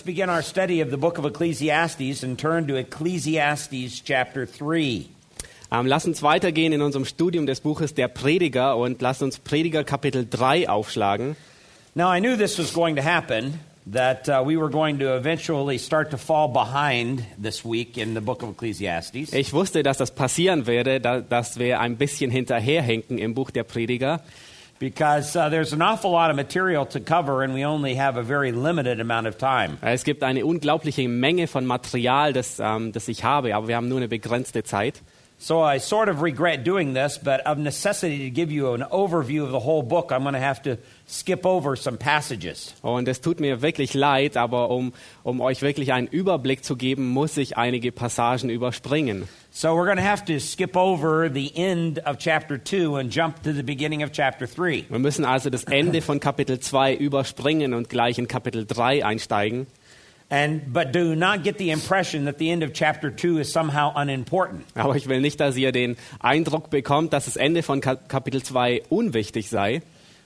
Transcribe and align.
Let's 0.00 0.06
begin 0.06 0.30
our 0.30 0.40
study 0.40 0.80
of 0.80 0.90
the 0.90 0.96
book 0.96 1.18
of 1.18 1.26
Ecclesiastes 1.26 2.22
and 2.22 2.38
turn 2.38 2.66
to 2.66 2.76
Ecclesiastes 2.76 4.00
chapter 4.00 4.46
3. 4.46 5.04
Ähm, 5.70 5.86
lass 5.86 6.06
uns 6.06 6.22
weitergehen 6.22 6.72
in 6.72 6.80
unserem 6.80 7.04
Studium 7.04 7.44
des 7.44 7.60
Buches 7.60 7.92
der 7.92 8.08
Prediger 8.08 8.78
und 8.78 9.02
lass 9.02 9.20
uns 9.20 9.38
Prediger 9.38 9.84
Kapitel 9.84 10.26
3 10.26 10.70
aufschlagen. 10.70 11.36
Now, 11.94 12.10
I 12.10 12.18
knew 12.18 12.34
this 12.34 12.58
was 12.58 12.72
going 12.72 12.96
to 12.96 13.02
happen, 13.02 13.60
that 13.92 14.26
uh, 14.26 14.42
we 14.42 14.56
were 14.56 14.70
going 14.70 14.98
to 15.00 15.14
eventually 15.14 15.76
start 15.76 16.10
to 16.12 16.16
fall 16.16 16.48
behind 16.48 17.26
this 17.36 17.62
week 17.62 17.98
in 17.98 18.14
the 18.14 18.22
book 18.22 18.42
of 18.42 18.52
Ecclesiastes. 18.52 19.34
Ich 19.34 19.52
wusste, 19.52 19.82
dass 19.82 19.98
das 19.98 20.12
passieren 20.12 20.66
werde, 20.66 21.02
da, 21.02 21.20
dass 21.20 21.58
wir 21.58 21.78
ein 21.78 21.98
bisschen 21.98 22.30
hinterherhinken 22.30 23.18
im 23.18 23.34
Buch 23.34 23.50
der 23.50 23.64
Prediger, 23.64 24.22
Because 24.80 25.36
uh, 25.36 25.50
there's 25.50 25.74
an 25.74 25.82
awful 25.82 26.10
lot 26.10 26.30
of 26.30 26.36
material 26.36 26.86
to 26.86 27.00
cover, 27.00 27.42
and 27.42 27.52
we 27.52 27.66
only 27.66 27.96
have 27.96 28.16
a 28.16 28.22
very 28.22 28.50
limited 28.50 28.98
amount 28.98 29.26
of 29.26 29.36
time. 29.36 29.76
Es 29.82 30.04
gibt 30.04 30.22
eine 30.22 30.46
unglaubliche 30.46 31.06
Menge 31.06 31.48
von 31.48 31.66
Material, 31.66 32.32
das, 32.32 32.58
ähm, 32.60 32.90
das 32.90 33.06
ich 33.08 33.22
habe, 33.22 33.54
aber 33.54 33.68
wir 33.68 33.76
haben 33.76 33.88
nur 33.88 33.98
eine 33.98 34.08
begrenzte 34.08 34.62
Zeit. 34.62 35.02
So 35.42 35.62
I 35.62 35.78
sort 35.78 36.10
of 36.10 36.20
regret 36.20 36.64
doing 36.64 36.92
this, 36.92 37.16
but 37.16 37.40
of 37.46 37.56
necessity 37.56 38.24
to 38.24 38.30
give 38.30 38.52
you 38.52 38.74
an 38.74 38.82
overview 38.82 39.42
of 39.42 39.52
the 39.52 39.58
whole 39.58 39.82
book, 39.82 40.12
I'm 40.12 40.20
going 40.20 40.34
to 40.34 40.38
have 40.38 40.60
to 40.64 40.76
skip 41.06 41.46
over 41.46 41.76
some 41.76 41.96
passages. 41.96 42.74
Und 42.82 43.08
es 43.08 43.22
tut 43.22 43.40
mir 43.40 43.62
wirklich 43.62 43.94
leid, 43.94 44.36
aber 44.36 44.68
um, 44.68 44.92
um 45.22 45.40
euch 45.40 45.62
wirklich 45.62 45.94
einen 45.94 46.08
Überblick 46.08 46.62
zu 46.62 46.76
geben, 46.76 47.08
muss 47.08 47.38
ich 47.38 47.56
einige 47.56 47.90
Passagen 47.90 48.50
überspringen. 48.50 49.28
So 49.50 49.68
we're 49.68 49.86
going 49.86 49.96
to 49.96 50.04
have 50.04 50.26
to 50.26 50.38
skip 50.38 50.76
over 50.76 51.30
the 51.32 51.50
end 51.56 52.06
of 52.06 52.18
chapter 52.18 52.62
2 52.62 52.96
and 52.96 53.10
jump 53.10 53.42
to 53.42 53.54
the 53.54 53.62
beginning 53.62 54.04
of 54.04 54.12
chapter 54.12 54.46
3. 54.46 54.84
Wir 54.90 54.98
müssen 54.98 55.24
also 55.24 55.48
das 55.48 55.64
Ende 55.64 56.02
von 56.02 56.20
Kapitel 56.20 56.60
2 56.60 56.94
überspringen 56.94 57.72
und 57.72 57.88
gleich 57.88 58.18
in 58.18 58.28
Kapitel 58.28 58.66
3 58.66 59.06
einsteigen. 59.06 59.68
And 60.32 60.72
but 60.72 60.92
do 60.92 61.16
not 61.16 61.42
get 61.42 61.58
the 61.58 61.70
impression 61.72 62.24
that 62.26 62.38
the 62.38 62.50
end 62.52 62.62
of 62.62 62.72
chapter 62.72 63.10
2 63.10 63.38
is 63.40 63.52
somehow 63.52 63.92
unimportant. 63.96 64.64
Aber 64.76 64.94
ich 64.94 65.08
will 65.08 65.20
nicht, 65.20 65.40
dass 65.40 65.56
ihr 65.56 65.72
den 65.72 65.96
Eindruck 66.20 66.70
bekommt, 66.70 67.12
dass 67.12 67.24
das 67.24 67.34
Ende 67.36 67.64
von 67.64 67.80
Ka- 67.80 67.96
Kapitel 67.96 68.40
2 68.40 68.82
unwichtig 68.90 69.48
sei. 69.50 69.82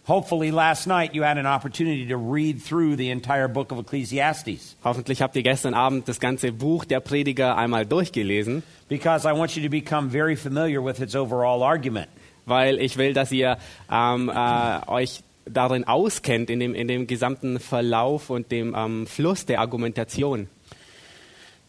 Hopefully 0.07 0.51
last 0.51 0.87
night 0.87 1.15
you 1.15 1.23
had 1.25 1.39
an 1.39 1.47
opportunity 1.47 2.07
to 2.07 2.17
read 2.19 2.63
through 2.63 2.95
the 2.97 3.09
entire 3.11 3.49
book 3.49 3.73
of 3.73 3.79
Ecclesiastes 3.79 4.77
Hoffentlich 4.85 5.23
habt 5.23 5.35
ihr 5.37 5.43
gestern 5.43 5.73
Abend 5.73 6.07
das 6.07 6.21
ganze 6.21 6.53
Buch 6.53 6.85
der 6.85 7.01
Prediger 7.01 7.57
einmal 7.57 7.87
durchgelesen, 7.87 8.63
because 8.91 9.27
I 9.27 9.33
want 9.33 9.57
you 9.57 9.63
to 9.63 9.71
become 9.71 10.11
very 10.11 10.37
familiar 10.37 10.85
with 10.85 11.01
its 11.01 11.17
overall 11.17 11.63
argument. 11.63 12.09
weil 12.45 12.79
ich 12.79 12.99
will, 12.99 13.15
dass 13.15 13.33
ihr 13.33 13.57
ähm, 13.91 14.29
äh, 14.29 14.87
euch 14.91 15.21
darin 15.47 15.85
auskennt, 15.85 16.51
in 16.51 16.61
dem, 16.61 16.75
in 16.75 16.89
dem 16.89 17.07
gesamten 17.07 17.61
Verlauf 17.61 18.31
und 18.31 18.51
dem 18.51 18.75
ähm, 18.77 19.07
Fluss 19.07 19.47
der 19.47 19.61
Argumentation. 19.61 20.49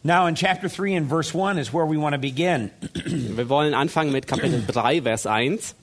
Now 0.02 0.26
in 0.26 0.36
chapter 0.36 0.68
3 0.68 0.96
and 0.96 1.08
verse 1.08 1.34
1 1.34 1.58
is 1.58 1.72
where 1.72 1.84
we 1.84 1.98
want 1.98 2.14
to 2.14 2.20
begin. 2.20 2.70
Wir 3.04 3.48
wollen 3.48 3.74
anfangen 3.74 4.12
mit 4.12 4.26
Kapitel 4.26 4.64
3, 4.64 5.00
Vers 5.02 5.26
1. 5.26 5.74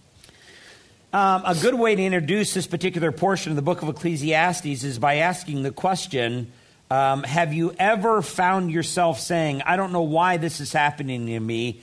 Um, 1.11 1.43
a 1.45 1.53
good 1.53 1.75
way 1.75 1.95
to 1.95 2.01
introduce 2.01 2.55
this 2.55 2.65
particular 2.65 3.11
portion 3.11 3.51
of 3.51 3.55
the 3.55 3.61
book 3.61 3.83
of 3.83 3.89
Ecclesiastes 3.89 4.83
is 4.83 4.97
by 4.97 5.17
asking 5.17 5.61
the 5.61 5.71
question 5.71 6.51
um, 6.89 7.23
Have 7.23 7.53
you 7.53 7.73
ever 7.77 8.21
found 8.21 8.71
yourself 8.71 9.19
saying, 9.19 9.61
I 9.63 9.75
don't 9.75 9.91
know 9.91 10.01
why 10.01 10.37
this 10.37 10.59
is 10.59 10.73
happening 10.73 11.27
to 11.27 11.39
me? 11.39 11.81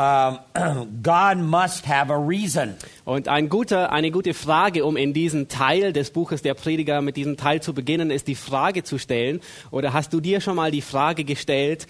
God 1.02 1.38
must 1.38 1.86
have 1.86 2.10
a 2.10 2.16
reason. 2.16 2.74
Und 3.04 3.28
ein 3.28 3.48
guter, 3.48 3.92
eine 3.92 4.10
gute 4.10 4.34
Frage, 4.34 4.84
um 4.84 4.96
in 4.96 5.12
diesen 5.12 5.48
Teil 5.48 5.92
des 5.92 6.10
Buches 6.10 6.42
der 6.42 6.54
Prediger 6.54 7.02
mit 7.02 7.16
diesem 7.16 7.36
Teil 7.36 7.60
zu 7.60 7.74
beginnen, 7.74 8.10
ist 8.10 8.26
die 8.26 8.34
Frage 8.34 8.82
zu 8.82 8.98
stellen. 8.98 9.40
Oder 9.70 9.92
hast 9.92 10.12
du 10.12 10.20
dir 10.20 10.40
schon 10.40 10.56
mal 10.56 10.70
die 10.70 10.82
Frage 10.82 11.24
gestellt, 11.24 11.86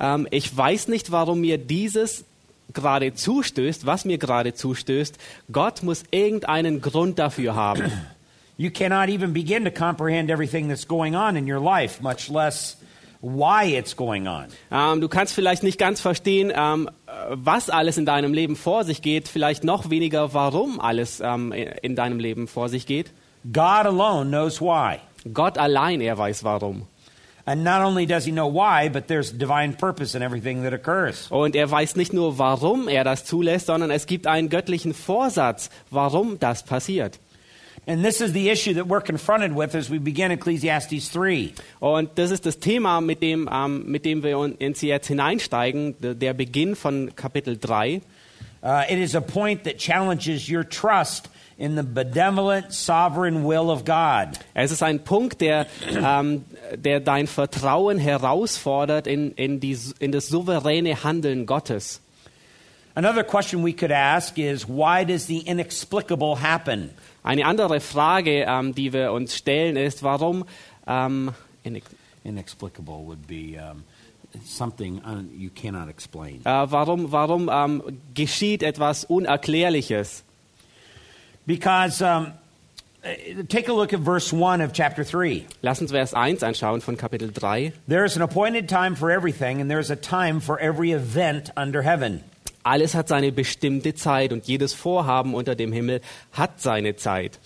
ähm, 0.00 0.26
ich 0.30 0.56
weiß 0.56 0.88
nicht, 0.88 1.12
warum 1.12 1.40
mir 1.40 1.58
dieses 1.58 2.24
gerade 2.72 3.14
zustößt, 3.14 3.86
was 3.86 4.04
mir 4.04 4.18
gerade 4.18 4.54
zustößt. 4.54 5.16
Gott 5.52 5.82
muss 5.82 6.02
irgendeinen 6.10 6.80
Grund 6.80 7.18
dafür 7.18 7.54
haben. 7.54 7.84
You 8.56 8.70
cannot 8.70 9.08
even 9.08 9.32
begin 9.32 9.64
to 9.64 9.72
comprehend 9.72 10.30
everything 10.30 10.68
that's 10.68 10.86
going 10.86 11.16
on 11.16 11.34
in 11.34 11.50
your 11.50 11.60
life, 11.60 12.00
much 12.00 12.28
less 12.28 12.76
why 13.20 13.64
it's 13.64 13.96
going 13.96 14.28
on. 14.28 14.46
Ähm, 14.70 15.00
du 15.00 15.08
kannst 15.08 15.34
vielleicht 15.34 15.62
nicht 15.62 15.78
ganz 15.78 16.00
verstehen, 16.00 16.52
ähm, 16.54 16.88
was 17.30 17.70
alles 17.70 17.96
in 17.96 18.06
deinem 18.06 18.32
Leben 18.32 18.56
vor 18.56 18.84
sich 18.84 19.02
geht, 19.02 19.28
vielleicht 19.28 19.64
noch 19.64 19.90
weniger, 19.90 20.34
warum 20.34 20.80
alles 20.80 21.20
ähm, 21.20 21.52
in 21.52 21.96
deinem 21.96 22.18
Leben 22.18 22.48
vor 22.48 22.68
sich 22.68 22.86
geht. 22.86 23.12
God 23.52 23.86
alone 23.86 24.28
knows 24.28 24.60
why. 24.60 24.98
Gott 25.32 25.58
allein, 25.58 26.00
er 26.00 26.16
weiß 26.18 26.44
warum. 26.44 26.86
And 27.46 27.62
not 27.62 27.82
only 27.82 28.06
does 28.06 28.24
he 28.24 28.32
know 28.32 28.48
why, 28.48 28.88
but 28.88 29.06
there's 29.06 29.30
divine 29.30 29.74
purpose 29.74 30.14
in 30.16 30.22
everything 30.22 30.62
that 30.62 30.72
occurs. 30.72 31.30
Und 31.30 31.54
er 31.54 31.70
weiß 31.70 31.94
nicht 31.96 32.14
nur, 32.14 32.38
warum 32.38 32.88
er 32.88 33.04
das 33.04 33.26
zulässt, 33.26 33.66
sondern 33.66 33.90
es 33.90 34.06
gibt 34.06 34.26
einen 34.26 34.48
göttlichen 34.48 34.94
Vorsatz, 34.94 35.68
warum 35.90 36.38
das 36.38 36.62
passiert. 36.62 37.18
And 37.86 38.02
this 38.02 38.22
is 38.22 38.32
the 38.32 38.48
issue 38.48 38.74
that 38.74 38.86
we're 38.86 39.02
confronted 39.02 39.54
with 39.54 39.74
as 39.74 39.90
we 39.90 39.98
begin 39.98 40.30
Ecclesiastes 40.30 41.10
3. 41.10 41.52
Und 41.80 42.10
das 42.14 42.30
ist 42.30 42.46
das 42.46 42.58
Thema, 42.58 43.02
mit 43.02 43.20
dem, 43.20 43.48
ähm, 43.52 43.84
mit 43.86 44.06
dem 44.06 44.22
wir 44.22 44.38
uns 44.38 44.80
jetzt 44.80 45.08
hineinsteigen, 45.08 45.94
der 46.00 46.14
der 46.14 46.32
Beginn 46.32 46.76
von 46.76 47.14
Kapitel 47.14 47.58
3. 47.58 48.00
Uh, 48.62 48.82
it 48.88 48.98
is 48.98 49.14
a 49.14 49.20
point 49.20 49.64
that 49.64 49.76
challenges 49.76 50.48
your 50.48 50.64
trust 50.64 51.28
in 51.58 51.76
the 51.76 51.82
benevolent, 51.82 52.72
sovereign 52.72 53.44
will 53.44 53.70
of 53.70 53.84
God. 53.84 54.38
Es 54.54 54.72
ist 54.72 54.82
ein 54.82 55.04
Punkt, 55.04 55.42
der, 55.42 55.66
ähm, 55.94 56.46
der 56.74 57.00
dein 57.00 57.26
Vertrauen 57.26 57.98
herausfordert 57.98 59.06
in, 59.06 59.32
in, 59.32 59.60
die, 59.60 59.76
in 59.98 60.12
das 60.12 60.28
souveräne 60.28 61.04
Handeln 61.04 61.44
Gottes. 61.44 62.00
Another 62.96 63.24
question 63.24 63.62
we 63.62 63.72
could 63.72 63.92
ask 63.92 64.38
is 64.38 64.66
why 64.66 65.04
does 65.04 65.26
the 65.26 65.40
inexplicable 65.40 66.36
happen? 66.40 66.90
Eine 67.24 67.46
andere 67.46 67.80
Frage, 67.80 68.44
ähm, 68.46 68.74
die 68.74 68.92
wir 68.92 69.10
uns 69.12 69.34
stellen, 69.34 69.76
ist, 69.76 70.02
warum 70.04 70.44
ähm, 70.86 71.32
in, 71.64 71.80
Inexplicable 72.22 73.04
would 73.06 73.26
be 73.26 73.56
um, 73.58 73.82
something 74.44 75.00
un- 75.04 75.30
you 75.36 75.48
cannot 75.50 75.88
explain. 75.88 76.40
äh, 76.44 76.70
warum, 76.70 77.10
warum 77.12 77.50
ähm, 77.52 77.82
geschieht 78.14 78.62
etwas 78.62 79.04
Unerklärliches? 79.06 80.22
Because 81.46 82.02
um, 82.02 82.32
uh, 83.04 83.42
take 83.48 83.68
a 83.68 83.72
look 83.74 83.92
at 83.92 84.00
verse 84.00 84.32
1 84.32 84.60
of 84.60 84.72
chapter 84.72 85.04
3. 85.04 85.44
Lass 85.62 85.80
uns 85.80 85.92
Vers 85.92 86.14
1 86.14 86.42
anschauen 86.42 86.80
von 86.82 86.96
Kapitel 86.96 87.32
3. 87.32 87.72
There 87.88 88.04
is 88.04 88.16
an 88.16 88.22
appointed 88.22 88.68
time 88.68 88.96
for 88.96 89.10
everything, 89.10 89.60
and 89.60 89.70
there 89.70 89.80
is 89.80 89.90
a 89.90 89.96
time 89.96 90.40
for 90.40 90.58
every 90.58 90.92
event 90.92 91.50
under 91.56 91.82
heaven. 91.82 92.22
Alles 92.64 92.94
hat 92.94 93.08
seine 93.08 93.30
bestimmte 93.30 93.94
Zeit 93.94 94.32
und 94.32 94.46
jedes 94.46 94.74
Vorhaben 94.74 95.34
unter 95.34 95.54
dem 95.54 95.72
Himmel 95.72 96.00
hat 96.32 96.60
seine 96.60 96.96
Zeit. 96.96 97.38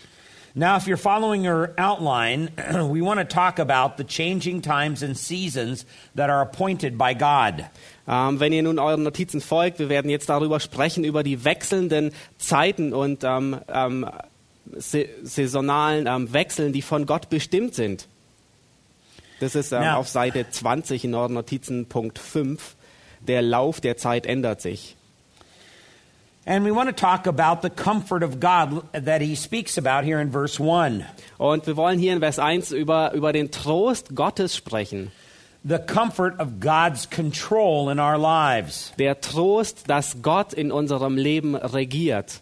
Now, 0.54 0.76
if 0.76 0.86
you're 0.86 0.96
following 0.96 1.46
your 1.46 1.70
outline, 1.76 2.50
we 2.72 3.00
want 3.02 3.20
to 3.20 3.24
talk 3.26 3.58
about 3.60 3.96
the 3.98 4.04
changing 4.04 4.62
times 4.62 5.02
and 5.02 5.16
seasons 5.16 5.84
that 6.16 6.30
are 6.30 6.40
appointed 6.40 6.96
by 6.96 7.14
God. 7.14 7.64
Ähm, 8.08 8.40
wenn 8.40 8.52
ihr 8.52 8.62
nun 8.62 8.78
euren 8.78 9.02
Notizen 9.02 9.40
folgt, 9.40 9.78
wir 9.78 9.88
werden 9.88 10.10
jetzt 10.10 10.28
darüber 10.30 10.58
sprechen, 10.58 11.04
über 11.04 11.22
die 11.22 11.44
wechselnden 11.44 12.12
Zeiten 12.38 12.92
und 12.94 13.22
ähm, 13.24 13.58
ähm, 13.68 14.06
sa 14.78 14.98
saisonalen 15.22 16.06
ähm, 16.06 16.32
Wechseln, 16.32 16.72
die 16.72 16.82
von 16.82 17.06
Gott 17.06 17.28
bestimmt 17.28 17.74
sind. 17.74 18.08
Das 19.40 19.54
ist 19.54 19.72
ähm, 19.72 19.82
Ja. 19.82 19.96
auf 19.96 20.08
Seite 20.08 20.46
20 20.50 21.04
in 21.04 21.14
euren 21.14 21.34
Notizen 21.34 21.86
Punkt 21.86 22.18
5. 22.18 22.74
Der 23.20 23.42
Lauf 23.42 23.80
der 23.80 23.96
Zeit 23.96 24.26
ändert 24.26 24.60
sich. 24.60 24.96
And 26.48 26.64
we 26.64 26.70
want 26.70 26.88
to 26.88 26.94
talk 26.94 27.26
about 27.26 27.60
the 27.60 27.68
comfort 27.68 28.22
of 28.22 28.40
God 28.40 28.90
that 28.94 29.20
he 29.20 29.34
speaks 29.34 29.76
about 29.76 30.04
here 30.04 30.18
in 30.18 30.30
verse 30.30 30.58
1. 30.58 31.04
Und 31.38 31.66
wir 31.66 31.76
wollen 31.76 31.98
hier 31.98 32.14
in 32.14 32.20
Vers 32.20 32.38
1 32.38 32.72
über, 32.72 33.12
über 33.12 33.34
den 33.34 33.50
Trost 33.50 34.14
Gottes 34.14 34.56
sprechen. 34.56 35.10
The 35.62 35.78
comfort 35.78 36.40
of 36.40 36.58
God's 36.58 37.04
control 37.04 37.90
in 37.90 38.00
our 38.00 38.16
lives. 38.16 38.94
Der 38.98 39.20
Trost, 39.20 39.90
dass 39.90 40.22
Gott 40.22 40.54
in 40.54 40.72
unserem 40.72 41.18
Leben 41.18 41.54
regiert. 41.54 42.40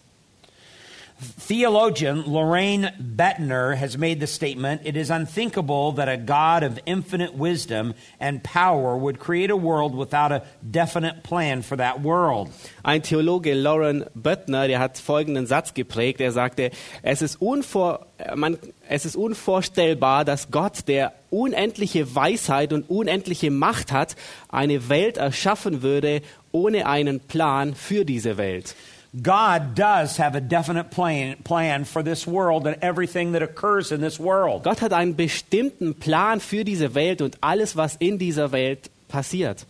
Theologian 1.18 2.30
Lorraine 2.30 2.90
Bettner 3.00 3.74
has 3.74 3.96
made 3.96 4.20
the 4.20 4.26
statement 4.26 4.82
it 4.84 4.98
is 4.98 5.08
unthinkable 5.08 5.92
that 5.92 6.10
a 6.10 6.18
God 6.18 6.62
of 6.62 6.78
infinite 6.84 7.34
wisdom 7.34 7.94
and 8.20 8.42
power 8.42 8.94
would 8.94 9.18
create 9.18 9.50
a 9.50 9.56
world 9.56 9.94
without 9.94 10.30
a 10.30 10.42
definite 10.68 11.22
plan 11.22 11.62
for 11.62 11.76
that 11.76 12.02
world. 12.02 12.50
Ein 12.84 13.00
Theologe, 13.00 13.54
Lauren 13.54 14.04
Böttner, 14.14 14.68
der 14.68 14.78
hat 14.78 14.98
folgenden 14.98 15.46
Satz 15.46 15.72
geprägt. 15.72 16.20
Er 16.20 16.32
sagte, 16.32 16.70
es 17.02 17.22
ist, 17.22 17.40
unvor, 17.40 18.06
man, 18.34 18.58
es 18.86 19.06
ist 19.06 19.16
unvorstellbar, 19.16 20.26
dass 20.26 20.50
Gott, 20.50 20.86
der 20.86 21.14
unendliche 21.30 22.14
Weisheit 22.14 22.74
und 22.74 22.90
unendliche 22.90 23.50
Macht 23.50 23.90
hat, 23.90 24.16
eine 24.50 24.90
Welt 24.90 25.16
erschaffen 25.16 25.80
würde 25.80 26.20
ohne 26.52 26.86
einen 26.86 27.20
Plan 27.20 27.74
für 27.74 28.04
diese 28.04 28.36
Welt. 28.36 28.74
God 29.14 29.74
does 29.74 30.18
have 30.18 30.34
a 30.34 30.40
definite 30.40 30.90
plan, 30.90 31.36
plan 31.42 31.84
for 31.84 32.02
this 32.02 32.26
world 32.26 32.66
and 32.66 32.76
everything 32.82 33.32
that 33.32 33.42
occurs 33.42 33.92
in 33.92 34.00
this 34.00 34.18
world. 34.18 34.64
Gott 34.64 34.80
hat 34.80 34.92
einen 34.92 35.14
bestimmten 35.14 35.94
Plan 35.94 36.40
für 36.40 36.64
diese 36.64 36.94
Welt 36.94 37.22
und 37.22 37.36
alles, 37.40 37.76
was 37.76 37.96
in 37.96 38.18
dieser 38.18 38.52
Welt 38.52 38.90
passiert. 39.08 39.64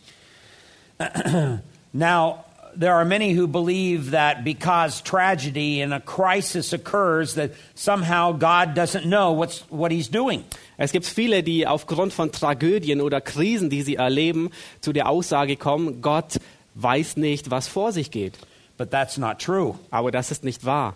Now, 1.93 2.45
there 2.75 2.95
are 2.95 3.05
many 3.05 3.33
who 3.33 3.47
believe 3.47 4.11
that 4.11 4.45
because 4.45 5.01
tragedy 5.01 5.81
and 5.81 5.95
a 5.95 6.01
crisis 6.01 6.73
occurs, 6.73 7.35
that 7.35 7.53
somehow 7.75 8.33
God 8.33 8.75
doesn't 8.75 9.05
know 9.05 9.33
what's, 9.33 9.61
what 9.71 9.91
he's 9.91 10.09
doing. 10.09 10.45
Es 10.79 10.93
gibt 10.93 11.07
viele, 11.07 11.43
die 11.43 11.67
aufgrund 11.67 12.13
von 12.13 12.33
Tragödien 12.33 13.01
oder 13.01 13.21
Krisen, 13.21 13.71
die 13.71 13.83
sie 13.83 13.97
erleben, 13.97 14.51
zu 14.81 14.93
der 14.93 15.09
Aussage 15.09 15.57
kommen, 15.57 16.03
Gott 16.03 16.39
weiß 16.75 17.17
nicht, 17.17 17.51
was 17.51 17.67
vor 17.69 17.93
sich 17.93 18.11
geht. 18.11 18.35
But 18.77 18.91
that's 18.91 19.17
not 19.19 19.39
true. 19.39 19.79
Aber 19.91 20.11
das 20.11 20.31
ist 20.31 20.45
nicht 20.45 20.65
wahr. 20.65 20.95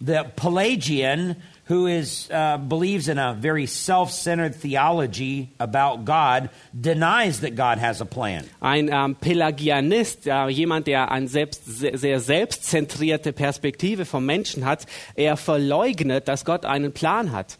The 0.00 0.22
Pelagian, 0.36 1.34
who 1.68 1.88
is, 1.88 2.28
uh, 2.30 2.56
believes 2.56 3.08
in 3.08 3.18
a 3.18 3.34
very 3.34 3.66
self 3.66 4.12
centered 4.12 4.54
theology 4.54 5.50
about 5.58 6.04
God, 6.04 6.50
denies 6.72 7.40
that 7.40 7.56
God 7.56 7.78
has 7.78 8.00
a 8.00 8.04
plan. 8.04 8.44
Ein 8.60 8.90
ähm, 8.92 9.16
Pelagianist, 9.16 10.28
äh, 10.28 10.48
jemand, 10.48 10.86
der 10.86 11.10
eine 11.10 11.26
selbst, 11.26 11.64
sehr, 11.66 11.98
sehr 11.98 12.20
selbstzentrierte 12.20 13.32
Perspektive 13.32 14.04
vom 14.04 14.24
Menschen 14.24 14.64
hat, 14.64 14.86
er 15.16 15.36
verleugnet, 15.36 16.28
dass 16.28 16.44
Gott 16.44 16.64
einen 16.64 16.92
Plan 16.92 17.32
hat. 17.32 17.58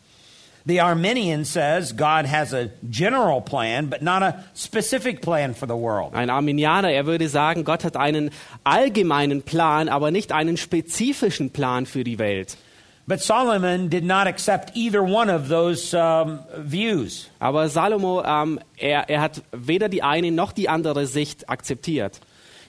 The 0.69 0.81
Arminian 0.81 1.47
says 1.47 1.93
God 1.93 2.27
has 2.27 2.53
a 2.53 2.71
general 2.91 3.41
plan, 3.41 3.87
but 3.87 4.03
not 4.03 4.23
a 4.23 4.45
specific 4.53 5.23
plan 5.23 5.55
for 5.55 5.65
the 5.65 5.75
world. 5.75 6.15
Ein 6.15 6.29
Arminianer, 6.29 6.91
er 6.91 7.07
würde 7.07 7.31
sagen, 7.31 7.65
Gott 7.65 7.85
hat 7.85 7.97
einen 7.97 8.31
allgemeinen 8.65 9.41
Plan, 9.41 9.89
aber 9.89 10.11
nicht 10.11 10.31
einen 10.31 10.59
spezifischen 10.59 11.53
Plan 11.53 11.87
für 11.87 12.05
die 12.05 12.19
Welt. 12.19 12.59
But 13.07 13.23
Solomon 13.23 13.89
did 13.89 14.05
not 14.05 14.27
accept 14.27 14.77
either 14.77 15.03
one 15.03 15.31
of 15.31 15.49
those 15.49 15.95
um, 15.97 16.41
views. 16.59 17.31
Aber 17.39 17.71
Salomo, 17.71 18.23
ähm, 18.23 18.61
er, 18.77 19.09
er 19.09 19.23
hat 19.23 19.41
weder 19.53 19.89
die 19.89 20.03
eine 20.03 20.31
noch 20.31 20.53
die 20.53 20.69
andere 20.69 21.07
Sicht 21.07 21.49
akzeptiert. 21.49 22.21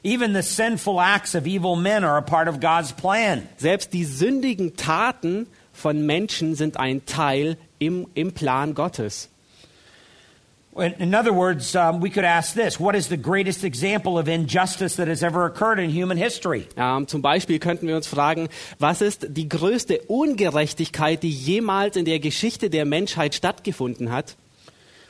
Even 0.04 0.34
the 0.34 0.42
sinful 0.42 1.02
acts 1.02 1.36
of 1.36 1.46
evil 1.46 1.76
men 1.76 2.06
are 2.06 2.16
a 2.16 2.22
part 2.22 2.48
of 2.48 2.62
God's 2.62 2.94
plan. 2.94 3.50
Selbst 3.58 3.92
die 3.92 4.06
sündigen 4.06 4.78
Taten 4.78 5.48
von 5.74 6.06
Menschen 6.06 6.56
sind 6.56 6.78
ein 6.78 7.06
Teil 7.06 7.58
im, 7.80 8.08
im 8.14 8.34
Plan 8.34 8.74
Gottes. 8.74 9.30
In 10.76 11.14
other 11.14 11.34
words, 11.34 11.76
um, 11.76 12.00
we 12.00 12.10
could 12.10 12.24
ask 12.24 12.54
this 12.54 12.80
What 12.80 12.96
is 12.96 13.10
the 13.10 13.18
greatest 13.18 13.64
example 13.64 14.18
of 14.18 14.30
injustice 14.30 14.96
that 14.96 15.08
has 15.08 15.24
ever 15.24 15.46
occurred 15.46 15.80
in 15.80 15.90
human 15.90 16.18
history? 16.18 16.68
Ähm, 16.78 17.08
zum 17.08 17.22
Beispiel 17.22 17.60
könnten 17.60 17.88
wir 17.88 17.96
uns 17.96 18.08
fragen, 18.08 18.50
was 18.78 19.02
ist 19.02 19.28
die 19.30 19.50
größte 19.50 20.02
Ungerechtigkeit, 20.08 21.24
die 21.24 21.32
jemals 21.32 21.96
in 21.96 22.06
der 22.06 22.20
Geschichte 22.20 22.70
der 22.70 22.86
Menschheit 22.86 23.34
stattgefunden 23.36 24.12
hat? 24.12 24.36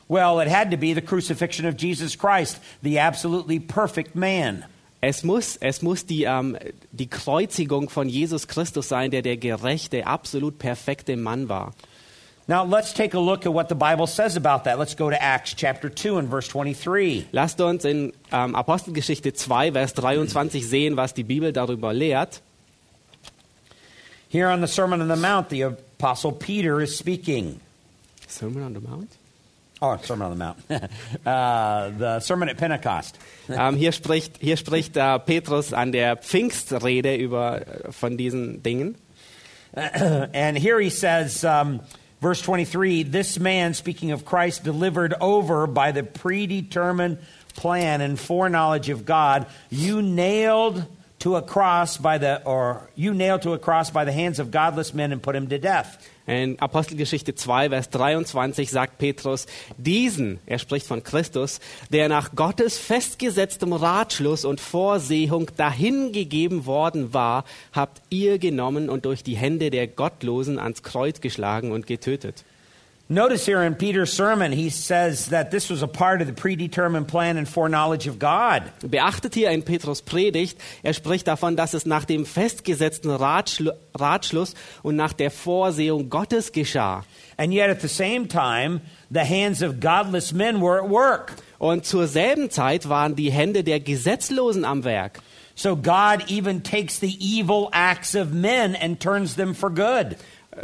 Well, 0.07 0.41
it 0.41 0.47
had 0.49 0.71
to 0.71 0.77
be 0.77 0.95
the 0.95 1.01
crucifixion 1.01 1.67
of 1.67 1.75
Jesus 1.77 2.17
Christ, 2.17 2.59
the 2.81 2.99
absolutely 2.99 3.59
perfect 3.59 4.15
man. 4.15 4.65
Es 5.01 5.23
muss, 5.23 5.55
es 5.57 5.81
muss 5.81 6.05
die, 6.05 6.23
ähm, 6.23 6.57
die 6.91 7.07
Kreuzigung 7.07 7.89
von 7.89 8.09
Jesus 8.09 8.47
Christus 8.47 8.89
sein, 8.89 9.11
der 9.11 9.21
der 9.21 9.37
gerechte, 9.37 10.07
absolut 10.07 10.57
perfekte 10.57 11.15
Mann 11.15 11.47
war. 11.47 11.73
Now, 12.49 12.63
let's 12.63 12.93
take 12.93 13.13
a 13.13 13.19
look 13.19 13.45
at 13.45 13.53
what 13.53 13.69
the 13.69 13.75
Bible 13.75 14.07
says 14.07 14.35
about 14.35 14.63
that. 14.63 14.79
Let's 14.79 14.95
go 14.95 15.11
to 15.11 15.21
Acts 15.21 15.53
chapter 15.53 15.87
2 15.87 16.17
and 16.17 16.27
verse 16.27 16.47
23. 16.47 17.27
Lasst 17.31 17.61
uns 17.61 17.85
in 17.85 18.11
ähm, 18.31 18.55
Apostelgeschichte 18.55 19.33
2, 19.33 19.73
Vers 19.73 19.93
23 19.93 20.67
sehen, 20.67 20.97
was 20.97 21.13
die 21.13 21.21
Bibel 21.23 21.53
darüber 21.53 21.93
lehrt. 21.93 22.41
Here 24.29 24.47
on 24.47 24.61
the 24.61 24.67
Sermon 24.67 24.99
on 24.99 25.09
the 25.09 25.15
Mount, 25.15 25.49
the 25.49 25.61
Apostle 25.61 26.31
Peter 26.31 26.81
is 26.81 26.97
speaking. 26.97 27.59
Sermon 28.27 28.63
on 28.63 28.73
the 28.73 28.81
Mount? 28.81 29.11
Oh, 29.79 29.95
Sermon 30.01 30.31
on 30.31 30.39
the 30.39 30.43
Mount. 30.43 30.57
uh, 31.27 31.89
the 31.99 32.19
Sermon 32.19 32.49
at 32.49 32.57
Pentecost. 32.57 33.19
Ähm, 33.49 33.75
hier 33.75 33.91
spricht, 33.91 34.37
hier 34.39 34.57
spricht 34.57 34.97
äh, 34.97 35.19
Petrus 35.19 35.71
an 35.71 35.91
der 35.91 36.17
Pfingstrede 36.17 37.15
über, 37.15 37.61
äh, 37.61 37.91
von 37.91 38.17
diesen 38.17 38.63
Dingen. 38.63 38.95
and 39.75 40.57
here 40.57 40.79
he 40.79 40.89
says, 40.89 41.43
um, 41.43 41.81
verse 42.21 42.41
23 42.41 43.03
this 43.03 43.39
man, 43.39 43.73
speaking 43.73 44.11
of 44.11 44.25
Christ, 44.25 44.63
delivered 44.63 45.13
over 45.21 45.67
by 45.67 45.91
the 45.91 46.03
predetermined 46.03 47.19
plan 47.55 48.01
and 48.01 48.19
foreknowledge 48.19 48.89
of 48.89 49.05
God, 49.05 49.47
you 49.69 50.01
nailed 50.01 50.85
to 51.19 51.35
a 51.35 51.41
cross 51.41 51.97
by 51.97 52.17
the, 52.17 52.43
or 52.45 52.89
you 52.95 53.13
nailed 53.13 53.41
to 53.43 53.53
a 53.53 53.59
cross 53.59 53.89
by 53.89 54.05
the 54.05 54.11
hands 54.11 54.39
of 54.39 54.51
godless 54.51 54.93
men 54.93 55.11
and 55.11 55.21
put 55.21 55.35
him 55.35 55.47
to 55.47 55.57
death. 55.57 56.09
In 56.29 56.59
Apostelgeschichte 56.59 57.33
2, 57.33 57.69
Vers 57.69 57.89
23 57.89 58.69
sagt 58.69 58.99
Petrus, 58.99 59.47
diesen, 59.79 60.37
er 60.45 60.59
spricht 60.59 60.85
von 60.85 61.01
Christus, 61.01 61.59
der 61.89 62.07
nach 62.07 62.35
Gottes 62.35 62.77
festgesetztem 62.77 63.73
Ratschluss 63.73 64.45
und 64.45 64.61
Vorsehung 64.61 65.49
dahingegeben 65.57 66.67
worden 66.67 67.15
war, 67.15 67.45
habt 67.71 68.03
ihr 68.11 68.37
genommen 68.37 68.89
und 68.89 69.05
durch 69.05 69.23
die 69.23 69.37
Hände 69.37 69.71
der 69.71 69.87
Gottlosen 69.87 70.59
ans 70.59 70.83
Kreuz 70.83 71.19
geschlagen 71.19 71.71
und 71.71 71.87
getötet. 71.87 72.43
Notice 73.11 73.43
here 73.43 73.63
in 73.63 73.73
Peter's 73.73 74.13
sermon, 74.13 74.51
he 74.51 74.69
says 74.69 75.29
that 75.29 75.49
this 75.49 75.71
was 75.71 75.81
a 75.81 75.87
part 75.87 76.21
of 76.21 76.27
the 76.27 76.33
predetermined 76.33 77.07
plan 77.07 77.37
and 77.37 77.49
foreknowledge 77.49 78.05
of 78.05 78.19
God. 78.19 78.71
Beachtet 78.81 79.33
hier 79.33 79.49
in 79.49 79.63
Petrus 79.63 80.03
Predigt, 80.03 80.59
er 80.83 80.93
spricht 80.93 81.25
davon, 81.25 81.55
dass 81.55 81.73
es 81.73 81.87
nach 81.87 82.05
dem 82.05 82.23
festgesetzten 82.23 83.09
Ratschlu 83.09 83.71
Ratschluss 83.95 84.53
und 84.83 84.95
nach 84.95 85.13
der 85.13 85.31
Vorsehung 85.31 86.11
Gottes 86.11 86.51
geschah. 86.51 87.03
And 87.35 87.51
yet 87.51 87.71
at 87.71 87.81
the 87.81 87.87
same 87.87 88.27
time, 88.27 88.81
the 89.09 89.25
hands 89.25 89.63
of 89.63 89.79
godless 89.79 90.31
men 90.31 90.61
were 90.61 90.77
at 90.77 90.87
work. 90.87 91.33
Und 91.57 91.87
zur 91.87 92.05
selben 92.05 92.51
Zeit 92.51 92.89
waren 92.89 93.15
die 93.15 93.31
Hände 93.31 93.63
der 93.63 93.79
Gesetzlosen 93.79 94.65
am 94.65 94.83
Werk. 94.83 95.19
So 95.55 95.75
God 95.75 96.29
even 96.29 96.61
takes 96.61 96.99
the 96.99 97.17
evil 97.19 97.69
acts 97.73 98.15
of 98.15 98.31
men 98.31 98.75
and 98.75 98.99
turns 98.99 99.35
them 99.35 99.55
for 99.55 99.71
good. 99.71 100.15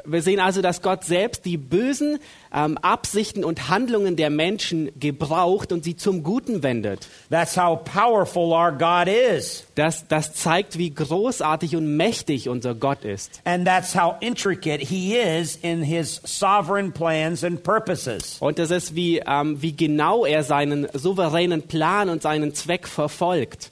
Wir 0.03 0.21
sehen 0.21 0.39
also, 0.39 0.61
dass 0.61 0.81
Gott 0.81 1.03
selbst 1.03 1.45
die 1.45 1.57
bösen 1.57 2.19
ähm, 2.53 2.77
Absichten 2.79 3.43
und 3.43 3.69
Handlungen 3.69 4.15
der 4.15 4.29
Menschen 4.29 4.91
gebraucht 4.99 5.71
und 5.71 5.83
sie 5.83 5.95
zum 5.95 6.23
Guten 6.23 6.63
wendet. 6.63 7.07
That's 7.29 7.57
how 7.57 7.83
powerful 7.83 8.51
our 8.51 8.71
God 8.71 9.07
is. 9.07 9.65
Das, 9.75 10.07
das 10.07 10.33
zeigt, 10.33 10.77
wie 10.77 10.93
großartig 10.93 11.75
und 11.75 11.95
mächtig 11.97 12.49
unser 12.49 12.75
Gott 12.75 13.03
ist. 13.03 13.41
And 13.45 13.65
that's 13.65 13.95
how 13.95 14.15
intricate 14.19 14.81
he 14.81 15.15
is 15.15 15.57
in 15.61 15.83
his 15.83 16.21
sovereign 16.23 16.91
plans 16.91 17.43
and 17.43 17.63
purposes. 17.63 18.37
Und 18.39 18.59
das 18.59 18.71
ist, 18.71 18.95
wie, 18.95 19.21
ähm, 19.25 19.61
wie 19.61 19.75
genau 19.75 20.25
er 20.25 20.43
seinen 20.43 20.87
souveränen 20.93 21.63
Plan 21.63 22.09
und 22.09 22.21
seinen 22.21 22.53
Zweck 22.53 22.87
verfolgt. 22.87 23.71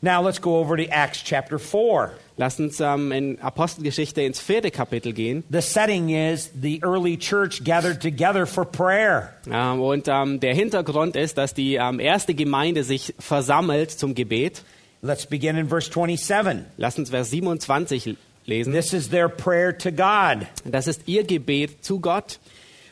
Now 0.00 0.22
let's 0.22 0.40
go 0.40 0.60
over 0.60 0.76
to 0.76 0.84
Acts 0.90 1.24
chapter 1.24 1.58
4. 1.58 2.12
Lass 2.38 2.60
uns 2.60 2.78
ähm, 2.78 3.10
in 3.10 3.40
Apostelgeschichte 3.40 4.22
ins 4.22 4.38
vierte 4.38 4.70
Kapitel 4.70 5.12
gehen. 5.12 5.42
The 5.50 5.60
setting 5.60 6.10
is 6.10 6.52
the 6.62 6.80
early 6.84 7.18
church 7.18 7.64
gathered 7.64 8.00
together 8.00 8.46
for 8.46 8.64
prayer. 8.64 9.34
Ähm, 9.50 9.80
und 9.80 10.06
ähm, 10.06 10.38
der 10.38 10.54
Hintergrund 10.54 11.16
ist, 11.16 11.36
dass 11.36 11.52
die 11.52 11.74
ähm, 11.74 11.98
erste 11.98 12.34
Gemeinde 12.34 12.84
sich 12.84 13.12
versammelt 13.18 13.90
zum 13.90 14.14
Gebet. 14.14 14.62
Let's 15.02 15.26
begin 15.26 15.56
in 15.56 15.68
verse 15.68 15.90
27. 15.90 16.64
Lass 16.76 16.96
uns 16.96 17.10
Vers 17.10 17.30
27 17.30 18.16
lesen. 18.46 18.72
This 18.72 18.92
is 18.92 19.10
their 19.10 19.28
prayer 19.28 19.76
to 19.76 19.90
God. 19.90 20.46
Das 20.64 20.86
ist 20.86 21.02
ihr 21.06 21.24
Gebet 21.24 21.84
zu 21.84 21.98
Gott. 21.98 22.38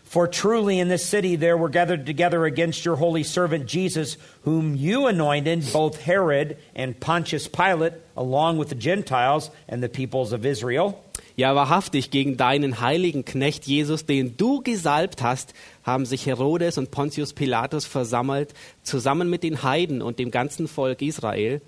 For 0.06 0.28
truly 0.28 0.78
in 0.78 0.88
this 0.88 1.04
city 1.04 1.34
there 1.34 1.56
were 1.56 1.68
gathered 1.68 2.06
together 2.06 2.44
against 2.44 2.84
your 2.86 2.96
holy 2.96 3.24
servant 3.24 3.66
Jesus, 3.66 4.16
whom 4.44 4.76
you 4.76 5.08
anointed, 5.08 5.64
both 5.72 6.00
Herod 6.00 6.56
and 6.76 6.98
Pontius 6.98 7.48
Pilate, 7.48 7.94
along 8.16 8.56
with 8.56 8.68
the 8.68 8.76
Gentiles 8.76 9.50
and 9.68 9.82
the 9.82 9.88
peoples 9.88 10.32
of 10.32 10.46
Israel. 10.46 11.02
Ja, 11.34 11.54
wahrhaftig, 11.54 12.10
gegen 12.10 12.38
deinen 12.38 12.80
heiligen 12.80 13.24
Knecht 13.24 13.66
Jesus, 13.66 14.06
den 14.06 14.36
du 14.38 14.62
gesalbt 14.62 15.22
hast, 15.22 15.52
haben 15.82 16.06
sich 16.06 16.24
Herodes 16.24 16.78
und 16.78 16.92
Pontius 16.92 17.34
Pilatus 17.34 17.84
versammelt, 17.84 18.54
zusammen 18.84 19.28
mit 19.28 19.42
den 19.42 19.62
Heiden 19.62 20.00
und 20.02 20.18
dem 20.18 20.30
ganzen 20.30 20.66
Volk 20.66 21.02
Israel. 21.02 21.60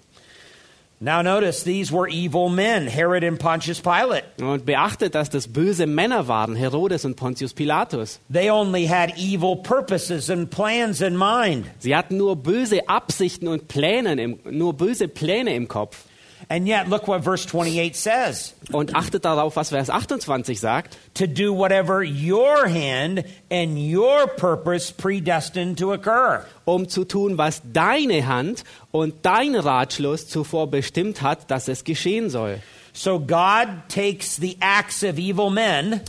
Now 1.00 1.22
notice 1.22 1.62
these 1.62 1.92
were 1.92 2.08
evil 2.08 2.48
men, 2.48 2.88
Herod 2.88 3.22
and 3.22 3.38
Pontius 3.38 3.80
Pilate. 3.80 4.24
Und 4.40 4.66
beachtet, 4.66 5.14
dass 5.14 5.30
das 5.30 5.46
böse 5.46 5.86
Männer 5.86 6.26
waren, 6.26 6.56
Herodes 6.56 7.04
und 7.04 7.14
Pontius 7.14 7.54
Pilatus. 7.54 8.18
They 8.28 8.50
only 8.50 8.86
had 8.86 9.16
evil 9.16 9.56
purposes 9.56 10.28
and 10.28 10.50
plans 10.50 11.00
in 11.00 11.16
mind. 11.16 11.66
Sie 11.78 11.94
hatten 11.94 12.16
nur 12.16 12.34
böse 12.34 12.88
Absichten 12.88 13.46
und 13.46 13.68
Pläne 13.68 14.20
im, 14.20 14.40
nur 14.50 14.72
böse 14.74 15.06
Pläne 15.06 15.54
im 15.54 15.68
Kopf. 15.68 16.04
And 16.50 16.66
yet, 16.66 16.88
look 16.88 17.06
what 17.06 17.22
verse 17.22 17.44
28 17.46 17.94
says 17.94 18.54
Und 18.72 18.94
achtet 18.96 19.24
darauf, 19.26 19.56
was 19.56 19.68
Vers 19.68 19.90
28 19.90 20.58
sagt. 20.58 20.96
to 21.14 21.26
do 21.26 21.52
whatever 21.52 22.02
your 22.02 22.66
hand 22.66 23.24
and 23.50 23.76
your 23.78 24.26
purpose 24.28 24.90
predestined 24.90 25.78
to 25.78 25.92
occur. 25.92 26.44
um 26.64 26.88
zu 26.88 27.04
tun, 27.04 27.36
was 27.36 27.60
deine 27.72 28.26
Hand 28.26 28.64
und 28.92 29.14
dein 29.26 29.56
Ratschluss 29.56 30.26
zuvor 30.26 30.70
bestimmt 30.70 31.20
hat, 31.20 31.50
dass 31.50 31.68
es 31.68 31.84
geschehen 31.84 32.30
soll. 32.30 32.60
So 32.94 33.18
God 33.20 33.68
takes 33.88 34.36
the 34.36 34.56
acts 34.60 35.04
of 35.04 35.18
evil 35.18 35.50
men 35.50 36.00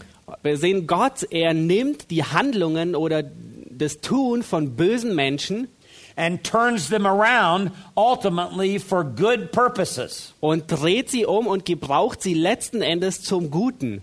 Wir 0.43 0.57
sehen 0.57 0.87
Gott, 0.87 1.27
er 1.31 1.53
nimmt 1.53 2.11
die 2.11 2.23
Handlungen 2.23 2.95
oder 2.95 3.23
das 3.69 3.99
Tun 3.99 4.43
von 4.43 4.75
bösen 4.77 5.15
Menschen 5.15 5.67
and 6.19 6.43
turns 6.43 6.89
them 6.89 7.07
around 7.07 7.71
ultimately 7.95 8.77
for 8.77 9.03
good 9.03 9.51
purposes. 9.51 10.33
und 10.41 10.67
dreht 10.67 11.09
sie 11.09 11.25
um 11.25 11.47
und 11.47 11.63
gebraucht 11.63 12.21
sie 12.21 12.33
letzten 12.33 12.81
Endes 12.81 13.23
zum 13.23 13.49
Guten. 13.49 14.01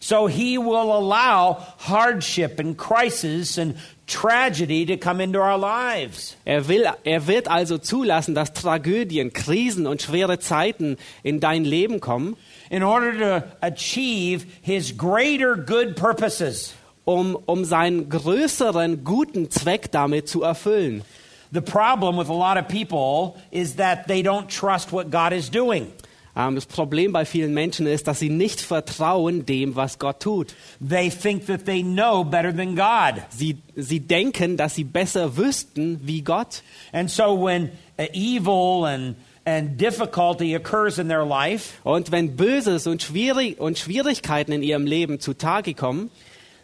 So 0.00 0.28
he 0.28 0.58
will 0.58 0.90
allow 0.90 1.58
hardship 1.78 2.58
and 2.58 2.78
crisis 2.78 3.58
and 3.58 3.76
tragedy 4.06 4.86
to 4.86 4.96
come 4.96 5.20
into 5.20 5.40
our 5.40 5.58
lives. 5.58 6.36
Er, 6.44 6.68
will, 6.68 6.86
er 7.04 7.26
wird 7.26 7.48
also 7.48 7.78
zulassen, 7.78 8.34
dass 8.34 8.52
Tragödien, 8.52 9.32
Krisen 9.32 9.86
und 9.86 10.00
schwere 10.00 10.38
Zeiten 10.38 10.96
in 11.22 11.40
dein 11.40 11.64
Leben 11.64 12.00
kommen, 12.00 12.36
in 12.70 12.82
order 12.82 13.12
to 13.12 13.44
achieve 13.60 14.46
his 14.62 14.96
greater 14.96 15.56
good 15.56 15.96
purposes. 15.96 16.74
um, 17.08 17.38
um 17.46 17.64
seinen 17.64 18.10
größeren 18.10 19.02
guten 19.02 19.50
Zweck 19.50 19.90
damit 19.90 20.28
zu 20.28 20.42
erfüllen. 20.42 21.02
The 21.52 21.62
problem 21.62 22.16
with 22.16 22.28
a 22.28 22.34
lot 22.34 22.58
of 22.58 22.68
people 22.68 23.36
is 23.50 23.76
that 23.76 24.06
they 24.06 24.22
don't 24.22 24.48
trust 24.48 24.92
what 24.92 25.10
God 25.10 25.32
is 25.32 25.50
doing. 25.50 25.92
Ähm, 26.36 26.54
das 26.54 26.66
Problem 26.66 27.12
bei 27.12 27.24
vielen 27.24 27.52
Menschen 27.52 27.86
ist, 27.86 28.06
dass 28.06 28.20
sie 28.20 28.30
nicht 28.30 28.60
vertrauen 28.60 29.44
dem, 29.44 29.74
was 29.74 29.98
Gott 29.98 30.20
tut. 30.20 30.54
They 30.80 31.10
think 31.10 31.46
that 31.46 31.64
they 31.64 31.82
know 31.82 32.22
better 32.22 32.54
than 32.54 32.76
God. 32.76 33.22
Sie, 33.30 33.58
sie 33.74 34.00
denken, 34.00 34.56
dass 34.56 34.76
sie 34.76 34.84
besser 34.84 35.36
wüssten 35.36 36.00
wie 36.04 36.22
Gott. 36.22 36.62
And 36.92 37.10
so 37.10 37.34
when 37.34 37.70
uh, 37.98 38.04
evil 38.12 38.86
and 38.86 39.16
and 39.44 39.78
difficulty 39.78 40.54
occurs 40.54 40.98
in 40.98 41.08
their 41.08 41.24
life, 41.24 41.80
Und 41.82 42.12
wenn 42.12 42.36
Böses 42.36 42.86
und, 42.86 43.02
Schwierig 43.02 43.58
und 43.58 43.78
Schwierigkeiten 43.78 44.52
in 44.52 44.62
ihrem 44.62 44.86
Leben 44.86 45.20
zutage 45.20 45.74
kommen, 45.74 46.10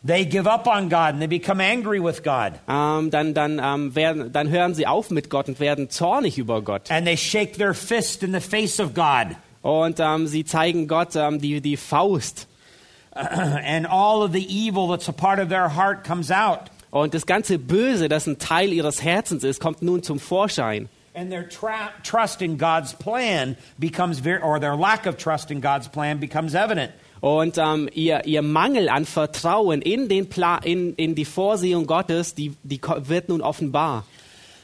they 0.05 0.25
give 0.25 0.47
up 0.47 0.67
on 0.67 0.89
God 0.89 1.15
and 1.15 1.21
they 1.21 1.27
become 1.27 1.61
angry 1.61 2.01
with 2.01 2.23
God. 2.23 2.53
ähm, 2.69 3.11
dann, 3.11 3.35
dann, 3.35 3.61
ähm, 3.63 3.95
werden, 3.95 4.33
dann 4.33 4.51
hören 4.51 4.75
sie 4.75 4.87
auf 4.87 5.11
mit 5.11 5.31
Gott 5.31 5.49
und 5.49 5.61
werden 5.61 5.91
zornig 5.91 6.39
über 6.39 6.63
Gott. 6.63 6.91
And 6.91 7.07
they 7.07 7.17
shake 7.17 7.57
their 7.57 7.75
fist 7.75 8.23
in 8.23 8.33
the 8.33 8.41
face 8.41 8.81
of 8.81 8.95
God. 8.95 9.37
Und 9.63 9.99
ähm, 9.99 10.27
sie 10.27 10.45
zeigen 10.45 10.89
Gott 10.89 11.17
ähm, 11.17 11.41
die, 11.41 11.61
die 11.61 11.77
Faust. 11.77 12.47
and 13.15 13.87
all 13.87 14.23
of 14.23 14.33
the 14.33 14.45
evil 14.45 14.89
that's 14.89 15.09
a 15.09 15.13
part 15.13 15.39
of 15.39 15.49
their 15.49 15.77
heart 15.77 16.05
comes 16.05 16.31
out. 16.31 16.71
Und 16.91 17.15
das 17.15 17.27
ganze 17.27 17.59
Böse, 17.59 18.09
das 18.09 18.27
ein 18.27 18.39
Teil 18.39 18.73
ihres 18.73 19.03
Herzens 19.03 19.43
ist, 19.43 19.61
kommt 19.61 19.83
nun 19.83 20.03
zum 20.03 20.21
Vorschein. 20.21 20.89
And 21.15 21.31
their 21.31 21.49
trust 22.03 22.43
in 22.43 22.59
God's 22.59 22.93
plan 22.93 23.57
becomes 23.79 24.19
very, 24.21 24.43
or 24.43 24.61
their 24.61 24.77
lack 24.77 25.07
of 25.07 25.17
trust 25.17 25.51
in 25.51 25.61
God's 25.61 25.89
plan 25.89 26.19
becomes 26.19 26.55
evident. 26.55 26.93
Und 27.25 27.57
ähm, 27.57 27.89
ihr, 27.95 28.27
ihr 28.27 28.43
Mangel 28.43 28.91
an 28.91 29.07
Vertrauen 29.07 29.81
in, 29.81 30.11
den 30.11 30.29
Pla 30.29 30.59
in, 30.59 30.93
in 30.97 31.15
die 31.15 31.25
Vorsehung 31.25 31.87
Gottes, 31.87 32.35
die, 32.35 32.53
die 32.63 32.79
wird 32.99 33.31
nun 33.31 33.41
offenbar. 33.41 34.05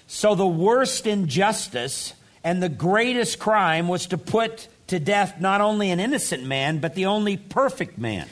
So 0.06 0.34
the 0.34 0.40
worst 0.40 1.06
injustice 1.06 2.14
and 2.42 2.62
the 2.62 2.68
greatest 2.68 3.40
crime 3.40 3.88
was 3.88 4.06
to 4.10 4.18
put 4.18 4.68
to 4.88 4.98
death 4.98 5.40
not 5.40 5.62
only 5.62 5.90
an 5.90 5.98
innocent 5.98 6.44
man, 6.46 6.82
but 6.82 6.94
the 6.96 7.06
only 7.06 7.38
perfect 7.38 7.96
man. 7.96 8.24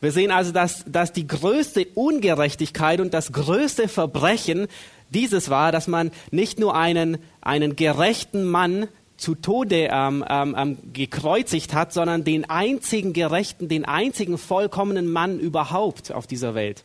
Wir 0.00 0.10
sehen 0.10 0.32
also, 0.32 0.50
dass, 0.50 0.84
dass 0.88 1.12
die 1.12 1.28
größte 1.28 1.86
Ungerechtigkeit 1.94 2.98
und 2.98 3.14
das 3.14 3.30
größte 3.30 3.86
Verbrechen 3.86 4.66
dieses 5.10 5.48
war, 5.48 5.70
dass 5.70 5.86
man 5.86 6.10
nicht 6.32 6.58
nur 6.58 6.74
einen, 6.74 7.18
einen 7.40 7.76
gerechten 7.76 8.46
Mann 8.46 8.88
zu 9.16 9.34
Tode 9.34 9.88
ähm, 9.90 10.24
ähm, 10.28 10.54
ähm, 10.58 10.78
gekreuzigt 10.92 11.74
hat, 11.74 11.92
sondern 11.92 12.24
den 12.24 12.48
einzigen 12.48 13.12
gerechten, 13.12 13.68
den 13.68 13.84
einzigen 13.84 14.38
vollkommenen 14.38 15.10
Mann 15.10 15.38
überhaupt 15.38 16.12
auf 16.12 16.26
dieser 16.26 16.54
Welt. 16.54 16.84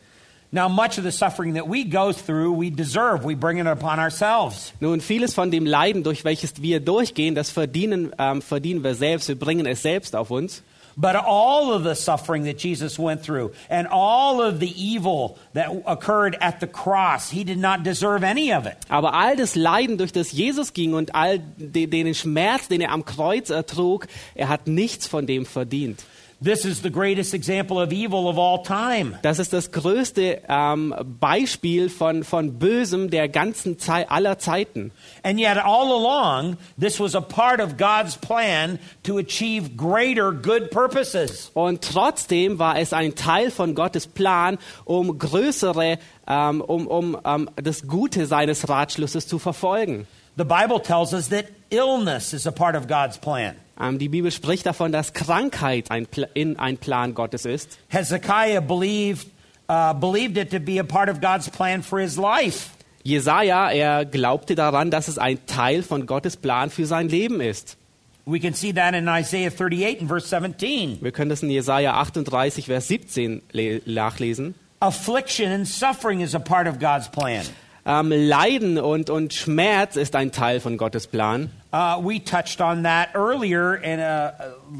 Now, 0.54 0.68
much 0.68 0.98
of 0.98 1.04
the 1.04 1.10
suffering 1.10 1.54
that 1.54 1.66
we 1.66 1.82
go 1.84 2.12
through, 2.12 2.52
we 2.52 2.70
deserve. 2.70 3.24
We 3.24 3.34
bring 3.34 3.58
it 3.58 3.66
upon 3.66 3.98
ourselves. 3.98 4.74
Nun, 4.80 5.00
vieles 5.00 5.32
von 5.32 5.50
dem 5.50 5.64
Leiden, 5.64 6.02
durch 6.02 6.24
welches 6.24 6.60
wir 6.60 6.80
durchgehen, 6.80 7.34
das 7.34 7.48
verdienen, 7.48 8.12
ähm, 8.18 8.42
verdienen 8.42 8.84
wir 8.84 8.94
selbst, 8.94 9.28
wir 9.28 9.38
bringen 9.38 9.64
es 9.64 9.80
selbst 9.80 10.14
auf 10.14 10.30
uns. 10.30 10.62
But 10.96 11.16
all 11.16 11.72
of 11.72 11.84
the 11.84 11.94
suffering 11.94 12.44
that 12.44 12.58
Jesus 12.58 12.98
went 12.98 13.22
through 13.22 13.52
and 13.70 13.88
all 13.90 14.42
of 14.42 14.60
the 14.60 14.70
evil 14.76 15.38
that 15.54 15.68
occurred 15.86 16.36
at 16.40 16.60
the 16.60 16.66
cross, 16.66 17.30
he 17.30 17.44
did 17.44 17.58
not 17.58 17.82
deserve 17.82 18.22
any 18.22 18.52
of 18.52 18.66
it. 18.66 18.76
Aber 18.88 19.14
all 19.14 19.34
das 19.36 19.54
Leiden, 19.56 19.96
durch 19.96 20.12
das 20.12 20.32
Jesus 20.32 20.72
ging 20.74 20.92
und 20.94 21.14
all 21.14 21.38
de- 21.56 21.86
den 21.86 22.14
Schmerz, 22.14 22.68
den 22.68 22.80
er 22.82 22.90
am 22.92 23.04
Kreuz 23.04 23.50
ertrug, 23.50 24.06
er 24.34 24.48
hat 24.48 24.66
nichts 24.66 25.06
von 25.06 25.26
dem 25.26 25.46
verdient. 25.46 26.04
This 26.42 26.64
is 26.64 26.82
the 26.82 26.90
greatest 26.90 27.34
example 27.34 27.80
of 27.80 27.92
evil 27.92 28.26
of 28.26 28.36
all 28.36 28.64
time. 28.64 29.16
Das 29.22 29.38
ist 29.38 29.52
das 29.52 29.70
größte 29.70 30.42
ähm, 30.48 30.92
Beispiel 31.20 31.88
von, 31.88 32.24
von 32.24 32.58
Bösem 32.58 33.10
der 33.10 33.28
ganzen 33.28 33.78
Zeit, 33.78 34.10
aller 34.10 34.40
Zeiten. 34.40 34.90
And 35.22 35.38
yet, 35.38 35.56
all 35.56 35.92
along, 35.92 36.56
this 36.76 36.98
was 36.98 37.14
a 37.14 37.20
part 37.20 37.60
of 37.60 37.76
God's 37.76 38.16
plan 38.16 38.80
to 39.04 39.18
achieve 39.18 39.76
greater 39.76 40.32
good 40.32 40.72
purposes. 40.72 41.52
Und 41.54 41.82
trotzdem 41.82 42.58
war 42.58 42.76
es 42.76 42.92
ein 42.92 43.14
Teil 43.14 43.52
von 43.52 43.76
Gottes 43.76 44.08
Plan, 44.08 44.58
um 44.84 45.16
größere, 45.16 45.98
ähm, 46.26 46.60
um, 46.60 46.88
um 46.88 47.18
ähm, 47.24 47.50
das 47.54 47.86
Gute 47.86 48.26
seines 48.26 48.68
Ratschlusses 48.68 49.28
zu 49.28 49.38
verfolgen. 49.38 50.08
The 50.36 50.44
Bible 50.44 50.80
tells 50.82 51.12
us 51.12 51.28
that 51.28 51.44
illness 51.70 52.32
is 52.32 52.48
a 52.48 52.50
part 52.50 52.74
of 52.74 52.88
God's 52.88 53.16
plan. 53.16 53.54
Ähm, 53.80 53.98
die 53.98 54.08
Bibel 54.08 54.30
spricht 54.30 54.66
davon, 54.66 54.92
dass 54.92 55.12
Krankheit 55.12 55.90
ein, 55.90 56.06
in 56.34 56.58
ein 56.58 56.76
Plan 56.78 57.14
Gottes 57.14 57.44
ist. 57.44 57.78
Hezekiah 57.88 58.60
believed, 58.60 59.26
uh, 59.68 59.94
believed 59.94 60.36
it 60.36 60.50
to 60.50 60.60
be 60.60 60.78
a 60.78 60.84
part 60.84 61.08
of 61.08 61.20
God's 61.20 61.48
plan 61.50 61.82
for 61.82 62.00
his 62.00 62.16
life. 62.16 62.70
Jesaja, 63.04 63.70
er 63.70 64.04
glaubte 64.04 64.54
daran, 64.54 64.90
dass 64.90 65.08
es 65.08 65.18
ein 65.18 65.44
Teil 65.46 65.82
von 65.82 66.06
Gottes 66.06 66.36
Plan 66.36 66.70
für 66.70 66.86
sein 66.86 67.08
Leben 67.08 67.40
ist. 67.40 67.76
We 68.24 68.38
can 68.38 68.54
see 68.54 68.72
that 68.72 68.94
in 68.94 69.08
Isaiah 69.08 69.50
38 69.50 70.00
and 70.00 70.08
verse 70.08 70.28
17. 70.28 70.98
Wir 71.00 71.10
können 71.10 71.28
das 71.30 71.42
in 71.42 71.50
Jesaja 71.50 71.94
38, 71.94 72.66
Vers 72.66 72.86
17 72.86 73.42
le- 73.50 73.80
nachlesen. 73.84 74.54
Affliction 74.78 75.50
and 75.50 75.66
suffering 75.66 76.20
is 76.20 76.34
a 76.34 76.38
part 76.38 76.68
of 76.68 76.78
God's 76.78 77.08
plan. 77.08 77.44
Ähm, 77.84 78.12
Leiden 78.12 78.78
und, 78.78 79.10
und 79.10 79.34
Schmerz 79.34 79.96
ist 79.96 80.14
ein 80.14 80.30
Teil 80.30 80.60
von 80.60 80.76
Gottes 80.76 81.08
Plan. 81.08 81.50
Uh, 81.72 82.00
we 82.00 82.22
touched 82.22 82.60
on 82.60 82.84
that 82.84 83.08
earlier 83.14 83.74
in, 83.82 83.98
uh, 83.98 84.30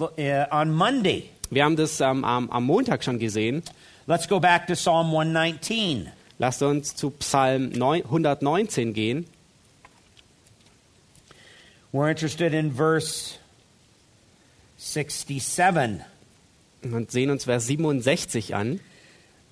uh, 0.01 0.47
on 0.53 0.73
Monday. 0.73 1.29
Wir 1.51 1.65
haben 1.65 1.77
das 1.77 2.01
ähm, 2.01 2.25
am, 2.25 2.49
am 2.51 2.65
Montag 2.65 3.03
schon 3.03 3.19
gesehen. 3.19 3.63
Let's 4.07 4.29
go 4.29 4.39
back 4.39 4.67
to 4.69 4.75
Psalm 4.75 5.09
119. 5.09 6.09
Lasst 6.39 6.63
uns 6.63 6.95
zu 6.95 7.11
Psalm 7.11 7.71
9 7.71 8.05
119 8.05 8.95
gehen. 8.95 9.27
We're 11.93 12.09
interested 12.09 12.55
in 12.55 12.73
verse 12.75 13.35
67. 14.79 16.01
und 16.83 17.11
sehen 17.11 17.31
uns 17.31 17.45
Vers 17.45 17.67
67 17.67 18.55
an. 18.55 18.81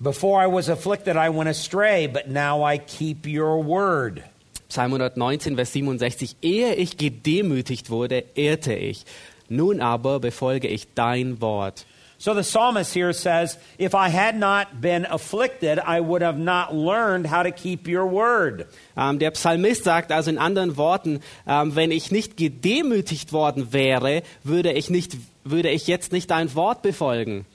Before 0.01 0.41
I 0.41 0.47
was 0.47 0.67
afflicted, 0.67 1.15
I 1.15 1.29
went 1.29 1.47
astray, 1.47 2.07
but 2.07 2.27
now 2.27 2.63
I 2.63 2.79
keep 2.79 3.27
your 3.27 3.61
word. 3.61 4.23
Psalm 4.67 4.93
119, 4.93 5.55
Vers 5.55 5.73
67. 5.73 6.37
Ehe 6.41 6.73
ich 6.73 6.97
gedemütigt 6.97 7.91
wurde, 7.91 8.23
irrte 8.33 8.73
ich. 8.73 9.05
Nun 9.47 9.79
aber 9.79 10.19
befolge 10.19 10.67
ich 10.67 10.87
dein 10.95 11.39
Wort. 11.39 11.85
So 12.17 12.33
the 12.33 12.41
psalmist 12.41 12.95
here 12.95 13.13
says, 13.13 13.59
If 13.79 13.93
I 13.93 14.09
had 14.09 14.39
not 14.39 14.81
been 14.81 15.05
afflicted, 15.05 15.77
I 15.77 15.99
would 16.01 16.23
have 16.23 16.39
not 16.39 16.73
learned 16.73 17.27
how 17.27 17.43
to 17.43 17.51
keep 17.51 17.87
your 17.87 18.11
word. 18.11 18.65
Ähm, 18.97 19.19
der 19.19 19.29
Psalmist 19.31 19.83
sagt 19.83 20.11
also 20.11 20.31
in 20.31 20.39
anderen 20.39 20.77
Worten, 20.77 21.19
ähm, 21.47 21.75
wenn 21.75 21.91
ich 21.91 22.11
nicht 22.11 22.37
gedemütigt 22.37 23.33
worden 23.33 23.71
wäre, 23.71 24.23
würde 24.43 24.71
ich, 24.71 24.89
nicht, 24.89 25.17
würde 25.43 25.69
ich 25.69 25.85
jetzt 25.85 26.11
nicht 26.11 26.31
dein 26.31 26.55
Wort 26.55 26.81
befolgen. 26.81 27.45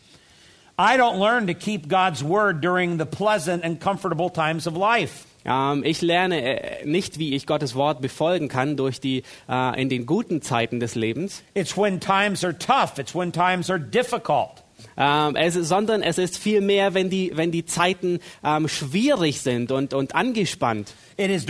Ich 5.85 6.03
lerne 6.03 6.43
äh, 6.43 6.85
nicht, 6.87 7.19
wie 7.19 7.35
ich 7.35 7.47
Gottes 7.47 7.75
Wort 7.75 8.03
befolgen 8.03 8.49
kann 8.49 8.77
durch 8.77 9.01
die, 9.01 9.23
äh, 9.49 9.81
in 9.81 9.89
den 9.89 10.05
guten 10.05 10.43
Zeiten 10.43 10.79
des 10.79 10.95
Lebens, 10.95 11.43
It's 11.55 11.79
when 11.79 11.99
times 11.99 12.45
are 12.45 12.57
tough, 12.59 12.99
it's 12.99 13.15
when 13.15 13.33
times 13.33 13.71
are 13.71 13.81
difficult. 13.81 14.66
Ähm, 14.97 15.37
es 15.37 15.57
ist, 15.57 15.69
sondern 15.69 16.03
es 16.03 16.19
ist 16.19 16.39
vielmehr, 16.39 16.95
wenn 16.95 17.11
die, 17.11 17.33
wenn 17.35 17.51
die 17.51 17.65
Zeiten 17.67 18.21
ähm, 18.45 18.69
schwierig 18.69 19.41
sind 19.41 19.73
und, 19.73 19.95
und 19.95 20.15
angespannt. 20.15 20.95
Es 21.19 21.45
ist 21.45 21.49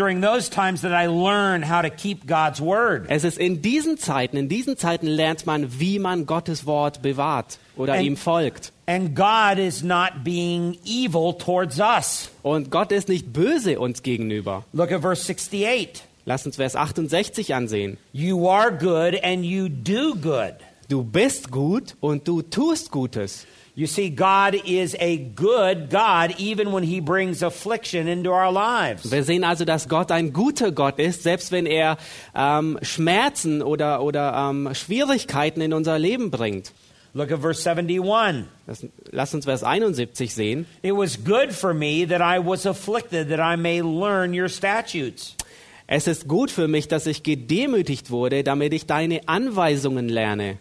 in 3.38 3.62
diesen 3.62 3.98
Zeiten, 3.98 4.36
in 4.36 4.48
diesen 4.48 4.76
Zeiten 4.76 5.06
lernt 5.06 5.46
man, 5.46 5.80
wie 5.80 5.98
man 5.98 6.26
Gottes 6.26 6.66
Wort 6.66 7.02
bewahrt 7.02 7.58
oder 7.76 7.94
And- 7.94 8.04
ihm 8.04 8.16
folgt. 8.16 8.72
And 8.88 9.16
God 9.16 9.58
is 9.58 9.82
not 9.82 10.22
being 10.22 10.78
evil 10.84 11.32
towards 11.36 11.80
us. 11.80 12.30
Und 12.44 12.70
Gott 12.70 12.92
ist 12.92 13.08
nicht 13.08 13.32
böse 13.32 13.80
uns 13.80 14.04
gegenüber. 14.04 14.64
Look 14.72 14.92
at 14.92 15.00
verse 15.00 15.24
68. 15.24 16.04
Lass 16.24 16.46
uns 16.46 16.56
Vers 16.56 16.76
68 16.76 17.54
ansehen. 17.54 17.98
You 18.12 18.48
are 18.48 18.70
good 18.70 19.22
and 19.24 19.44
you 19.44 19.68
do 19.68 20.14
good. 20.14 20.54
Du 20.88 21.02
bist 21.02 21.50
gut 21.50 21.96
und 22.00 22.28
du 22.28 22.42
tust 22.42 22.92
Gutes. 22.92 23.46
You 23.74 23.86
see, 23.86 24.08
God 24.08 24.54
is 24.64 24.94
a 24.98 25.16
good 25.16 25.90
God 25.90 26.38
even 26.38 26.72
when 26.72 26.82
He 26.82 27.00
brings 27.00 27.42
affliction 27.42 28.06
into 28.06 28.30
our 28.30 28.50
lives. 28.50 29.10
Wir 29.10 29.22
sehen 29.24 29.44
also, 29.44 29.64
dass 29.64 29.88
Gott 29.88 30.10
ein 30.10 30.32
guter 30.32 30.72
Gott 30.72 30.98
ist, 30.98 31.24
selbst 31.24 31.52
wenn 31.52 31.66
er 31.66 31.98
ähm, 32.34 32.78
Schmerzen 32.82 33.62
oder, 33.62 34.00
oder 34.00 34.32
ähm, 34.48 34.74
Schwierigkeiten 34.74 35.60
in 35.60 35.74
unser 35.74 35.98
Leben 35.98 36.30
bringt. 36.30 36.72
Look 37.14 37.32
at 37.32 37.40
verse 37.40 37.68
71. 37.68 38.46
Lass, 39.10 39.34
uns 39.34 39.44
Vers 39.44 39.64
71 39.64 40.34
sehen. 40.34 40.66
It 40.82 40.92
was 40.92 41.22
good 41.22 41.52
for 41.52 41.74
me 41.74 42.06
that 42.06 42.20
I 42.20 42.38
was 42.38 42.64
afflicted, 42.64 43.28
that 43.28 43.40
I 43.40 43.56
may 43.60 43.80
learn 43.80 44.32
your 44.32 44.48
statutes. 44.48 45.34
Es 45.86 46.06
ist 46.06 46.28
gut 46.28 46.50
für 46.50 46.68
mich, 46.68 46.88
dass 46.88 47.06
ich 47.06 47.22
gedemütigt 47.22 48.10
wurde, 48.10 48.42
damit 48.42 48.72
ich 48.72 48.86
deine 48.86 49.28
Anweisungen 49.28 50.08
lerne. 50.08 50.58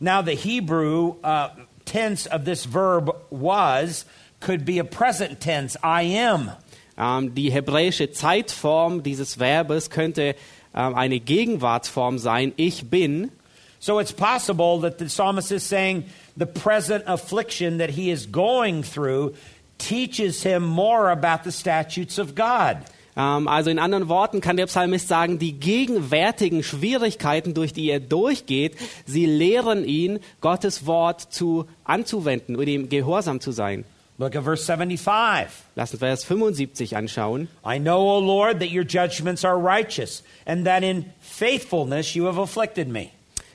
Now, 0.00 0.22
the 0.22 0.32
Hebrew 0.32 1.16
uh, 1.22 1.50
tense 1.84 2.24
of 2.26 2.46
this 2.46 2.64
verb 2.64 3.14
was 3.28 4.06
could 4.40 4.64
be 4.64 4.78
a 4.78 4.84
present 4.84 5.40
tense, 5.40 5.76
I 5.82 6.02
am. 6.02 6.50
Ähm, 6.96 7.34
die 7.34 7.50
hebräische 7.50 8.10
Zeitform 8.10 9.02
dieses 9.02 9.34
Verbes 9.34 9.90
könnte 9.90 10.34
ähm, 10.74 10.94
eine 10.94 11.20
Gegenwartsform 11.20 12.18
sein. 12.18 12.52
Ich 12.56 12.88
bin. 12.88 13.30
So 13.78 13.98
it's 13.98 14.12
possible 14.12 14.80
that 14.80 14.98
the 14.98 15.06
psalmist 15.06 15.52
is 15.52 15.62
saying 15.62 16.04
the 16.36 16.46
present 16.46 17.04
affliction 17.06 17.78
that 17.78 17.90
he 17.90 18.10
is 18.10 18.26
going 18.26 18.82
through 18.82 19.34
teaches 19.78 20.42
him 20.42 20.62
more 20.62 21.10
about 21.10 21.44
the 21.44 21.52
statutes 21.52 22.18
of 22.18 22.34
God. 22.34 22.84
Ähm, 23.16 23.48
also 23.48 23.70
in 23.70 23.78
anderen 23.78 24.08
Worten 24.08 24.40
kann 24.40 24.56
der 24.56 24.66
Psalmist 24.66 25.08
sagen, 25.08 25.38
die 25.38 25.52
gegenwärtigen 25.52 26.62
Schwierigkeiten, 26.62 27.54
durch 27.54 27.72
die 27.72 27.88
er 27.90 28.00
durchgeht, 28.00 28.76
sie 29.06 29.26
lehren 29.26 29.84
ihn, 29.84 30.20
Gottes 30.40 30.86
Wort 30.86 31.20
zu 31.20 31.66
anzuwenden 31.84 32.56
und 32.56 32.66
ihm 32.66 32.88
gehorsam 32.88 33.40
zu 33.40 33.52
sein. 33.52 33.84
Look 34.20 34.36
at 34.36 34.44
verse 34.44 34.66
75. 34.66 35.48
Lass 35.76 35.92
uns 35.92 36.00
Vers 36.00 36.24
75 36.24 36.94
anschauen. 36.94 37.48
I 37.64 37.78
know, 37.78 38.00
O 38.00 38.20
Lord, 38.20 38.60
that 38.60 38.70
your 38.70 38.84
judgments 38.84 39.46
are 39.46 39.56
righteous, 39.56 40.22
and 40.44 40.66
that 40.66 40.82
in 40.82 41.06
faithfulness 41.22 42.14
you 42.14 42.26
have 42.26 42.38
afflicted 42.38 42.86
me. 42.86 43.08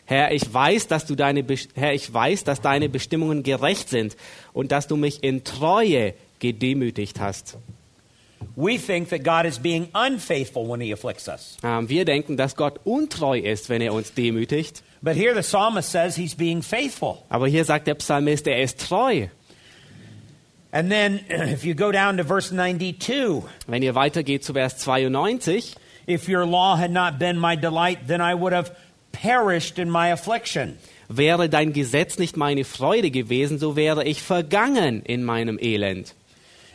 Herr, 0.06 0.32
ich 0.32 0.52
weiß, 0.52 0.88
dass 0.88 1.06
du 1.06 1.16
deine 1.16 1.46
Herr, 1.76 1.94
ich 1.94 2.12
weiß, 2.12 2.46
dass 2.46 2.62
deine 2.62 2.90
Bestimmungen 2.90 3.44
gerecht 3.44 3.90
sind 3.90 4.18
und 4.54 4.72
dass 4.72 4.88
du 4.88 4.98
mich 4.98 5.24
in 5.24 5.44
Treue 5.44 6.16
gedemütigt 6.40 7.20
hast. 7.20 7.58
We 8.56 8.78
think 8.78 9.10
that 9.10 9.24
God 9.24 9.46
is 9.46 9.60
being 9.60 9.90
unfaithful 9.94 10.68
when 10.68 10.82
he 10.82 10.92
afflicts 10.92 11.28
us. 11.28 11.58
Ähm, 11.64 11.90
wir 11.90 12.06
denken, 12.06 12.38
dass 12.38 12.56
Gott 12.56 12.80
untreu 12.84 13.40
ist, 13.40 13.70
wenn 13.70 13.82
er 13.82 13.94
uns 13.94 14.14
demütigt. 14.14 14.84
But 15.02 15.16
here 15.16 15.34
the 15.34 15.42
psalmist 15.42 15.92
says 15.92 16.16
he's 16.16 16.36
being 16.36 16.62
faithful. 16.62 17.24
Aber 17.30 17.48
hier 17.48 17.66
sagt 17.66 17.88
der 17.88 17.96
Psalmist, 17.96 18.48
er 18.48 18.62
ist 18.62 18.80
treu. 18.80 19.28
And 20.72 20.92
then 20.92 21.22
if 21.30 21.64
you 21.64 21.74
go 21.74 21.92
down 21.92 22.18
to 22.18 22.24
verse 22.24 22.50
92, 22.54 23.44
Wenn 23.68 23.84
ihr 23.84 23.96
weitergeht 23.96 24.44
zu 24.44 24.54
Vers 24.54 24.78
92, 24.78 25.76
if 26.08 26.28
your 26.28 26.46
law 26.46 26.76
had 26.76 26.92
not 26.92 27.18
been 27.20 27.40
my 27.40 27.56
delight, 27.56 28.08
then 28.08 28.22
I 28.22 28.34
would 28.34 28.54
have 28.54 28.76
perished 29.12 29.80
in 29.80 29.90
my 29.90 30.12
affliction. 30.12 30.78
wäre 31.08 31.50
dein 31.50 31.74
Gesetz 31.74 32.18
nicht 32.18 32.36
meine 32.38 32.66
Freude 32.66 33.12
gewesen, 33.12 33.60
so 33.60 33.76
wäre 33.76 34.04
ich 34.06 34.22
vergangen 34.22 35.02
in 35.04 35.24
meinem 35.24 35.58
Elend. 35.60 36.16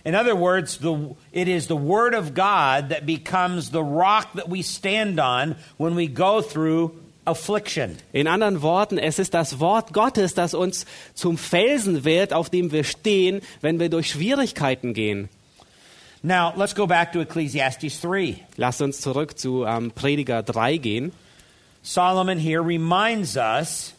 In 0.04 0.14
other 0.14 0.34
words, 0.34 0.78
the, 0.78 1.14
it 1.32 1.48
is 1.48 1.66
the 1.66 1.76
Word 1.76 2.14
of 2.14 2.34
God 2.34 2.88
that 2.88 3.04
becomes 3.04 3.70
the 3.70 3.82
rock 3.82 4.32
that 4.34 4.48
we 4.48 4.62
stand 4.62 5.20
on 5.20 5.56
when 5.76 5.94
we 5.94 6.06
go 6.06 6.40
through 6.40 6.92
affliction. 7.26 7.98
In 8.12 8.26
anderen 8.26 8.62
Worten, 8.62 8.98
es 8.98 9.18
ist 9.18 9.34
das 9.34 9.60
Wort 9.60 9.92
Gottes, 9.92 10.34
das 10.34 10.54
uns 10.54 10.86
zum 11.14 11.36
Felsen 11.36 12.04
wird, 12.04 12.32
auf 12.32 12.50
dem 12.50 12.72
wir 12.72 12.84
stehen, 12.84 13.42
wenn 13.60 13.78
wir 13.78 13.90
durch 13.90 14.10
Schwierigkeiten 14.10 14.94
gehen. 14.94 15.28
Now, 16.22 16.52
let's 16.56 16.74
go 16.74 16.86
back 16.86 17.12
to 17.12 17.20
Ecclesiastes 17.20 18.00
3. 18.02 18.36
Lasst 18.56 18.82
uns 18.82 19.00
zurück 19.00 19.38
zu 19.38 19.64
ähm, 19.64 19.90
Prediger 19.90 20.42
3 20.42 20.76
gehen. 20.76 21.12
Solomon 21.82 22.38
here 22.38 22.62
reminds 22.62 23.36
us 23.36 23.94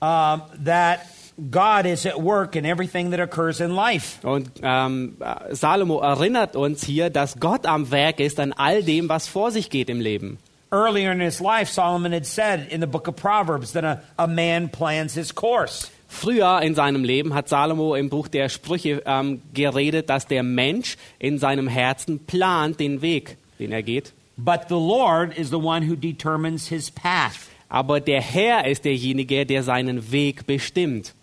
um, 0.00 0.42
that 0.64 1.06
God 1.50 1.86
is 1.86 2.06
at 2.06 2.20
work 2.20 2.54
in 2.54 2.64
everything 2.64 3.10
that 3.10 3.20
occurs 3.20 3.60
in 3.60 3.74
life. 3.74 4.24
Und 4.26 4.50
ähm, 4.62 5.16
äh, 5.20 5.54
Salomo 5.54 6.00
erinnert 6.00 6.54
uns 6.56 6.84
hier, 6.84 7.10
dass 7.10 7.40
Gott 7.40 7.66
am 7.66 7.90
Werk 7.90 8.20
ist 8.20 8.38
an 8.38 8.52
all 8.52 8.82
dem, 8.82 9.08
was 9.08 9.26
vor 9.26 9.50
sich 9.50 9.70
geht 9.70 9.88
im 9.90 10.00
Leben. 10.00 10.38
Earlier 10.70 11.12
in 11.12 11.20
his 11.20 11.40
life, 11.40 11.70
Solomon 11.70 12.12
had 12.12 12.24
said 12.24 12.70
in 12.70 12.80
the 12.80 12.86
book 12.86 13.08
of 13.08 13.16
Proverbs 13.16 13.72
that 13.72 13.84
a, 13.84 14.02
a 14.16 14.26
man 14.26 14.68
plans 14.68 15.14
his 15.14 15.34
course. 15.34 15.90
Früher 16.08 16.60
in 16.62 16.74
seinem 16.74 17.04
Leben 17.04 17.34
hat 17.34 17.48
Salomo 17.48 17.94
im 17.94 18.10
Buch 18.10 18.28
der 18.28 18.48
Sprüche 18.48 19.02
ähm, 19.06 19.40
geredet, 19.54 20.10
dass 20.10 20.26
der 20.26 20.42
Mensch 20.42 20.96
in 21.18 21.38
seinem 21.38 21.68
Herzen 21.68 22.20
plant 22.26 22.78
den 22.78 23.00
Weg, 23.02 23.38
den 23.58 23.72
er 23.72 23.82
geht. 23.82 24.12
But 24.36 24.68
the 24.68 24.74
Lord 24.74 25.36
is 25.36 25.50
the 25.50 25.56
one 25.56 25.88
who 25.88 25.96
determines 25.96 26.68
his 26.68 26.90
path. 26.90 27.48
Aber 27.68 28.00
der 28.00 28.20
Herr 28.20 28.66
ist 28.66 28.84
derjenige, 28.84 29.46
der 29.46 29.62
seinen 29.62 30.12
Weg 30.12 30.46
bestimmt. 30.46 31.14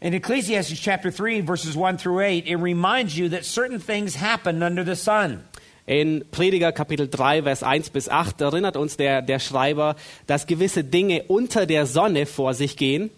In 0.00 0.12
Ecclesiastes 0.12 0.78
chapter 0.78 1.10
3, 1.10 1.40
verses 1.42 1.76
1 1.76 1.98
through 1.98 2.20
8, 2.20 2.46
it 2.46 2.56
reminds 2.56 3.16
you 3.16 3.30
that 3.30 3.44
certain 3.44 3.80
things 3.80 4.16
happen 4.16 4.62
under 4.62 4.84
the 4.84 4.96
sun. 4.96 5.44
In 5.86 6.24
Prediger 6.30 6.72
Kapitel 6.72 7.06
3, 7.06 7.42
Vers 7.42 7.62
1 7.62 7.90
bis 7.90 8.08
8 8.08 8.40
erinnert 8.40 8.76
uns 8.76 8.96
der, 8.96 9.22
der 9.22 9.38
Schreiber, 9.38 9.96
dass 10.26 10.46
gewisse 10.46 10.82
Dinge 10.82 11.22
unter 11.28 11.66
der 11.66 11.86
Sonne 11.86 12.26
vor 12.26 12.54
sich 12.54 12.76
gehen. 12.76 13.10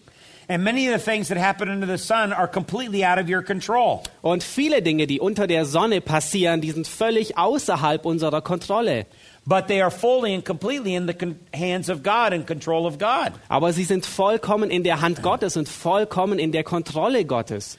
And 0.49 0.63
many 0.63 0.87
of 0.87 0.93
the 0.93 1.11
things 1.11 1.27
that 1.27 1.37
happen 1.37 1.67
under 1.67 1.85
the 1.85 1.97
sun 1.97 2.31
are 2.31 2.47
completely 2.47 3.03
out 3.03 3.19
of 3.19 3.29
your 3.29 3.41
control. 3.41 4.01
Und 4.21 4.43
viele 4.43 4.81
Dinge, 4.81 5.05
die 5.05 5.19
unter 5.19 5.45
der 5.45 5.65
Sonne 5.65 5.99
passieren, 5.99 6.61
die 6.61 6.71
sind 6.71 6.87
völlig 6.87 7.37
außerhalb 7.37 8.05
unserer 8.05 8.41
Kontrolle. 8.41 9.07
But 9.47 9.69
they 9.69 9.79
are 9.79 9.89
fully 9.89 10.33
and 10.33 10.43
completely 10.43 10.93
in 10.93 11.05
the 11.05 11.35
hands 11.53 11.87
of 11.87 12.03
God 12.03 12.33
and 12.33 12.45
control 12.45 12.85
of 12.85 12.97
God. 12.97 13.33
Aber 13.49 13.71
sie 13.71 13.85
sind 13.85 14.05
vollkommen 14.05 14.69
in 14.69 14.83
der 14.83 14.99
Hand 14.99 15.21
Gottes 15.21 15.55
und 15.55 15.69
vollkommen 15.69 16.37
in 16.37 16.51
der 16.51 16.63
Kontrolle 16.63 17.23
Gottes. 17.23 17.77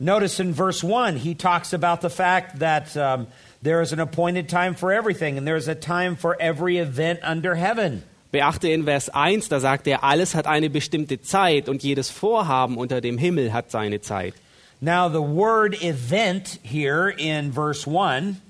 Notice 0.00 0.40
in 0.40 0.52
verse 0.54 0.82
1, 0.82 1.18
he 1.18 1.36
talks 1.36 1.72
about 1.72 2.00
the 2.00 2.10
fact 2.10 2.58
that 2.58 2.96
um, 2.96 3.28
there 3.62 3.80
is 3.80 3.92
an 3.92 4.00
appointed 4.00 4.48
time 4.48 4.74
for 4.74 4.92
everything, 4.92 5.38
and 5.38 5.46
there 5.46 5.54
is 5.54 5.68
a 5.68 5.76
time 5.76 6.16
for 6.16 6.36
every 6.40 6.78
event 6.78 7.20
under 7.22 7.54
heaven. 7.54 8.02
Beachte 8.32 8.72
in 8.72 8.84
Vers 8.84 9.08
1, 9.08 9.48
da 9.50 9.60
sagt 9.60 9.86
er, 9.86 10.02
alles 10.02 10.34
hat 10.34 10.48
eine 10.48 10.68
bestimmte 10.68 11.22
Zeit 11.22 11.68
und 11.68 11.84
jedes 11.84 12.10
Vorhaben 12.10 12.76
unter 12.76 13.00
dem 13.00 13.18
Himmel 13.18 13.52
hat 13.52 13.70
seine 13.70 14.00
Zeit. 14.00 14.34
Now, 14.80 15.08
the 15.08 15.22
word 15.22 15.80
event 15.80 16.58
here 16.64 17.08
in 17.08 17.52
verse 17.52 17.86
1 17.86 18.40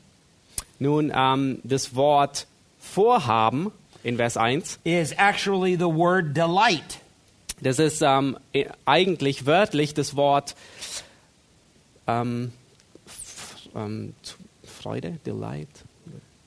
Nun, 0.79 1.13
ähm, 1.15 1.61
das 1.63 1.95
Wort 1.95 2.47
Vorhaben 2.93 3.73
in 4.03 4.17
Vers 4.17 4.37
1, 4.37 4.79
is 4.85 5.13
actually 5.17 5.77
the 5.77 5.89
word 5.89 6.37
delight. 6.37 7.01
das 7.61 7.79
ist 7.79 8.03
ähm, 8.03 8.37
eigentlich 8.85 9.47
wörtlich 9.47 9.95
das 9.95 10.17
Wort 10.17 10.55
ähm, 12.07 12.53
ähm, 13.75 14.15
Freude, 14.65 15.19
Delight, 15.25 15.69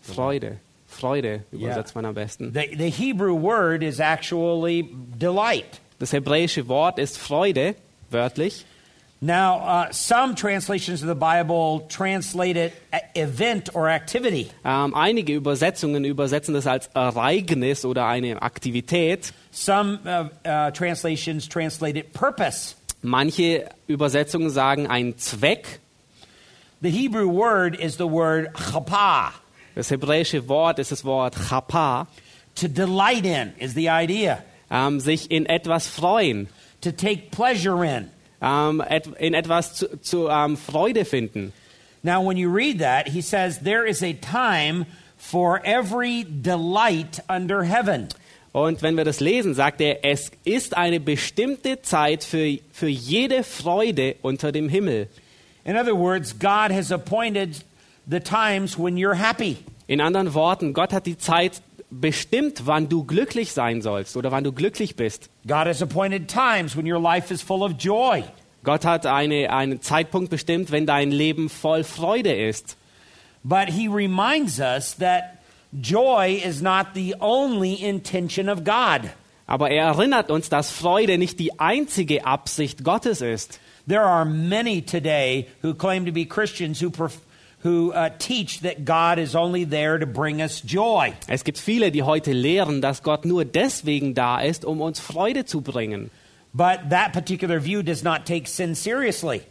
Freude, 0.01 0.57
Freude 0.87 1.43
übersetzt 1.51 1.95
man 1.95 2.05
am 2.05 2.13
besten. 2.13 2.53
The, 2.53 2.75
the 2.77 2.89
Hebrew 2.89 3.41
word 3.41 3.83
is 3.83 3.99
actually 3.99 4.87
delight. 5.19 5.81
Das 5.99 6.13
hebräische 6.13 6.67
Wort 6.67 6.99
ist 6.99 7.17
Freude, 7.17 7.75
wörtlich. 8.11 8.65
Now, 9.19 9.57
uh, 9.57 9.91
some 9.91 10.35
translations 10.35 11.01
of 11.01 11.07
the 11.07 11.15
Bible 11.15 11.87
translate 11.89 12.55
it 12.55 12.73
event 13.15 13.73
or 13.73 13.89
activity. 13.89 14.51
Ähm, 14.63 14.93
einige 14.93 15.33
Übersetzungen 15.33 16.05
übersetzen 16.05 16.53
das 16.53 16.67
als 16.67 16.87
Ereignis 16.93 17.83
oder 17.83 18.05
eine 18.05 18.39
Aktivität. 18.43 19.33
Some 19.51 19.99
uh, 20.05 20.29
uh, 20.47 20.69
translations 20.71 21.47
translate 21.49 21.97
it 21.97 22.13
purpose. 22.13 22.75
Manche 23.01 23.67
Übersetzungen 23.87 24.51
sagen 24.51 24.85
ein 24.87 25.17
Zweck. 25.17 25.79
The 26.81 26.91
Hebrew 26.91 27.27
word 27.27 27.75
is 27.79 27.97
the 27.97 28.07
word 28.07 28.53
chapah. 28.53 29.33
Das 29.73 29.89
hebräische 29.89 30.47
Wort 30.47 30.77
ist 30.77 30.91
das 30.91 31.03
Wort 31.05 31.35
chapa, 31.49 32.07
To 32.55 32.67
delight 32.67 33.25
in 33.25 33.53
is 33.57 33.73
the 33.73 33.87
idea. 33.89 34.43
ähm, 34.69 34.99
sich 34.99 35.31
in 35.31 35.47
etwas 35.47 35.87
freuen, 35.87 36.49
To 36.81 36.91
take 36.91 37.31
pleasure 37.31 37.83
in. 37.83 38.11
Ähm, 38.41 38.83
et 38.87 39.07
in 39.19 39.33
etwas 39.33 39.75
zu, 39.75 39.99
zu 40.01 40.27
ähm, 40.29 40.57
Freude 40.57 41.05
finden. 41.05 41.53
Now, 42.03 42.21
when 42.21 42.37
you 42.37 42.49
read 42.49 42.79
that, 42.79 43.09
he 43.09 43.21
says 43.21 43.59
there 43.59 43.85
is 43.87 44.01
a 44.03 44.13
time 44.13 44.85
for 45.17 45.59
every 45.65 46.23
delight 46.23 47.19
under 47.27 47.63
heaven. 47.63 48.09
Und 48.53 48.81
wenn 48.81 48.95
wir 48.97 49.03
das 49.03 49.19
lesen, 49.19 49.53
sagt 49.53 49.81
er, 49.81 50.03
es 50.03 50.31
ist 50.43 50.75
eine 50.75 50.99
bestimmte 50.99 51.81
Zeit 51.81 52.23
für, 52.23 52.57
für 52.71 52.87
jede 52.87 53.43
Freude 53.43 54.15
unter 54.21 54.51
dem 54.51 54.69
Himmel. 54.69 55.09
In 55.63 55.75
other 55.75 55.95
words, 55.95 56.33
God 56.39 56.71
has 56.71 56.91
appointed 56.91 57.63
the 58.09 58.19
times 58.19 58.77
when 58.77 58.95
you're 58.95 59.15
happy. 59.15 59.57
In 59.87 60.01
anderen 60.01 60.33
Worten, 60.33 60.73
Gott 60.73 60.93
hat 60.93 61.05
die 61.05 61.17
Zeit 61.17 61.61
bestimmt, 61.89 62.65
wann 62.65 62.89
du 62.89 63.03
glücklich 63.03 63.53
sein 63.53 63.81
sollst 63.81 64.17
oder 64.17 64.31
wann 64.31 64.43
du 64.43 64.51
glücklich 64.51 64.95
bist. 64.95 65.29
God 65.45 65.67
has 65.67 65.81
appointed 65.81 66.27
times 66.27 66.75
when 66.75 66.91
your 66.91 67.01
life 67.01 67.33
is 67.33 67.41
full 67.41 67.63
of 67.63 67.73
joy. 67.79 68.23
Gott 68.63 68.83
hat 68.83 69.05
eine, 69.05 69.51
einen 69.51 69.81
Zeitpunkt 69.81 70.29
bestimmt, 70.29 70.71
wenn 70.71 70.85
dein 70.85 71.11
Leben 71.11 71.49
voll 71.49 71.83
Freude 71.83 72.33
ist. 72.33 72.77
But 73.43 73.69
he 73.69 73.87
reminds 73.87 74.59
us 74.59 74.95
that 74.97 75.37
joy 75.71 76.41
is 76.43 76.61
not 76.61 76.87
the 76.93 77.15
only 77.19 77.75
intention 77.75 78.49
of 78.49 78.63
God. 78.65 79.09
Aber 79.45 79.69
er 79.69 79.85
erinnert 79.85 80.29
uns, 80.29 80.49
dass 80.49 80.71
Freude 80.71 81.17
nicht 81.17 81.39
die 81.39 81.57
einzige 81.59 82.25
Absicht 82.25 82.83
Gottes 82.83 83.21
ist. 83.21 83.61
There 83.87 84.01
are 84.01 84.25
many 84.25 84.81
today 84.81 85.47
who 85.61 85.73
claim 85.73 86.05
to 86.05 86.11
be 86.11 86.25
Christians 86.25 86.81
who, 86.81 86.91
who 87.67 87.91
uh, 87.91 88.09
teach 88.17 88.61
that 88.61 88.85
God 88.85 89.19
is 89.19 89.35
only 89.35 89.65
there 89.65 89.99
to 89.99 90.05
bring 90.05 90.41
us 90.41 90.61
joy. 90.61 91.13
Es 91.27 91.43
gibt 91.43 91.57
viele, 91.57 91.91
die 91.91 92.03
heute 92.03 92.31
lehren, 92.31 92.81
dass 92.81 93.03
Gott 93.03 93.25
nur 93.25 93.43
deswegen 93.43 94.13
da 94.13 94.39
ist, 94.39 94.63
um 94.63 94.79
uns 94.79 94.99
Freude 94.99 95.45
zu 95.45 95.61
bringen. 95.61 96.09
But 96.53 96.89
that 96.89 97.11
particular 97.11 97.59
view 97.59 97.83
does 97.83 98.03
not 98.03 98.25
take 98.25 98.47
sin 98.47 98.73
seriously. 98.73 99.41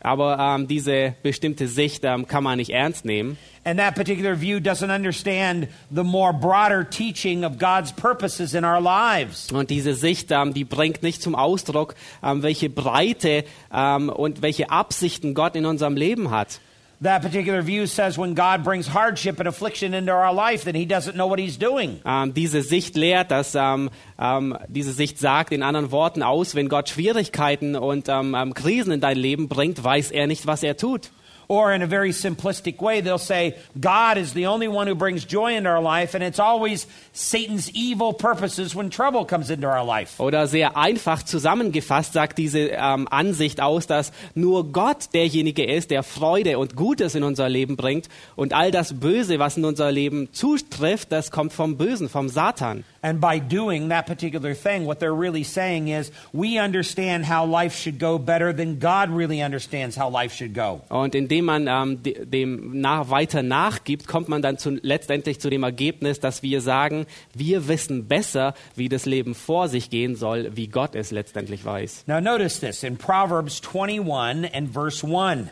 Aber 0.00 0.38
ähm, 0.38 0.68
diese 0.68 1.14
bestimmte 1.22 1.66
Sicht 1.66 2.04
ähm, 2.04 2.26
kann 2.28 2.44
man 2.44 2.58
nicht 2.58 2.70
ernst 2.70 3.06
nehmen. 3.06 3.38
And 3.64 3.80
that 3.80 3.94
particular 3.94 4.38
view 4.38 4.58
doesn't 4.58 4.94
understand 4.94 5.68
the 5.90 6.04
more 6.04 6.34
broader 6.34 6.84
teaching 6.84 7.42
of 7.42 7.58
God's 7.58 7.90
purposes 7.90 8.52
in 8.52 8.64
our 8.64 8.82
lives. 8.82 9.50
Und 9.50 9.70
diese 9.70 9.94
Sicht, 9.94 10.30
ähm, 10.30 10.52
die 10.52 10.64
bringt 10.64 11.02
nicht 11.02 11.22
zum 11.22 11.34
Ausdruck, 11.34 11.94
ähm, 12.22 12.42
welche 12.42 12.68
Breite 12.68 13.44
ähm, 13.72 14.10
und 14.10 14.42
welche 14.42 14.70
Absichten 14.70 15.32
Gott 15.32 15.56
in 15.56 15.64
unserem 15.64 15.96
Leben 15.96 16.30
hat. 16.30 16.60
That 17.00 17.22
particular 17.22 17.62
view 17.62 17.86
says 17.86 18.16
when 18.16 18.34
God 18.34 18.64
brings 18.64 18.86
hardship 18.86 19.38
and 19.38 19.48
affliction 19.48 19.94
into 19.94 20.12
our 20.12 20.32
life, 20.32 20.64
then 20.64 20.74
he 20.74 20.86
doesn't 20.86 21.14
know 21.14 21.26
what 21.26 21.38
he's 21.38 21.58
doing. 21.58 22.00
Ähm, 22.04 22.32
diese 22.34 22.62
Sicht 22.62 22.96
lehrt, 22.96 23.30
dass 23.30 23.54
ähm, 23.54 23.90
ähm, 24.18 24.56
diese 24.68 24.92
Sicht 24.92 25.18
sagt 25.18 25.52
in 25.52 25.62
anderen 25.62 25.90
Worten 25.90 26.22
aus, 26.22 26.54
wenn 26.54 26.68
Gott 26.68 26.88
Schwierigkeiten 26.88 27.76
und 27.76 28.06
Krisen 28.54 28.92
in 28.92 29.00
dein 29.00 29.16
Leben 29.16 29.48
bringt, 29.48 29.82
weiß 29.82 30.10
er 30.10 30.26
nicht, 30.26 30.46
was 30.46 30.62
er 30.62 30.76
tut. 30.76 31.10
Or 31.48 31.72
in 31.72 31.82
a 31.82 31.86
very 31.86 32.10
simplistic 32.10 32.80
way, 32.80 33.00
they'll 33.00 33.18
say, 33.18 33.56
God 33.78 34.18
is 34.18 34.32
the 34.32 34.46
only 34.46 34.68
one 34.68 34.86
who 34.86 34.94
brings 34.94 35.24
joy 35.24 35.56
into 35.56 35.70
our 35.70 35.82
life, 35.82 36.14
and 36.14 36.22
it's 36.22 36.40
always 36.40 36.86
Satan's 37.12 37.70
evil 37.70 38.12
purposes 38.12 38.74
when 38.74 38.90
trouble 38.90 39.24
comes 39.24 39.50
into 39.50 39.66
our 39.66 39.84
life. 39.84 40.18
Oder 40.18 40.46
sehr 40.46 40.76
einfach 40.76 41.22
zusammengefasst 41.22 42.12
sagt 42.12 42.38
diese 42.38 42.70
ähm, 42.70 43.08
Ansicht 43.10 43.60
aus, 43.60 43.86
dass 43.86 44.12
nur 44.34 44.72
Gott 44.72 45.12
derjenige 45.14 45.64
ist, 45.64 45.90
der 45.90 46.02
Freude 46.02 46.58
und 46.58 46.76
Gutes 46.76 47.14
in 47.14 47.22
unser 47.22 47.48
Leben 47.48 47.76
bringt 47.76 48.08
und 48.36 48.52
all 48.52 48.70
das 48.70 49.00
Böse, 49.00 49.38
was 49.38 49.56
in 49.56 49.64
unser 49.64 49.92
Leben 49.92 50.32
zutrifft, 50.32 51.12
das 51.12 51.30
kommt 51.30 51.52
vom 51.52 51.76
Bösen, 51.76 52.08
vom 52.08 52.28
Satan. 52.28 52.84
And 53.04 53.20
by 53.20 53.38
doing 53.38 53.88
that 53.88 54.06
particular 54.06 54.54
thing, 54.54 54.86
what 54.86 54.98
they're 54.98 55.14
really 55.14 55.44
saying 55.44 55.88
is, 55.88 56.10
we 56.32 56.56
understand 56.56 57.26
how 57.26 57.44
life 57.44 57.76
should 57.76 57.98
go 57.98 58.18
better 58.18 58.50
than 58.54 58.78
God 58.78 59.10
really 59.10 59.42
understands 59.42 59.94
how 59.94 60.08
life 60.08 60.32
should 60.32 60.54
go. 60.54 60.80
Und 60.88 61.14
indem 61.14 61.44
man 61.44 61.68
ähm, 61.68 62.02
de, 62.02 62.24
dem 62.24 62.80
nach, 62.80 63.10
weiter 63.10 63.42
nachgibt, 63.42 64.08
kommt 64.08 64.30
man 64.30 64.40
dann 64.40 64.56
zu, 64.56 64.78
letztendlich 64.80 65.38
zu 65.38 65.50
dem 65.50 65.64
Ergebnis, 65.64 66.18
dass 66.18 66.42
wir 66.42 66.62
sagen, 66.62 67.04
wir 67.34 67.68
wissen 67.68 68.08
besser, 68.08 68.54
wie 68.74 68.88
das 68.88 69.04
Leben 69.04 69.34
vor 69.34 69.68
sich 69.68 69.90
gehen 69.90 70.16
soll, 70.16 70.56
wie 70.56 70.68
Gott 70.68 70.94
es 70.94 71.10
letztendlich 71.10 71.62
weiß. 71.62 72.04
Now, 72.06 72.22
notice 72.22 72.58
this 72.58 72.82
in 72.84 72.96
Proverbs 72.96 73.60
21 73.60 74.50
and 74.54 74.72
verse 74.72 75.06
1. 75.06 75.50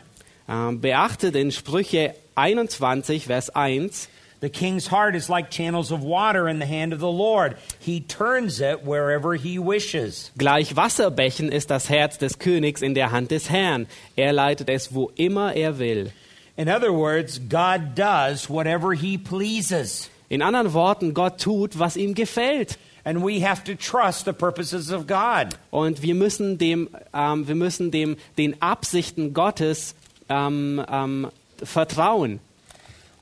Ähm, 0.49 0.81
beachtet 0.81 1.35
in 1.35 1.51
Sprüche 1.51 2.15
21, 2.35 3.25
Vers 3.25 3.51
1, 3.51 4.09
The 4.43 4.49
king's 4.49 4.87
heart 4.87 5.15
is 5.15 5.29
like 5.29 5.51
channels 5.51 5.89
of 5.89 6.03
water 6.03 6.49
in 6.49 6.59
the 6.59 6.65
hand 6.65 6.91
of 6.91 6.99
the 6.99 7.09
Lord. 7.09 7.55
He 7.79 8.01
turns 8.01 8.59
it 8.59 8.83
wherever 8.83 9.35
he 9.35 9.57
wishes. 9.57 10.31
Gleich 10.37 10.75
Wasserbächen 10.75 11.49
ist 11.49 11.69
das 11.69 11.87
Herz 11.87 12.17
des 12.17 12.37
Königs 12.39 12.81
in 12.81 12.93
der 12.93 13.11
Hand 13.11 13.31
des 13.31 13.49
Herrn. 13.49 13.87
Er 14.17 14.33
leitet 14.33 14.69
es, 14.69 14.93
wo 14.93 15.13
immer 15.15 15.53
er 15.55 15.79
will. 15.79 16.11
In 16.57 16.67
other 16.67 16.91
words, 16.91 17.39
God 17.39 17.95
does 17.95 18.49
whatever 18.49 18.91
he 18.91 19.17
pleases. 19.17 20.09
In 20.27 20.41
anderen 20.41 20.73
Worten, 20.73 21.13
Gott 21.13 21.39
tut, 21.39 21.79
was 21.79 21.95
ihm 21.95 22.13
gefällt. 22.13 22.77
And 23.05 23.23
we 23.23 23.39
have 23.39 23.63
to 23.63 23.75
trust 23.75 24.25
the 24.25 24.33
purposes 24.33 24.91
of 24.91 25.07
God. 25.07 25.57
Und 25.71 26.01
wir 26.01 26.15
müssen 26.15 26.57
dem, 26.57 26.89
ähm, 27.13 27.47
wir 27.47 27.55
müssen 27.55 27.91
dem, 27.91 28.17
den 28.37 28.61
Absichten 28.61 29.33
Gottes 29.33 29.95
ähm, 30.27 30.83
ähm, 30.91 31.29
vertrauen. 31.63 32.41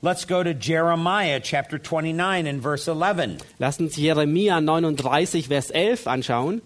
Let's 0.04 0.24
go 0.24 0.42
to 0.42 0.52
Jeremiah 0.52 1.38
chapter 1.38 1.78
29 1.78 2.48
and 2.48 2.60
verse 2.60 2.88
11. 2.88 3.38
Lass 3.60 3.78
uns 3.78 3.96
Jeremia 3.96 4.58
39, 4.66 4.96
Vers 4.96 5.70
11 5.70 6.04
anschauen. 6.06 6.60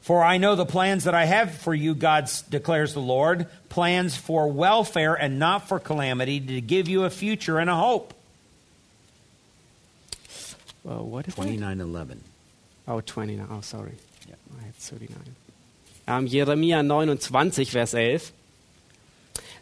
For 0.00 0.22
I 0.22 0.38
know 0.38 0.54
the 0.54 0.64
plans 0.64 1.04
that 1.04 1.14
I 1.14 1.24
have 1.24 1.54
for 1.54 1.74
you, 1.74 1.92
God 1.92 2.30
declares 2.48 2.94
the 2.94 3.00
Lord, 3.00 3.48
plans 3.68 4.16
for 4.16 4.46
welfare 4.46 5.14
and 5.14 5.40
not 5.40 5.66
for 5.66 5.80
calamity, 5.80 6.38
to 6.38 6.60
give 6.60 6.88
you 6.88 7.04
a 7.04 7.10
future 7.10 7.58
and 7.58 7.68
a 7.68 7.74
hope. 7.74 8.14
Oh, 10.84 11.02
what 11.02 11.26
is 11.26 11.34
that? 11.34 11.46
29:11. 11.46 12.18
Oh, 12.86 13.00
29. 13.00 13.46
Oh, 13.50 13.60
sorry. 13.60 13.94
Ja. 14.28 14.34
I 14.60 14.66
had 14.66 14.74
39. 14.76 15.18
Ähm, 16.10 16.26
Jeremia 16.26 16.82
29, 16.82 17.70
Vers 17.70 17.94
11. 17.94 18.32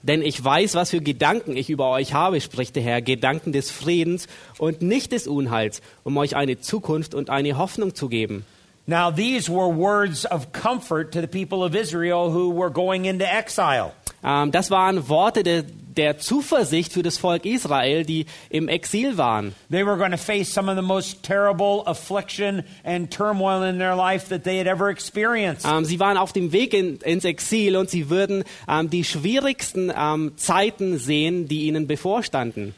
Denn 0.02 0.22
ich 0.22 0.42
weiß, 0.42 0.74
was 0.74 0.90
für 0.90 1.00
Gedanken 1.00 1.56
ich 1.56 1.68
über 1.68 1.90
euch 1.90 2.14
habe, 2.14 2.40
spricht 2.40 2.76
der 2.76 2.82
Herr, 2.82 3.02
Gedanken 3.02 3.52
des 3.52 3.70
Friedens 3.70 4.28
und 4.56 4.80
nicht 4.80 5.12
des 5.12 5.26
Unheils, 5.26 5.82
um 6.04 6.16
euch 6.16 6.36
eine 6.36 6.60
Zukunft 6.60 7.14
und 7.14 7.28
eine 7.28 7.58
Hoffnung 7.58 7.94
zu 7.94 8.08
geben. 8.08 8.46
Now, 8.86 9.10
these 9.10 9.52
were 9.52 9.68
words 9.68 10.24
of 10.30 10.50
comfort 10.52 11.12
to 11.12 11.20
the 11.20 11.26
people 11.26 11.62
of 11.62 11.74
Israel 11.74 12.32
who 12.32 12.50
were 12.50 12.70
going 12.70 13.04
into 13.04 13.26
exile. 13.26 13.92
Ähm, 14.24 14.50
das 14.50 14.70
waren 14.70 15.10
Worte 15.10 15.42
der, 15.42 15.64
der 15.98 16.18
Zuversicht 16.18 16.92
für 16.92 17.02
das 17.02 17.18
Volk 17.18 17.44
Israel, 17.44 18.04
die 18.04 18.26
im 18.48 18.68
Exil 18.68 19.18
waren. 19.18 19.54
They 19.70 19.84
were 19.84 19.98
going 19.98 20.12
to 20.12 20.16
face 20.16 20.52
some 20.52 20.70
of 20.70 20.76
the 20.76 20.82
most 20.82 21.22
terrible 21.22 21.82
affliction 21.86 22.62
and 22.84 23.10
turmoil 23.10 23.62
in 23.64 23.78
their 23.78 23.96
life 23.96 24.28
that 24.28 24.44
they 24.44 24.58
had 24.58 24.66
ever 24.66 24.88
experienced. 24.88 25.66
Ähm, 25.66 25.84
sie 25.84 26.00
waren 26.00 26.16
auf 26.16 26.32
dem 26.32 26.52
Weg 26.52 26.72
in, 26.72 26.98
ins 26.98 27.24
Exil 27.24 27.76
und 27.76 27.90
sie 27.90 28.08
würden 28.08 28.44
ähm, 28.68 28.88
die 28.88 29.04
schwierigsten 29.04 29.92
ähm, 29.94 30.32
Zeiten 30.36 30.98
sehen, 30.98 31.48
die 31.48 31.66
ihnen 31.66 31.86
bevorstanden. 31.86 32.74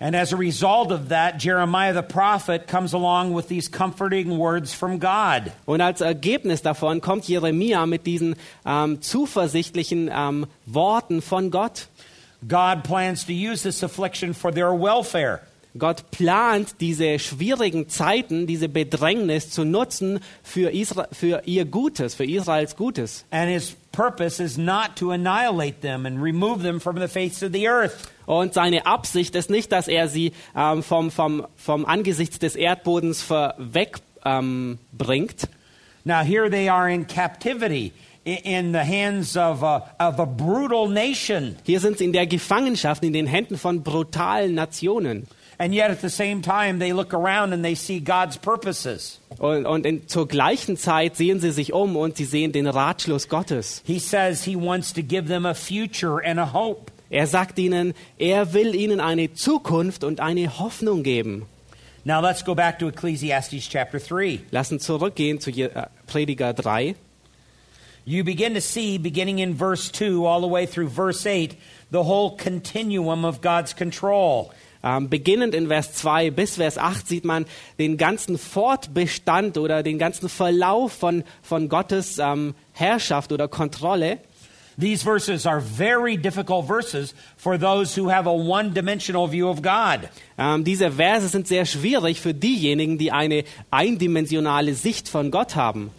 And 0.00 0.16
as 0.16 0.32
a 0.32 0.36
result 0.36 0.90
of 0.90 1.08
that, 1.10 1.38
Jeremiah 1.38 1.94
the 1.94 2.02
prophet 2.02 2.66
comes 2.66 2.92
along 2.94 3.32
with 3.32 3.46
these 3.46 3.68
comforting 3.68 4.38
words 4.38 4.74
from 4.74 4.98
God. 4.98 5.52
Und 5.66 5.80
als 5.80 6.00
Ergebnis 6.00 6.62
davon 6.62 7.00
kommt 7.00 7.28
Jeremia 7.28 7.86
mit 7.86 8.04
diesen 8.04 8.34
ähm, 8.66 9.00
zuversichtlichen 9.00 10.10
ähm, 10.12 10.46
Worten 10.66 11.22
von 11.22 11.52
Gott. 11.52 11.86
God 12.46 12.84
plans 12.84 13.24
to 13.26 13.32
use 13.32 13.62
this 13.62 13.82
affliction 13.82 14.34
for 14.34 14.52
their 14.52 14.74
welfare. 14.74 15.42
Gott 15.76 16.12
plant 16.12 16.80
diese 16.80 17.18
schwierigen 17.18 17.88
Zeiten, 17.88 18.46
diese 18.46 18.68
Bedrängnis 18.68 19.50
zu 19.50 19.64
nutzen 19.64 20.20
für, 20.44 20.72
Isra 20.72 21.08
für 21.10 21.42
ihr 21.46 21.64
Gutes, 21.64 22.14
für 22.14 22.24
Israels 22.24 22.76
Gutes. 22.76 23.24
And 23.30 23.50
his 23.50 23.74
purpose 23.90 24.40
is 24.40 24.56
not 24.56 24.94
to 24.96 25.10
annihilate 25.10 25.80
them 25.80 26.06
and 26.06 26.22
remove 26.22 26.62
them 26.62 26.78
from 26.78 26.96
the 27.00 27.08
face 27.08 27.42
of 27.42 27.52
the 27.52 27.66
earth. 27.68 28.08
Und 28.26 28.54
seine 28.54 28.86
Absicht 28.86 29.34
ist 29.34 29.50
nicht, 29.50 29.72
dass 29.72 29.88
er 29.88 30.06
sie 30.08 30.32
ähm, 30.56 30.84
vom, 30.84 31.10
vom, 31.10 31.46
vom 31.56 31.84
Angesicht 31.86 32.40
des 32.42 32.54
Erdbodens 32.54 33.22
vorweg 33.22 33.98
ähm, 34.24 34.78
bringt. 34.92 35.48
Now, 36.04 36.20
here 36.20 36.48
they 36.48 36.68
are 36.68 36.88
in 36.88 37.06
captivity 37.06 37.92
in 38.24 38.72
the 38.72 38.84
hands 38.84 39.36
of 39.36 39.62
a, 39.62 39.94
of 40.00 40.18
a 40.18 40.26
brutal 40.26 40.88
nation. 40.88 41.56
Hier 41.64 41.80
sind 41.80 41.98
sie 41.98 42.04
in 42.04 42.12
der 42.12 42.26
Gefangenschaft, 42.26 43.02
in 43.04 43.12
den 43.12 43.26
Händen 43.26 43.58
von 43.58 43.82
brutalen 43.82 44.54
Nationen. 44.54 45.26
And 45.56 45.72
yet, 45.72 45.90
at 45.90 46.00
the 46.00 46.10
same 46.10 46.42
time, 46.42 46.80
they 46.80 46.92
look 46.92 47.14
around 47.14 47.52
and 47.52 47.64
they 47.64 47.76
see 47.76 48.00
God's 48.00 48.36
purposes. 48.36 49.20
Und, 49.38 49.66
und 49.66 49.86
in, 49.86 50.08
zur 50.08 50.26
gleichen 50.26 50.76
Zeit 50.76 51.16
sehen 51.16 51.38
sie 51.38 51.52
sich 51.52 51.72
um 51.72 51.96
und 51.96 52.16
sie 52.16 52.24
sehen 52.24 52.50
den 52.52 52.66
Ratschluss 52.66 53.28
Gottes. 53.28 53.82
He 53.86 54.00
says 54.00 54.42
he 54.42 54.56
wants 54.56 54.92
to 54.94 55.02
give 55.02 55.28
them 55.28 55.46
a 55.46 55.54
future 55.54 56.20
and 56.24 56.40
a 56.40 56.52
hope. 56.52 56.90
Er 57.08 57.28
sagt 57.28 57.58
ihnen, 57.58 57.94
er 58.18 58.52
will 58.52 58.74
ihnen 58.74 58.98
eine 58.98 59.34
Zukunft 59.34 60.02
und 60.02 60.18
eine 60.18 60.58
Hoffnung 60.58 61.04
geben. 61.04 61.46
Now 62.04 62.20
let's 62.20 62.44
go 62.44 62.54
back 62.54 62.80
to 62.80 62.88
Ecclesiastes 62.88 63.68
chapter 63.68 64.00
3. 64.00 64.40
Lass 64.50 64.72
uns 64.72 64.82
zurückgehen 64.82 65.38
zu 65.40 65.50
äh, 65.50 65.70
Prediger 66.06 66.52
3. 66.52 66.96
You 68.06 68.22
begin 68.22 68.52
to 68.52 68.60
see, 68.60 68.98
beginning 68.98 69.38
in 69.38 69.54
verse 69.54 69.90
2 69.90 70.26
all 70.26 70.42
the 70.42 70.46
way 70.46 70.66
through 70.66 70.88
verse 70.88 71.24
8, 71.24 71.56
the 71.90 72.02
whole 72.02 72.36
continuum 72.36 73.24
of 73.24 73.40
God's 73.40 73.74
control. 73.74 74.52
Ähm, 74.82 75.08
beginnend 75.08 75.54
in 75.54 75.68
Vers 75.68 75.94
2 75.94 76.30
bis 76.30 76.56
Vers 76.56 76.76
8 76.76 77.08
sieht 77.08 77.24
man 77.24 77.46
den 77.78 77.96
ganzen 77.96 78.36
Fortbestand 78.36 79.56
oder 79.56 79.82
den 79.82 79.98
ganzen 79.98 80.28
Verlauf 80.28 80.92
von, 80.92 81.24
von 81.40 81.70
Gottes 81.70 82.18
ähm, 82.18 82.54
Herrschaft 82.72 83.32
oder 83.32 83.48
Kontrolle. 83.48 84.18
These 84.78 85.02
verses 85.02 85.46
are 85.46 85.62
very 85.62 86.18
difficult 86.18 86.66
verses 86.66 87.14
for 87.38 87.56
those 87.56 87.98
who 87.98 88.10
have 88.10 88.26
a 88.26 88.32
one 88.32 88.74
dimensional 88.74 89.30
view 89.30 89.48
of 89.48 89.62
God. 89.62 90.10
Ähm, 90.36 90.64
diese 90.64 90.90
Verse 90.90 91.28
sind 91.28 91.48
sehr 91.48 91.64
schwierig 91.64 92.20
für 92.20 92.34
diejenigen, 92.34 92.98
die 92.98 93.12
eine 93.12 93.44
eindimensionale 93.70 94.74
Sicht 94.74 95.08
von 95.08 95.30
Gott 95.30 95.56
haben. 95.56 95.90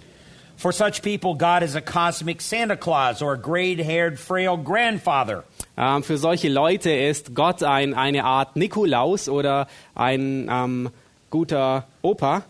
For 0.58 0.72
such 0.72 1.02
people, 1.02 1.36
God 1.36 1.64
is 1.64 1.76
a 1.76 1.82
cosmic 1.82 2.42
Santa 2.42 2.78
Claus 2.78 3.22
or 3.22 3.34
a 3.34 3.38
gray 3.38 3.76
haired, 3.76 4.20
frail 4.20 4.58
grandfather. 4.58 5.44
Ähm, 5.78 6.04
für 6.04 6.18
solche 6.18 6.50
Leute 6.50 6.92
ist 6.92 7.36
Gott 7.36 7.62
ein, 7.64 7.94
eine 7.94 8.24
Art 8.24 8.56
Nikolaus 8.56 9.28
oder 9.28 9.68
ein 9.94 10.48
ähm, 10.50 10.90
guter 11.30 11.86
Opa. 12.02 12.44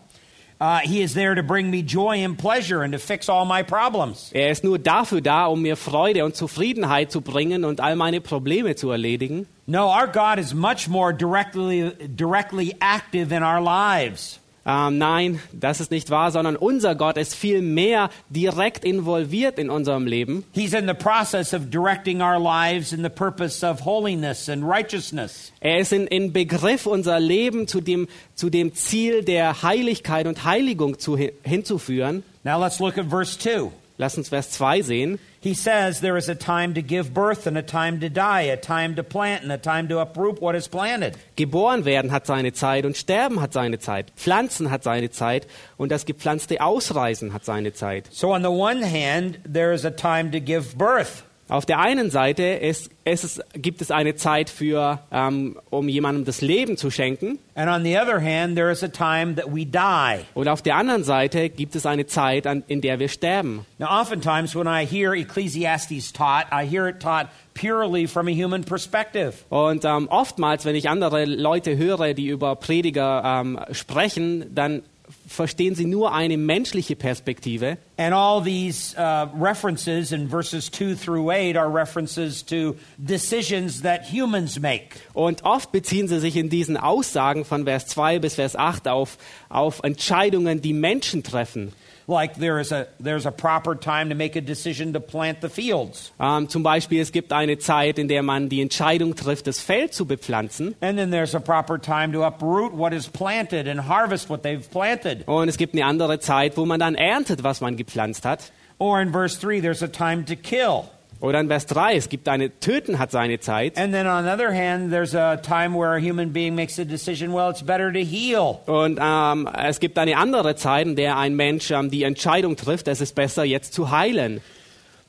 Uh, 0.58 0.78
he 0.78 1.02
is 1.02 1.12
there 1.12 1.34
to 1.34 1.42
bring 1.42 1.70
me 1.70 1.82
joy 1.82 2.24
and 2.24 2.38
pleasure 2.38 2.82
and 2.82 2.92
to 2.92 2.98
fix 2.98 3.28
all 3.28 3.44
my 3.44 3.62
problems. 3.62 4.30
Er 4.32 4.50
ist 4.50 4.64
nur 4.64 4.78
dafür 4.78 5.20
da, 5.20 5.46
um 5.46 5.60
mir 5.60 5.76
Freude 5.76 6.24
und 6.24 6.34
Zufriedenheit 6.34 7.12
zu 7.12 7.20
bringen 7.20 7.62
und 7.64 7.80
all 7.80 7.94
meine 7.94 8.22
Probleme 8.22 8.74
zu 8.74 8.90
erledigen. 8.90 9.46
No, 9.66 9.88
our 9.88 10.06
God 10.06 10.38
is 10.38 10.54
much 10.54 10.88
more 10.88 11.12
directly, 11.12 11.92
directly 12.14 12.74
active 12.80 13.32
in 13.32 13.42
our 13.42 13.60
lives. 13.60 14.40
Ähm, 14.66 14.98
nein, 14.98 15.40
das 15.52 15.80
ist 15.80 15.92
nicht 15.92 16.10
wahr, 16.10 16.32
sondern 16.32 16.56
unser 16.56 16.96
Gott 16.96 17.16
ist 17.16 17.36
viel 17.36 17.62
mehr 17.62 18.10
direkt 18.30 18.84
involviert 18.84 19.60
in 19.60 19.70
unserem 19.70 20.06
Leben. 20.06 20.44
He's 20.52 20.74
in 20.74 20.88
the 20.88 20.94
process 20.94 21.54
of 21.54 21.70
directing 21.70 22.20
our 22.20 22.40
lives 22.40 22.92
in 22.92 23.04
the 23.04 23.08
purpose 23.08 23.64
of 23.64 23.84
holiness 23.84 24.48
and 24.48 24.64
righteousness. 24.64 25.52
Er 25.60 25.78
ist 25.78 25.92
in, 25.92 26.08
in 26.08 26.32
Begriff, 26.32 26.86
unser 26.86 27.20
Leben 27.20 27.68
zu 27.68 27.80
dem, 27.80 28.08
zu 28.34 28.50
dem 28.50 28.74
Ziel 28.74 29.22
der 29.22 29.62
Heiligkeit 29.62 30.26
und 30.26 30.44
Heiligung 30.44 30.98
zu, 30.98 31.16
hinzuführen. 31.16 32.24
Now 32.42 32.60
let's 32.60 32.80
look 32.80 32.98
at 32.98 33.06
verse 33.06 33.38
2. 33.38 33.70
Lass 33.98 34.18
uns 34.18 34.28
Vers 34.28 34.50
2 34.50 34.82
sehen. 34.82 35.18
He 35.40 35.54
says 35.54 36.00
there 36.00 36.18
is 36.18 36.28
a 36.28 36.34
time 36.34 36.74
to 36.74 36.82
give 36.82 37.14
birth 37.14 37.46
and 37.46 37.56
a 37.56 37.62
time 37.62 38.00
to 38.00 38.10
die, 38.10 38.42
a 38.42 38.56
time 38.56 38.94
to 38.96 39.02
plant 39.02 39.42
and 39.42 39.50
a 39.50 39.56
time 39.56 39.88
to 39.88 40.00
uproot 40.00 40.40
what 40.40 40.54
is 40.54 40.68
planted. 40.68 41.16
Geboren 41.36 41.84
werden 41.84 42.10
hat 42.10 42.26
seine 42.26 42.52
Zeit 42.52 42.84
und 42.84 42.96
sterben 42.96 43.40
hat 43.40 43.52
seine 43.52 43.78
Zeit. 43.78 44.12
Pflanzen 44.16 44.70
hat 44.70 44.82
seine 44.82 45.10
Zeit 45.10 45.46
und 45.78 45.92
das 45.92 46.04
gepflanzte 46.04 46.60
Ausreißen 46.60 47.32
hat 47.32 47.44
seine 47.44 47.72
Zeit. 47.72 48.08
So, 48.10 48.34
on 48.34 48.42
the 48.42 48.50
one 48.50 48.84
hand, 48.84 49.38
there 49.50 49.72
is 49.72 49.84
a 49.84 49.90
time 49.90 50.30
to 50.30 50.40
give 50.40 50.76
birth. 50.76 51.24
Auf 51.48 51.64
der 51.64 51.78
einen 51.78 52.10
Seite 52.10 52.42
ist, 52.42 52.90
ist 53.04 53.40
gibt 53.54 53.80
es 53.80 53.92
eine 53.92 54.16
Zeit 54.16 54.50
für, 54.50 55.00
ähm, 55.12 55.56
um 55.70 55.88
jemandem 55.88 56.24
das 56.24 56.40
Leben 56.40 56.76
zu 56.76 56.90
schenken. 56.90 57.38
And 57.54 57.70
on 57.70 57.84
the 57.84 57.96
other 57.96 58.20
hand, 58.20 58.56
there 58.56 58.70
is 58.70 58.82
a 58.82 58.88
time 58.88 59.36
that 59.36 59.46
we 59.46 59.64
die. 59.64 60.24
Und 60.34 60.48
auf 60.48 60.60
der 60.60 60.74
anderen 60.74 61.04
Seite 61.04 61.48
gibt 61.48 61.76
es 61.76 61.86
eine 61.86 62.06
Zeit, 62.06 62.48
an, 62.48 62.64
in 62.66 62.80
der 62.80 62.98
wir 62.98 63.08
sterben. 63.08 63.64
Now, 63.78 63.88
oftentimes 64.00 64.56
when 64.56 64.66
I 64.66 64.84
hear 64.84 65.12
Ecclesiastes 65.12 66.12
taught, 66.12 66.46
I 66.52 66.66
hear 66.66 66.88
it 66.88 67.00
taught 67.00 67.28
purely 67.54 68.08
from 68.08 68.26
a 68.26 68.32
human 68.32 68.64
perspective. 68.64 69.34
Und 69.48 69.84
ähm, 69.84 70.08
oftmals, 70.08 70.64
wenn 70.64 70.74
ich 70.74 70.88
andere 70.88 71.26
Leute 71.26 71.76
höre, 71.76 72.12
die 72.12 72.26
über 72.26 72.56
Prediger 72.56 73.22
ähm, 73.24 73.60
sprechen, 73.70 74.52
dann 74.52 74.82
verstehen 75.26 75.74
sie 75.74 75.86
nur 75.86 76.12
eine 76.12 76.36
menschliche 76.36 76.96
Perspektive. 76.96 77.78
And 77.96 78.14
all 78.14 78.42
these 78.42 78.94
uh, 78.96 79.28
references 79.38 80.12
in 80.12 80.28
verses 80.28 80.70
2 80.70 80.94
through 80.94 81.30
8 81.30 81.56
are 81.56 81.68
references 81.72 82.44
to 82.46 82.76
decisions 82.98 83.82
that 83.82 84.12
humans 84.12 84.58
make. 84.60 84.96
Und 85.14 85.44
oft 85.44 85.72
beziehen 85.72 86.08
sie 86.08 86.20
sich 86.20 86.36
in 86.36 86.48
diesen 86.48 86.76
Aussagen 86.76 87.44
von 87.44 87.64
Vers 87.64 87.86
2 87.86 88.18
bis 88.18 88.34
Vers 88.34 88.56
8 88.56 88.88
auf, 88.88 89.18
auf 89.48 89.80
Entscheidungen, 89.82 90.60
die 90.60 90.72
Menschen 90.72 91.22
treffen. 91.22 91.72
Like 92.08 92.36
there 92.36 92.60
is 92.60 92.70
a, 92.70 92.86
there's 93.00 93.26
a 93.26 93.32
proper 93.32 93.74
time 93.74 94.10
to 94.10 94.14
make 94.14 94.36
a 94.36 94.40
decision 94.40 94.92
to 94.92 95.00
plant 95.00 95.40
the 95.40 95.48
fields. 95.48 96.12
Ähm, 96.20 96.48
zum 96.48 96.62
Beispiel, 96.62 97.00
es 97.00 97.10
gibt 97.10 97.32
eine 97.32 97.58
Zeit, 97.58 97.98
in 97.98 98.06
der 98.06 98.22
man 98.22 98.48
die 98.48 98.62
Entscheidung 98.62 99.16
trifft, 99.16 99.46
das 99.46 99.60
Feld 99.60 99.92
zu 99.92 100.06
bepflanzen. 100.06 100.76
And 100.80 100.96
then 100.98 101.10
there's 101.10 101.34
a 101.34 101.40
proper 101.40 101.78
time 101.78 102.12
to 102.12 102.24
uproot 102.24 102.72
what 102.72 102.92
is 102.92 103.08
planted 103.08 103.66
and 103.66 103.88
harvest 103.88 104.30
what 104.30 104.42
they've 104.42 104.68
planted. 104.70 105.26
Und 105.26 105.48
es 105.48 105.56
gibt 105.56 105.74
eine 105.74 105.84
andere 105.84 106.20
Zeit, 106.20 106.56
wo 106.56 106.64
man 106.64 106.78
dann 106.78 106.94
erntet, 106.94 107.42
was 107.42 107.60
man 107.60 107.76
gepflanzt 107.76 108.24
hat. 108.24 108.52
Or 108.78 109.00
in 109.00 109.10
verse 109.10 109.38
3, 109.40 109.60
there's 109.60 109.82
a 109.82 109.88
time 109.88 110.24
to 110.26 110.36
kill. 110.36 110.84
Oder 111.20 111.40
in 111.40 111.48
Vers 111.48 111.66
3, 111.66 111.96
es 111.96 112.08
gibt 112.08 112.28
eine 112.28 112.58
Töten 112.60 112.98
hat 112.98 113.10
seine 113.10 113.40
Zeit. 113.40 113.78
And 113.78 113.92
then 113.92 114.06
on 114.06 114.24
the 114.24 114.30
other 114.30 114.52
hand, 114.52 114.90
there's 114.90 115.14
a 115.14 115.36
time 115.36 115.74
where 115.74 115.94
a 115.94 116.00
human 116.00 116.32
being 116.32 116.54
makes 116.54 116.78
a 116.78 116.84
decision, 116.84 117.32
well, 117.32 117.50
it's 117.50 117.62
better 117.62 117.92
to 117.92 118.00
heal. 118.00 118.60
Und 118.66 118.98
ähm, 119.02 119.48
es 119.56 119.80
gibt 119.80 119.98
eine 119.98 120.16
andere 120.18 120.56
Zeit, 120.56 120.86
in 120.86 120.96
der 120.96 121.16
ein 121.16 121.34
Mensch 121.34 121.70
ähm, 121.70 121.90
die 121.90 122.02
Entscheidung 122.02 122.56
trifft, 122.56 122.88
es 122.88 123.00
ist 123.00 123.14
besser, 123.14 123.44
jetzt 123.44 123.72
zu 123.72 123.90
heilen. 123.90 124.40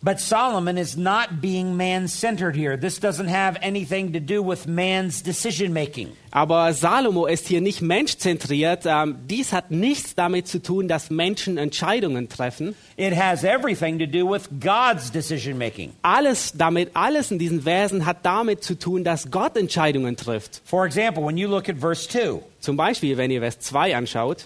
But 0.04 0.20
Solomon 0.20 0.78
is 0.78 0.96
not 0.96 1.42
being 1.42 1.76
man 1.76 2.08
centered 2.08 2.56
here. 2.56 2.78
This 2.78 3.00
doesn't 3.00 3.30
have 3.30 3.58
anything 3.64 4.14
to 4.14 4.20
do 4.20 4.44
with 4.44 4.68
man's 4.68 5.24
decision 5.24 5.74
making. 5.74 6.16
Aber 6.32 6.72
Salomo 6.74 7.26
ist 7.26 7.48
hier 7.48 7.62
nicht 7.62 7.82
menschzentriert. 7.82 8.86
Ähm, 8.86 9.18
dies 9.28 9.54
hat 9.54 9.72
nichts 9.72 10.14
damit 10.14 10.48
zu 10.48 10.62
tun, 10.62 10.88
dass 10.88 11.10
Menschen 11.10 11.58
Entscheidungen 11.58 12.30
treffen. 12.30 12.76
It 12.96 13.16
has 13.16 13.44
everything 13.44 13.98
to 13.98 14.06
do 14.06 14.24
with 14.32 14.48
God's 14.60 15.10
decision 15.12 15.58
making. 15.58 15.94
Alles 16.04 16.52
damit, 16.56 16.92
alles 16.94 17.32
in 17.32 17.40
diesen 17.40 17.64
Versen 17.64 18.06
hat 18.06 18.24
damit 18.24 18.64
zu 18.64 18.76
tun, 18.78 19.04
dass 19.04 19.32
Gott 19.32 19.58
Entscheidungen 19.58 20.16
trifft. 20.16 20.62
For 20.64 20.86
example, 20.86 21.26
when 21.26 21.38
you 21.38 21.48
look 21.48 21.70
at 21.70 21.78
verse 21.78 22.08
2, 22.08 22.40
Zum 22.60 22.78
Beispiel, 22.78 23.18
wenn 23.18 23.32
ihr 23.32 23.42
Vers 23.42 23.60
2 23.62 23.96
anschaut, 23.96 24.46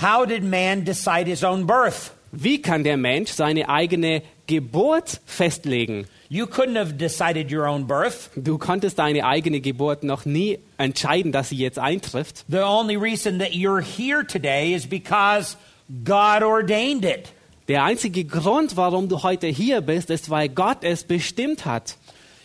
how 0.00 0.24
did 0.24 0.44
man 0.44 0.84
decide 0.84 1.26
his 1.26 1.42
own 1.42 1.66
birth? 1.66 2.12
wie 2.32 2.62
kann 2.62 2.82
der 2.82 2.96
Mensch 2.96 3.30
seine 3.30 3.68
eigene 3.68 4.22
Geburt 4.46 5.20
festlegen? 5.24 6.06
You 6.28 6.46
couldn't 6.46 6.76
have 6.76 6.96
decided 6.96 7.52
your 7.52 7.66
own 7.66 7.86
birth. 7.86 8.30
Du 8.36 8.58
konntest 8.58 8.98
deine 8.98 9.24
eigene 9.24 9.60
Geburt 9.60 10.02
noch 10.02 10.24
nie 10.24 10.58
entscheiden, 10.78 11.30
dass 11.30 11.50
sie 11.50 11.56
jetzt 11.56 11.78
eintrifft. 11.78 12.44
The 12.48 12.64
only 12.64 12.96
reason 12.96 13.38
that 13.38 13.52
you're 13.52 13.82
here 13.82 14.26
today 14.26 14.74
is 14.74 14.86
because 14.86 15.56
God 16.04 16.42
ordained 16.42 17.04
it. 17.04 17.32
Der 17.68 17.84
einzige 17.84 18.24
Grund, 18.24 18.76
warum 18.76 19.08
du 19.08 19.22
heute 19.22 19.46
hier 19.46 19.80
bist, 19.80 20.10
ist, 20.10 20.30
weil 20.30 20.48
Gott 20.48 20.78
es 20.82 21.04
bestimmt 21.04 21.64
hat. 21.64 21.96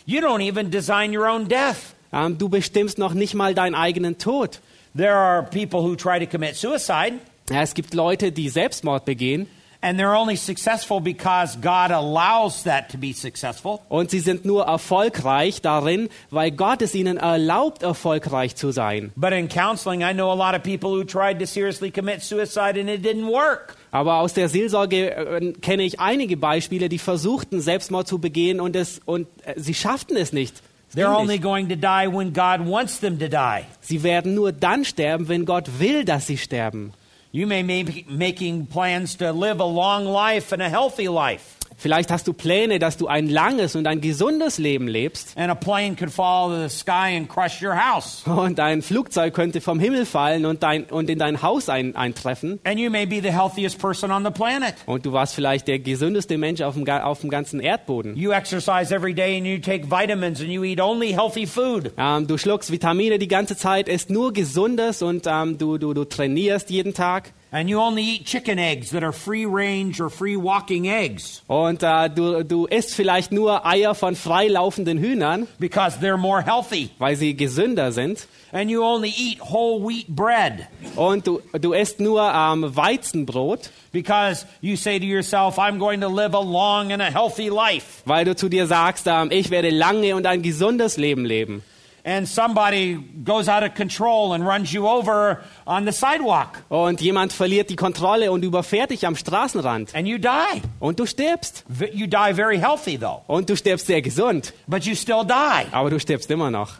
You 0.05 0.19
don't 0.19 0.41
even 0.41 0.69
design 0.69 1.15
your 1.15 1.27
own 1.27 1.47
death. 1.47 1.95
Ähm, 2.13 2.37
du 2.37 2.49
bestimmst 2.49 2.97
noch 2.97 3.13
nicht 3.13 3.33
mal 3.33 3.53
deinen 3.53 3.75
eigenen 3.75 4.17
Tod. 4.17 4.59
There 4.95 5.15
are 5.15 5.43
people 5.43 5.81
who 5.81 5.95
try 5.95 6.19
to 6.19 6.25
commit 6.25 6.55
suicide, 6.55 7.19
Ja, 7.49 7.61
es 7.61 7.73
gibt 7.73 7.93
Leute, 7.93 8.33
die 8.33 8.49
Selbstmord 8.49 9.05
begehen 9.05 9.47
and 9.87 9.97
they're 9.97 10.15
only 10.15 10.35
successful 10.35 10.99
because 10.99 11.55
God 11.55 11.91
allows 11.91 12.63
that 12.63 12.89
to 12.89 12.97
be 12.97 13.13
successful. 13.13 13.81
und 13.87 14.11
sie 14.11 14.19
sind 14.19 14.43
nur 14.43 14.65
erfolgreich 14.65 15.61
darin, 15.61 16.09
weil 16.29 16.51
Gott 16.51 16.81
es 16.81 16.93
ihnen 16.93 17.17
erlaubt, 17.17 17.83
erfolgreich 17.83 18.55
zu 18.55 18.71
sein. 18.71 19.11
But 19.15 19.31
in 19.31 19.47
counseling, 19.47 20.01
I 20.01 20.13
know 20.13 20.29
a 20.31 20.35
lot 20.35 20.55
of 20.55 20.63
people 20.63 20.91
who 20.91 21.05
tried 21.05 21.39
to 21.39 21.47
seriously 21.47 21.89
commit 21.89 22.21
suicide 22.21 22.77
and 22.77 22.89
it 22.89 23.01
didn't 23.05 23.31
work. 23.31 23.77
Aber 23.91 24.15
aus 24.15 24.33
der 24.33 24.49
Seelsorge 24.49 25.15
äh, 25.15 25.53
kenne 25.53 25.83
ich 25.83 25.99
einige 25.99 26.35
Beispiele, 26.35 26.89
die 26.89 26.99
versuchten, 26.99 27.61
Selbstmord 27.61 28.07
zu 28.07 28.19
begehen 28.19 28.59
und, 28.59 28.75
es, 28.75 28.99
und 29.05 29.27
äh, 29.45 29.53
sie 29.55 29.73
schafften 29.73 30.17
es 30.17 30.33
nicht. 30.33 30.61
They're 30.95 31.15
only 31.15 31.37
going 31.37 31.69
to 31.69 31.75
die 31.75 32.07
when 32.07 32.33
God 32.33 32.65
wants 32.65 32.99
them 32.99 33.19
to 33.19 33.27
die. 33.27 33.63
Sie 33.81 34.03
werden 34.03 34.33
nur 34.35 34.51
dann 34.51 34.83
sterben, 34.85 35.27
wenn 35.27 35.45
Gott 35.45 35.79
will, 35.79 36.05
dass 36.05 36.27
sie 36.27 36.37
sterben. 36.37 36.93
You 37.31 37.45
may 37.45 37.61
be 37.61 38.05
making 38.07 38.67
plans 38.67 39.15
to 39.15 39.31
live 39.31 39.59
a 39.59 39.65
long 39.65 40.05
life 40.05 40.51
and 40.51 40.61
a 40.61 40.69
healthy 40.69 41.07
life. 41.07 41.56
Vielleicht 41.79 42.09
hast 42.09 42.27
du 42.27 42.33
Pläne, 42.33 42.79
dass 42.79 42.97
du 42.97 43.05
ein 43.07 43.29
langes 43.29 43.75
und 43.75 43.85
ein 43.85 44.01
gesundes 44.01 44.57
Leben 44.57 44.87
lebst 44.87 45.37
And 45.37 45.51
a 45.51 45.55
plane 45.55 45.95
could 45.95 46.11
fall 46.11 46.51
out 46.51 46.51
of 46.51 46.71
the 46.71 46.75
sky 46.75 47.15
and 47.15 47.29
crush 47.29 47.61
your 47.61 47.75
house. 47.75 48.23
und 48.25 48.59
ein 48.59 48.81
Flugzeug 48.81 49.33
könnte 49.35 49.61
vom 49.61 49.79
Himmel 49.79 50.05
fallen 50.07 50.45
und, 50.47 50.63
dein, 50.63 50.85
und 50.85 51.07
in 51.09 51.19
dein 51.19 51.43
Haus 51.43 51.69
ein, 51.69 51.95
eintreffen 51.95 52.59
And 52.63 52.79
you 52.79 52.89
may 52.89 53.05
be 53.05 53.21
the 53.21 53.31
healthiest 53.31 53.79
person 53.79 54.11
on 54.11 54.25
the 54.25 54.31
planet. 54.31 54.73
und 54.87 55.05
du 55.05 55.13
warst 55.13 55.35
vielleicht 55.35 55.67
der 55.67 55.77
gesündeste 55.77 56.37
Mensch 56.39 56.61
auf 56.61 56.73
dem, 56.73 56.89
auf 56.89 57.21
dem 57.21 57.29
ganzen 57.29 57.59
Erdboden. 57.59 58.15
You 58.17 58.31
exercise 58.31 58.93
every 58.93 59.13
day 59.13 59.37
and 59.37 59.45
you 59.45 59.59
take 59.59 59.85
vitamins 59.91 60.41
and 60.41 60.49
you 60.49 60.63
eat 60.63 60.81
only 60.81 61.13
healthy 61.13 61.45
food. 61.45 61.91
Ähm, 61.97 62.25
du 62.25 62.39
schluckst 62.39 62.71
Vitamine 62.71 63.19
die 63.19 63.27
ganze 63.27 63.55
Zeit, 63.55 63.87
isst 63.87 64.09
nur 64.09 64.33
Gesundes 64.33 65.03
und 65.03 65.27
ähm, 65.27 65.59
du, 65.59 65.77
du, 65.77 65.93
du 65.93 66.05
trainierst 66.05 66.71
jeden 66.71 66.95
Tag. 66.95 67.33
And 67.57 67.67
you 67.71 67.79
only 67.79 68.03
eat 68.03 68.25
chicken 68.27 68.59
eggs 68.59 68.91
that 68.91 69.01
are 69.03 69.11
free 69.11 69.45
range 69.47 69.99
or 69.99 70.11
free 70.11 70.35
walking 70.37 70.85
eggs 70.87 71.41
Und 71.47 71.81
äh, 71.81 72.07
du, 72.07 72.43
du 72.43 72.67
isst 72.67 72.93
vielleicht 72.93 73.31
nur 73.31 73.65
Eier 73.65 73.95
von 73.95 74.15
freilaufenden 74.15 74.99
Hühnern, 74.99 75.47
because 75.57 75.97
they're 75.99 76.17
more 76.17 76.43
healthy. 76.45 76.89
weil 76.99 77.15
sie 77.15 77.35
gesünder 77.35 77.91
sind. 77.91 78.27
And 78.51 78.69
you 78.69 78.83
only 78.83 79.09
eat 79.17 79.39
whole 79.41 79.81
wheat 79.81 80.07
bread 80.07 80.67
Und 80.95 81.25
du, 81.25 81.41
du 81.59 81.73
isst 81.73 81.99
nur 81.99 82.21
ähm, 82.31 82.75
Weizenbrot, 82.75 83.71
because 83.91 84.45
you 84.61 84.75
say 84.75 84.99
to 84.99 85.05
yourself, 85.05 85.57
I'm 85.57 85.79
going 85.79 86.01
to 86.01 86.09
live 86.09 86.35
a 86.35 86.39
long 86.41 86.91
and 86.91 87.01
a 87.01 87.09
healthy 87.09 87.49
life. 87.49 88.03
weil 88.05 88.23
du 88.25 88.35
zu 88.35 88.49
dir 88.49 88.67
sagst, 88.67 89.07
ähm, 89.07 89.29
ich 89.31 89.49
werde 89.49 89.71
lange 89.71 90.15
und 90.15 90.27
ein 90.27 90.43
gesundes 90.43 90.97
Leben 90.97 91.25
leben. 91.25 91.63
And 92.09 92.25
somebody 92.25 92.97
goes 93.25 93.49
out 93.49 93.63
of 93.63 93.73
control 93.75 94.31
and 94.33 94.45
runs 94.47 94.71
you 94.71 94.87
over 94.87 95.41
on 95.65 95.85
the 95.85 95.91
sidewalk 95.91 96.63
Und 96.69 97.01
jemand 97.01 97.33
verliert 97.33 97.69
die 97.69 97.75
Kontrolle 97.75 98.31
und 98.31 98.45
überfährt 98.45 98.91
dich 98.91 99.05
am 99.05 99.17
Straßenrand. 99.17 99.93
and 99.93 100.07
you 100.07 100.17
die. 100.17 100.61
Und 100.79 100.99
du 101.01 101.05
stirbst. 101.05 101.65
You 101.93 102.07
die 102.07 102.33
very 102.33 102.59
healthy 102.59 102.97
though, 102.97 103.23
Und 103.27 103.49
du 103.49 103.57
stirbst 103.57 103.87
sehr 103.87 104.01
gesund. 104.01 104.53
but 104.67 104.85
you 104.85 104.95
still 104.95 105.25
die. 105.25 105.67
Aber 105.73 105.89
du 105.89 105.99
stirbst 105.99 106.31
immer 106.31 106.49
noch. 106.49 106.75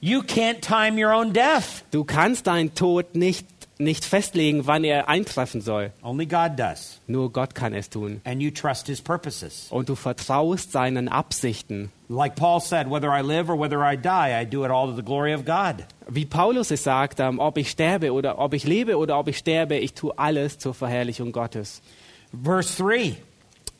You 0.00 0.20
can't 0.20 0.60
time 0.60 0.96
your 1.02 1.12
own 1.12 1.32
death. 1.32 1.82
Du 1.90 2.04
kannst 2.04 2.46
deinen 2.46 2.74
Tod 2.74 3.14
nicht, 3.16 3.46
nicht 3.78 4.04
festlegen, 4.04 4.66
wann 4.66 4.84
er 4.84 5.08
eintreffen 5.08 5.60
soll. 5.60 5.92
Only 6.02 6.26
God 6.26 6.58
does. 6.58 7.00
Nur 7.06 7.32
Gott 7.32 7.54
kann 7.54 7.72
es 7.74 7.88
tun. 7.88 8.20
And 8.24 8.42
you 8.42 8.50
trust 8.50 8.86
his 8.86 9.00
purposes. 9.00 9.68
Und 9.70 9.88
du 9.88 9.94
vertraust 9.94 10.72
seinen 10.72 11.08
Absichten. 11.08 11.90
Like 12.08 12.36
Paul 12.36 12.60
said, 12.60 12.90
whether 12.90 13.10
I 13.10 13.22
live 13.22 13.50
or 13.50 13.58
whether 13.58 13.82
I 13.82 13.96
die, 13.96 14.32
I 14.40 14.44
do 14.44 14.64
it 14.64 14.70
all 14.70 14.88
to 14.88 14.96
the 14.96 15.02
glory 15.02 15.34
of 15.34 15.44
God. 15.44 15.84
Wie 16.08 16.24
Paulus 16.24 16.70
es 16.70 16.82
sagt, 16.82 17.20
ähm, 17.20 17.38
ob 17.38 17.58
ich 17.58 17.70
sterbe 17.70 18.12
oder 18.12 18.38
ob 18.38 18.54
ich 18.54 18.64
lebe 18.64 18.96
oder 18.96 19.18
ob 19.18 19.28
ich 19.28 19.38
sterbe, 19.38 19.76
ich 19.76 19.94
tue 19.94 20.18
alles 20.18 20.58
zur 20.58 20.74
Verherrlichung 20.74 21.32
Gottes. 21.32 21.82
Verse 22.42 22.82
3 22.82 23.16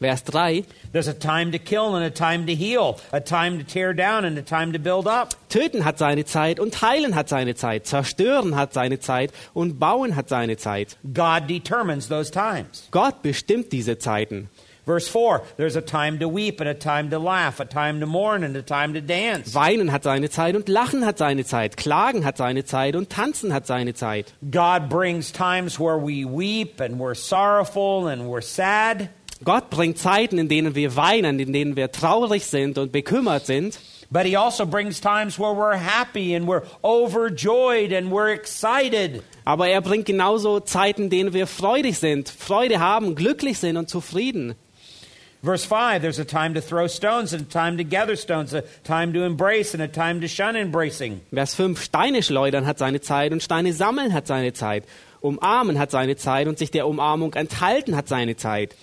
Vers 0.00 0.20
3. 0.20 0.64
There's 0.92 1.08
a 1.08 1.14
time 1.14 1.50
to 1.52 1.58
kill 1.58 1.96
and 1.96 2.04
a 2.04 2.10
time 2.10 2.46
to 2.46 2.54
heal, 2.54 3.00
a 3.12 3.20
time 3.20 3.58
to 3.58 3.64
tear 3.64 3.92
down 3.92 4.24
and 4.24 4.38
a 4.38 4.42
time 4.42 4.72
to 4.72 4.78
build 4.78 5.08
up. 5.08 5.34
Töten 5.48 5.84
hat 5.84 5.98
seine 5.98 6.24
Zeit 6.24 6.60
und 6.60 6.80
heilen 6.82 7.16
hat 7.16 7.28
seine 7.28 7.56
Zeit. 7.56 7.86
Zerstören 7.86 8.54
hat 8.54 8.72
seine 8.72 9.00
Zeit 9.00 9.32
und 9.54 9.80
bauen 9.80 10.14
hat 10.14 10.28
seine 10.28 10.56
Zeit. 10.56 10.96
God 11.12 11.48
determines 11.48 12.08
those 12.08 12.30
times. 12.30 12.86
Gott 12.92 13.22
bestimmt 13.22 13.72
diese 13.72 13.98
Zeiten. 13.98 14.48
Verse 14.88 15.08
4 15.08 15.42
There's 15.56 15.76
a 15.76 15.82
time 15.82 16.20
to 16.20 16.28
weep 16.28 16.60
and 16.60 16.68
a 16.68 16.74
time 16.74 17.10
to 17.10 17.18
laugh, 17.18 17.58
a 17.58 17.64
time 17.64 17.98
to 17.98 18.06
mourn 18.06 18.44
and 18.44 18.56
a 18.56 18.62
time 18.62 18.94
to 18.94 19.00
dance. 19.00 19.52
Weinen 19.52 19.90
hat 19.90 20.04
seine 20.04 20.30
Zeit 20.30 20.54
und 20.54 20.68
Lachen 20.68 21.04
hat 21.04 21.18
seine 21.18 21.44
Zeit. 21.44 21.76
Klagen 21.76 22.24
hat 22.24 22.36
seine 22.36 22.64
Zeit 22.64 22.94
und 22.94 23.10
Tanzen 23.10 23.52
hat 23.52 23.66
seine 23.66 23.94
Zeit. 23.94 24.32
God 24.48 24.88
brings 24.88 25.32
times 25.32 25.80
where 25.80 25.98
we 25.98 26.24
weep 26.24 26.80
and 26.80 27.00
we're 27.00 27.16
sorrowful 27.16 28.06
and 28.06 28.28
we're 28.28 28.40
sad. 28.40 29.10
Gott 29.44 29.70
bringt 29.70 29.98
Zeiten, 29.98 30.38
in 30.38 30.48
denen 30.48 30.74
wir 30.74 30.96
weinen, 30.96 31.38
in 31.38 31.52
denen 31.52 31.76
wir 31.76 31.92
traurig 31.92 32.46
sind 32.46 32.78
und 32.78 32.92
bekümmert 32.92 33.46
sind. 33.46 33.78
But 34.10 34.24
he 34.24 34.36
also 34.36 34.64
brings 34.64 35.00
times 35.00 35.38
where 35.38 35.54
we're 35.54 35.76
happy 35.76 36.34
and 36.34 36.46
we're 36.46 36.62
overjoyed 36.82 37.92
and 37.92 38.10
we're 38.10 38.32
excited. 38.32 39.22
Aber 39.44 39.68
er 39.68 39.82
bringt 39.82 40.06
genauso 40.06 40.60
Zeiten, 40.60 41.04
in 41.04 41.10
denen 41.10 41.32
wir 41.34 41.46
freudig 41.46 41.98
sind, 41.98 42.30
Freude 42.30 42.80
haben, 42.80 43.14
glücklich 43.14 43.58
sind 43.58 43.76
und 43.76 43.90
zufrieden. 43.90 44.54
Verse 45.42 45.66
5 45.66 46.00
There's 46.00 46.18
a 46.18 46.24
time 46.24 46.54
to 46.54 46.60
throw 46.60 46.88
stones 46.88 47.32
and 47.32 47.42
a 47.42 47.44
time 47.44 47.76
to 47.76 47.84
gather 47.84 48.16
stones, 48.16 48.54
a 48.54 48.62
time 48.82 49.12
to 49.12 49.24
embrace 49.24 49.74
and 49.74 49.82
a 49.82 49.88
time 49.88 50.20
to 50.22 50.26
shun 50.26 50.56
embracing. 50.56 51.20
Vers 51.30 51.54
5, 51.54 51.80
Steine 51.80 52.22
schleudern 52.22 52.66
hat 52.66 52.78
seine 52.78 53.00
Zeit 53.00 53.32
und 53.32 53.42
Steine 53.42 53.72
sammeln 53.74 54.14
hat 54.14 54.26
seine 54.26 54.54
Zeit. 54.54 54.84
Umarmen 55.20 55.78
hat 55.78 55.90
seine 55.90 56.16
Zeit 56.16 56.48
und 56.48 56.58
sich 56.58 56.70
der 56.70 56.88
Umarmung 56.88 57.34
enthalten 57.34 57.94
hat 57.94 58.08
seine 58.08 58.36
Zeit. 58.36 58.74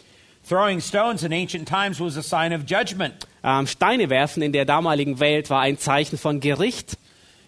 Throwing 0.48 0.80
stones 0.80 1.24
in 1.24 1.34
ancient 1.34 1.68
times 1.68 2.00
was 2.00 2.18
a 2.18 2.22
sign 2.22 2.54
of 2.54 2.66
judgment. 2.68 3.26
Ähm, 3.44 3.66
Steine 3.66 4.12
werfen 4.12 4.44
in 4.44 4.52
der 4.52 4.66
damaligen 4.66 5.20
Welt 5.20 5.50
war 5.50 5.62
ein 5.62 5.80
Zeichen 5.80 6.20
von 6.20 6.40
Gericht. 6.40 7.00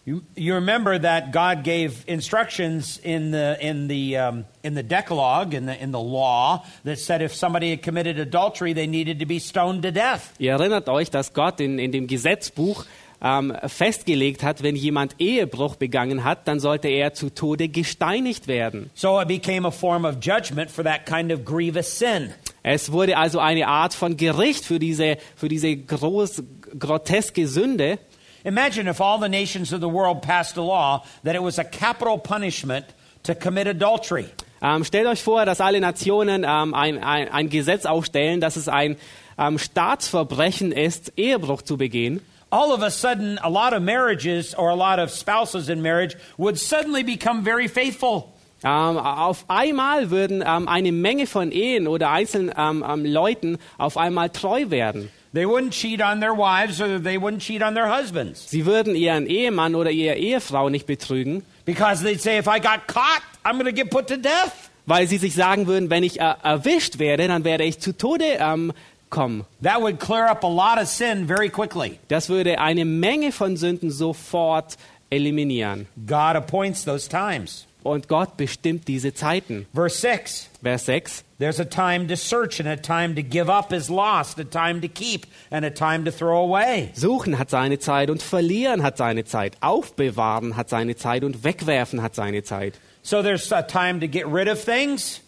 You, 0.04 0.22
you 0.36 0.56
remember 0.56 0.98
that 0.98 1.32
God 1.32 1.64
gave 1.64 2.04
instructions 2.08 2.98
in 2.98 3.32
the, 3.32 3.56
in 3.60 3.88
the, 3.88 4.18
um, 4.18 4.46
in 4.64 4.74
the 4.74 4.82
Decalogue, 4.82 5.54
in 5.54 5.68
the, 5.68 5.80
in 5.80 5.92
the 5.92 6.00
law, 6.00 6.64
that 6.86 6.98
said 6.98 7.22
if 7.22 7.36
somebody 7.36 7.70
had 7.70 7.84
committed 7.84 8.18
adultery, 8.18 8.74
they 8.74 8.88
needed 8.88 9.20
to 9.20 9.28
be 9.28 9.38
stoned 9.38 9.84
to 9.84 9.92
death. 9.92 10.34
Ihr 10.40 10.54
erinnert 10.54 10.90
euch, 10.90 11.12
dass 11.12 11.34
Gott 11.34 11.60
in, 11.60 11.78
in 11.78 11.92
dem 11.92 12.08
Gesetzbuch 12.08 12.86
ähm, 13.22 13.56
festgelegt 13.68 14.42
hat, 14.42 14.64
wenn 14.64 14.76
jemand 14.76 15.16
Ehebruch 15.20 15.76
begangen 15.76 16.24
hat, 16.24 16.48
dann 16.48 16.60
sollte 16.60 16.88
er 16.88 17.14
zu 17.14 17.30
Tode 17.30 17.68
gesteinigt 17.70 18.48
werden. 18.48 18.90
So 18.96 19.22
it 19.22 19.28
became 19.28 19.68
a 19.68 19.72
form 19.72 20.06
of 20.06 20.16
judgment 20.22 20.72
for 20.72 20.84
that 20.84 21.06
kind 21.06 21.32
of 21.32 21.46
grievous 21.46 22.00
sin. 22.00 22.34
Es 22.70 22.92
wurde 22.92 23.16
also 23.16 23.40
eine 23.40 23.66
Art 23.66 23.94
von 23.94 24.18
Gericht 24.18 24.66
für 24.66 24.78
diese, 24.78 25.18
für 25.38 25.48
diese 25.48 25.74
groß, 25.74 26.44
groteske 26.78 27.48
Sünde. 27.48 27.98
Imagine 28.44 28.90
if 28.90 29.00
all 29.00 29.18
the 29.22 29.30
nations 29.30 29.72
of 29.72 29.80
the 29.80 29.88
world 29.88 30.22
passed 30.22 30.58
a 30.58 30.62
law 30.62 31.02
that 31.24 31.34
it 31.34 31.42
was 31.42 31.60
a 31.60 31.64
capital 31.64 32.18
punishment 32.18 32.86
to 33.24 33.34
commit 33.34 33.68
adultery. 33.68 34.26
Ähm, 34.62 34.84
stellt 34.84 35.08
euch 35.08 35.24
vor, 35.24 35.46
dass 35.46 35.62
alle 35.62 35.80
Nationen 35.80 36.44
ähm, 36.44 36.74
ein, 36.74 37.02
ein, 37.02 37.30
ein 37.32 37.50
Gesetz 37.50 37.86
aufstellen, 37.86 38.42
dass 38.42 38.58
es 38.58 38.68
ein 38.68 38.98
ähm, 39.38 39.60
Staatsverbrechen 39.60 40.74
ist, 40.74 41.14
Ehebruch 41.16 41.62
zu 41.62 41.78
begehen. 41.78 42.20
All 42.50 42.74
of 42.74 42.82
a 42.82 42.90
sudden, 42.90 43.40
a 43.42 43.48
lot 43.48 43.72
of 43.72 43.82
marriages 43.82 44.54
or 44.54 44.72
a 44.72 44.76
lot 44.76 45.00
of 45.00 45.10
spouses 45.10 45.70
in 45.70 45.82
marriage 45.82 46.18
would 46.38 46.58
suddenly 46.58 47.04
become 47.04 47.46
very 47.46 47.70
faithful. 47.70 48.34
Ähm, 48.64 48.98
auf 48.98 49.46
einmal 49.50 50.10
würden 50.10 50.44
ähm, 50.46 50.68
eine 50.68 50.92
Menge 50.92 51.28
von 51.28 51.52
Ehen 51.52 51.88
oder 51.88 52.10
einzelnen 52.10 52.52
ähm, 52.58 52.84
ähm, 52.88 53.06
Leuten 53.06 53.58
auf 53.78 53.98
einmal 53.98 54.30
treu 54.32 54.70
werden. 54.70 55.10
They 55.34 55.46
wouldn't 55.46 55.72
cheat 55.72 56.02
on 56.02 56.20
their 56.20 56.36
wives 56.36 56.82
or 56.82 57.02
they 57.02 57.18
wouldn't 57.18 57.40
cheat 57.40 57.62
on 57.62 57.76
their 57.76 57.96
husbands 57.96 58.50
Sie 58.50 58.66
würden 58.66 58.96
ihren 58.96 59.28
Ehemann 59.28 59.76
oder 59.76 59.92
ihre 59.92 60.16
Ehefrau 60.16 60.70
nicht 60.70 60.88
betrügen, 60.88 61.44
because 61.66 62.04
they'd 62.04 62.22
say, 62.22 62.40
if 62.40 62.48
I 62.48 62.60
got 62.60 62.88
caught, 62.88 63.22
I'm 63.44 63.60
going 63.60 63.66
to 63.66 63.72
get 63.72 63.92
put 63.92 64.08
to 64.08 64.18
death. 64.18 64.54
weil 64.88 65.06
sie 65.08 65.18
sich 65.18 65.36
sagen 65.36 65.68
würden, 65.68 65.90
wenn 65.92 66.04
ich 66.04 66.20
äh, 66.20 66.34
erwischt 66.42 66.98
werde, 66.98 67.28
dann 67.28 67.44
werde 67.44 67.66
ich 67.66 67.80
zu 67.80 67.96
Tode 67.96 68.26
ähm, 68.40 68.74
kommen. 69.10 69.46
That 69.62 69.82
would 69.82 70.00
clear 70.00 70.30
up 70.30 70.44
a 70.44 70.48
lot 70.48 70.82
of 70.82 70.88
sin 70.88 71.28
very 71.28 71.50
quickly. 71.50 72.00
Das 72.08 72.30
würde 72.30 72.60
eine 72.60 72.86
Menge 72.86 73.32
von 73.32 73.58
Sünden 73.58 73.92
sofort 73.92 74.78
eliminieren. 75.10 75.88
God 76.08 76.36
appoints 76.36 76.84
those 76.84 77.08
times. 77.08 77.67
Und 77.88 78.10
Gott 78.10 78.36
bestimmt 78.36 78.88
diese 78.88 79.14
Zeiten. 79.14 79.66
Verse 79.74 79.98
6 80.00 80.50
Vers 80.62 80.86
6. 80.86 81.24
There's 81.40 81.60
a 81.60 81.66
time 81.66 82.08
to 82.08 82.18
search 82.18 82.60
and 82.60 82.68
a 82.68 82.76
time 82.76 83.16
to 83.16 83.22
give 83.22 83.50
up 83.50 83.72
is 83.72 83.90
lost, 83.90 84.40
a 84.40 84.44
time 84.44 84.82
to 84.82 84.90
keep 84.90 85.26
and 85.52 85.64
a 85.64 85.70
time 85.70 86.04
to 86.04 86.12
throw 86.12 86.44
away. 86.44 86.92
Suchen 86.96 87.38
hat 87.38 87.50
seine 87.50 87.80
Zeit 87.80 88.10
und 88.10 88.22
verlieren 88.22 88.84
hat 88.84 88.98
seine 88.98 89.24
Zeit. 89.24 89.56
Aufbewahren 89.62 90.58
hat 90.58 90.68
seine 90.70 90.96
Zeit 90.96 91.24
und 91.24 91.44
wegwerfen 91.44 92.02
hat 92.02 92.16
seine 92.16 92.44
Zeit. 92.44 92.74
So 93.04 93.22
there's 93.22 93.52
a 93.54 93.62
time 93.62 94.02
to 94.02 94.08
get 94.08 94.28
rid 94.28 94.50
of 94.50 94.62
things 94.62 95.22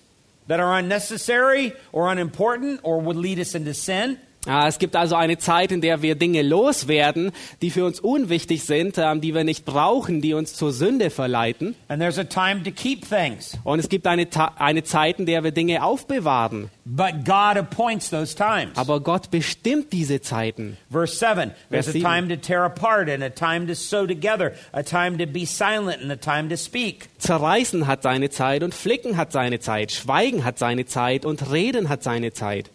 that 0.47 0.59
are 0.59 0.77
unnecessary 0.77 1.73
or 1.93 2.11
unimportant 2.11 2.81
or 2.83 2.99
would 2.99 3.15
lead 3.15 3.39
us 3.39 3.55
into 3.55 3.73
sin. 3.73 4.17
Es 4.47 4.79
gibt 4.79 4.95
also 4.95 5.15
eine 5.15 5.37
Zeit, 5.37 5.71
in 5.71 5.81
der 5.81 6.01
wir 6.01 6.15
Dinge 6.15 6.41
loswerden, 6.43 7.31
die 7.61 7.69
für 7.69 7.85
uns 7.85 7.99
unwichtig 7.99 8.63
sind, 8.63 8.97
ähm, 8.97 9.19
die 9.19 9.35
wir 9.35 9.43
nicht 9.43 9.65
brauchen, 9.65 10.21
die 10.21 10.33
uns 10.33 10.53
zur 10.53 10.71
Sünde 10.71 11.09
verleiten. 11.09 11.75
And 11.89 12.01
there's 12.01 12.17
a 12.17 12.23
time 12.23 12.63
to 12.63 12.71
keep 12.71 13.07
things. 13.07 13.57
Und 13.65 13.79
es 13.79 13.89
gibt 13.89 14.07
eine, 14.07 14.27
eine 14.57 14.83
Zeit, 14.83 15.19
in 15.19 15.25
der 15.25 15.43
wir 15.43 15.51
Dinge 15.51 15.83
aufbewahren. 15.83 16.69
But 16.85 17.25
God 17.25 17.57
appoints 17.57 18.09
those 18.09 18.33
times. 18.33 18.77
Aber 18.77 19.01
Gott 19.01 19.29
bestimmt 19.29 19.91
diese 19.91 20.21
Zeiten. 20.21 20.77
Verse 20.89 21.17
7 21.17 21.51
There's 21.69 21.85
Vers 21.85 21.89
a 21.89 21.91
7. 21.91 22.01
time 22.01 22.29
to 22.29 22.37
tear 22.37 22.63
apart 22.63 23.09
and 23.09 23.21
a 23.21 23.29
time 23.29 23.67
to 23.67 23.75
sew 23.75 24.07
together, 24.07 24.53
a 24.71 24.81
time 24.81 25.17
to 25.17 25.27
be 25.27 25.45
silent 25.45 26.01
and 26.01 26.11
a 26.11 26.15
time 26.15 26.49
to 26.49 26.55
speak. 26.55 27.09
Zerreißen 27.19 27.87
hat 27.87 28.03
seine 28.03 28.29
Zeit 28.29 28.63
und 28.63 28.73
flicken 28.73 29.17
hat 29.17 29.33
seine 29.33 29.59
Zeit. 29.59 29.91
Schweigen 29.91 30.45
hat 30.45 30.57
seine 30.57 30.85
Zeit 30.85 31.25
und 31.25 31.51
reden 31.51 31.89
hat 31.89 32.03
seine 32.03 32.31
Zeit. 32.31 32.71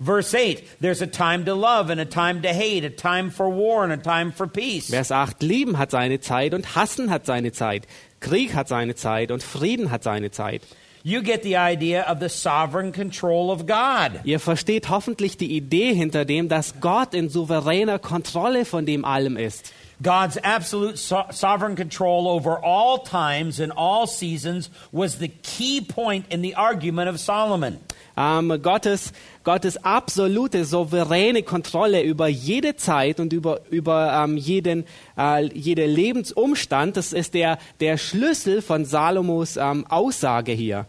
Verse 0.00 0.34
8 0.34 0.80
There's 0.80 1.02
a 1.02 1.06
time 1.06 1.44
to 1.44 1.54
love 1.54 1.90
and 1.90 2.00
a 2.00 2.04
time 2.04 2.42
to 2.42 2.48
hate, 2.52 2.84
a 2.84 2.90
time 2.90 3.30
for 3.30 3.48
war 3.48 3.84
and 3.84 3.92
a 3.92 3.96
time 3.96 4.32
for 4.32 4.46
peace. 4.46 4.90
Vers 4.90 5.10
8. 5.10 5.42
Lieben 5.42 5.78
hat 5.78 5.90
seine 5.90 6.20
Zeit 6.20 6.54
und 6.54 6.74
hassen 6.74 7.10
hat 7.10 7.26
seine 7.26 7.52
Zeit. 7.52 7.86
Krieg 8.20 8.54
hat 8.54 8.68
seine 8.68 8.94
Zeit 8.94 9.30
und 9.30 9.42
Frieden 9.42 9.90
hat 9.90 10.02
seine 10.02 10.30
Zeit. 10.30 10.62
You 11.04 11.20
get 11.20 11.42
the 11.42 11.56
idea 11.56 12.04
of 12.08 12.20
the 12.20 12.28
sovereign 12.28 12.92
control 12.92 13.50
of 13.50 13.66
God. 13.66 14.20
Ihr 14.22 14.38
versteht 14.38 14.88
hoffentlich 14.88 15.36
die 15.36 15.56
Idee 15.56 15.92
hinter 15.94 16.24
dem, 16.24 16.48
dass 16.48 16.74
Gott 16.80 17.12
in 17.12 17.28
souveräner 17.28 17.98
Kontrolle 17.98 18.64
von 18.64 18.86
dem 18.86 19.04
allem 19.04 19.36
ist. 19.36 19.72
God's 20.00 20.36
absolute 20.38 20.96
so- 20.96 21.24
sovereign 21.30 21.74
control 21.74 22.28
over 22.28 22.62
all 22.64 23.02
times 23.02 23.60
and 23.60 23.72
all 23.76 24.06
seasons 24.06 24.70
was 24.92 25.18
the 25.18 25.28
key 25.28 25.80
point 25.80 26.26
in 26.32 26.42
the 26.42 26.54
argument 26.54 27.08
of 27.08 27.18
Solomon. 27.18 27.78
Ähm, 28.16 28.60
Gottes 28.62 29.12
Gottes 29.44 29.84
absolute, 29.84 30.64
souveräne 30.64 31.42
Kontrolle 31.42 32.02
über 32.02 32.28
jede 32.28 32.76
Zeit 32.76 33.20
und 33.20 33.32
über, 33.32 33.60
über 33.70 34.22
ähm, 34.24 34.36
jeden, 34.36 34.84
äh, 35.18 35.44
jede 35.46 35.86
Lebensumstand. 35.86 36.96
Das 36.96 37.12
ist 37.12 37.34
der, 37.34 37.58
der 37.80 37.98
Schlüssel 37.98 38.62
von 38.62 38.84
Salomos 38.84 39.56
ähm, 39.56 39.86
Aussage 39.88 40.52
hier. 40.52 40.86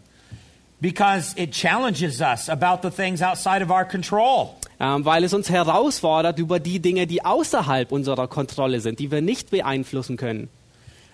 Because 0.80 1.34
it 1.36 1.52
challenges 1.52 2.20
us 2.20 2.48
about 2.48 2.86
the 2.86 2.94
things 2.94 3.22
outside 3.22 3.64
of 3.64 3.70
our 3.70 3.84
control. 3.84 4.50
Ähm, 4.78 5.04
weil 5.04 5.24
es 5.24 5.32
uns 5.32 5.48
herausfordert 5.48 6.38
über 6.38 6.60
die 6.60 6.80
Dinge, 6.80 7.06
die 7.06 7.24
außerhalb 7.24 7.90
unserer 7.90 8.28
Kontrolle 8.28 8.80
sind, 8.80 8.98
die 8.98 9.10
wir 9.10 9.22
nicht 9.22 9.50
beeinflussen 9.50 10.16
können. 10.16 10.48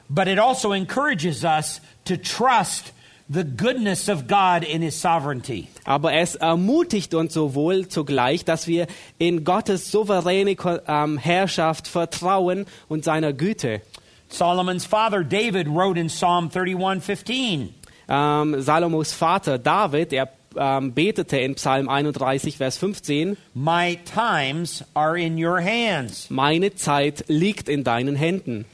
But 0.08 0.26
it 0.26 0.40
also 0.40 0.72
encourages 0.72 1.44
us 1.44 1.80
to 2.04 2.16
trust 2.16 2.92
the 3.32 3.44
goodness 3.44 4.08
of 4.08 4.26
God 4.26 4.64
in 4.64 4.82
His 4.82 5.00
sovereignty. 5.00 5.68
Aber 5.84 6.12
es 6.12 6.34
ermutigt 6.34 7.14
uns 7.14 7.34
sowohl 7.34 7.88
zugleich, 7.88 8.44
dass 8.44 8.66
wir 8.66 8.86
in 9.18 9.44
Gottes 9.44 9.90
souveräne 9.90 10.56
ähm, 10.86 11.16
Herrschaft 11.18 11.86
vertrauen 11.86 12.66
und 12.88 13.04
seiner 13.04 13.32
Güte. 13.32 13.82
Solomon's 14.28 14.84
father 14.84 15.24
David 15.24 15.68
wrote 15.68 15.98
in 15.98 16.08
Psalm 16.08 16.50
31:15, 16.50 17.68
Ähm, 18.08 18.60
Salomos 18.60 19.12
Vater 19.12 19.58
David, 19.58 20.12
er 20.12 20.28
ähm, 20.56 20.92
betete 20.92 21.38
in 21.38 21.54
Psalm 21.54 21.88
31, 21.88 22.56
Vers 22.56 22.76
15, 22.76 23.36
"My 23.54 23.98
times 24.04 24.84
are 24.94 25.16
in 25.16 25.42
your 25.42 25.60
hands." 25.60 26.28
meine 26.28 26.74
Zeit 26.74 27.24
liegt 27.28 27.68
in 27.68 27.84
deinen 27.84 28.16
Händen. 28.16 28.64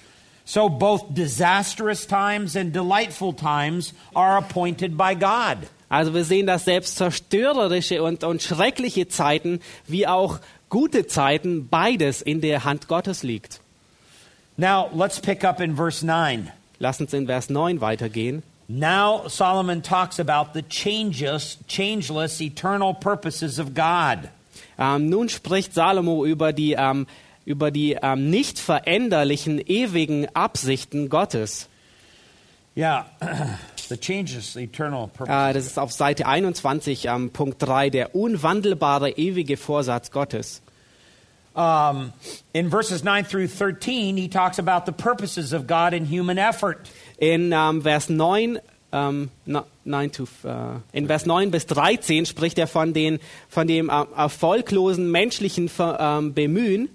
So 0.47 0.69
both 0.69 1.13
disastrous 1.13 2.07
times 2.07 2.57
and 2.57 2.73
delightful 2.73 3.35
times 3.35 3.93
are 4.15 4.39
appointed 4.39 4.97
by 4.97 5.15
God. 5.15 5.59
Also 5.89 6.15
wir 6.15 6.25
sehen, 6.25 6.47
dass 6.47 6.65
selbst 6.65 6.97
zerstörerische 6.97 8.03
und, 8.03 8.25
und 8.25 8.43
schreckliche 8.43 9.09
Zeiten 9.09 9.61
wie 9.87 10.07
auch 10.07 10.39
gute 10.71 11.07
Zeiten 11.07 11.69
beides 11.69 12.23
in 12.23 12.41
der 12.41 12.65
Hand 12.65 12.87
Gottes 12.89 13.23
liegt. 13.23 13.61
Now, 14.57 14.89
let's 14.95 15.21
pick 15.21 15.45
up 15.45 15.61
in 15.61 15.77
verse 15.77 16.07
9. 16.07 16.51
Lass 16.79 17.01
uns 17.01 17.13
in 17.13 17.27
Vers 17.27 17.51
9 17.51 17.81
weitergehen. 17.81 18.43
Now 18.69 19.29
Solomon 19.29 19.83
talks 19.83 20.19
about 20.19 20.53
the 20.55 20.63
changes, 20.63 21.59
changeless, 21.69 22.41
eternal 22.41 22.95
purposes 22.95 23.59
of 23.59 23.75
God. 23.75 24.29
Ähm, 24.79 25.09
nun 25.09 25.29
spricht 25.29 25.75
Salomo 25.75 26.25
über 26.25 26.53
die, 26.53 26.73
ähm, 26.73 27.07
über 27.47 27.71
die 27.71 27.97
ähm, 28.03 28.29
nicht 28.29 28.59
veränderlichen, 28.59 29.59
ewigen 29.67 30.27
Absichten 30.35 31.09
Gottes. 31.09 31.69
Yeah, 32.77 33.07
the 33.89 33.97
changeless, 33.97 34.57
eternal 34.57 35.07
purposes. 35.07 35.51
Äh, 35.51 35.53
das 35.55 35.65
ist 35.65 35.79
auf 35.79 35.93
Seite 35.93 36.27
21, 36.27 37.07
ähm, 37.07 37.31
Punkt 37.31 37.63
3, 37.63 37.89
der 37.89 38.15
unwandelbare, 38.15 39.13
ewige 39.13 39.57
Vorsatz 39.57 40.11
Gottes. 40.11 40.61
Um, 41.55 42.13
in 42.53 42.69
verses 42.69 43.03
9 43.03 43.25
through 43.25 43.49
13, 43.49 44.19
he 44.19 44.29
talks 44.29 44.59
about 44.59 44.85
the 44.85 44.93
purposes 44.93 45.55
of 45.55 45.67
God 45.67 45.95
in 45.95 46.05
human 46.05 46.37
effort. 46.37 46.81
In 47.17 47.51
ähm, 47.53 47.81
Vers 47.81 48.11
9, 48.11 48.59
ähm, 48.93 49.31
no, 49.47 49.65
9 49.85 50.13
to, 50.13 50.25
äh, 50.45 50.81
in 50.93 51.07
Vers 51.07 51.25
9 51.25 51.51
bis 51.51 51.65
13 51.65 52.27
spricht 52.27 52.59
er 52.59 52.67
von, 52.67 52.93
den, 52.93 53.21
von 53.49 53.67
dem 53.67 53.89
äh, 53.89 54.05
erfolglosen 54.17 55.11
menschlichen 55.11 55.71
Ver, 55.71 55.99
ähm, 55.99 56.35
Bemühen. 56.35 56.91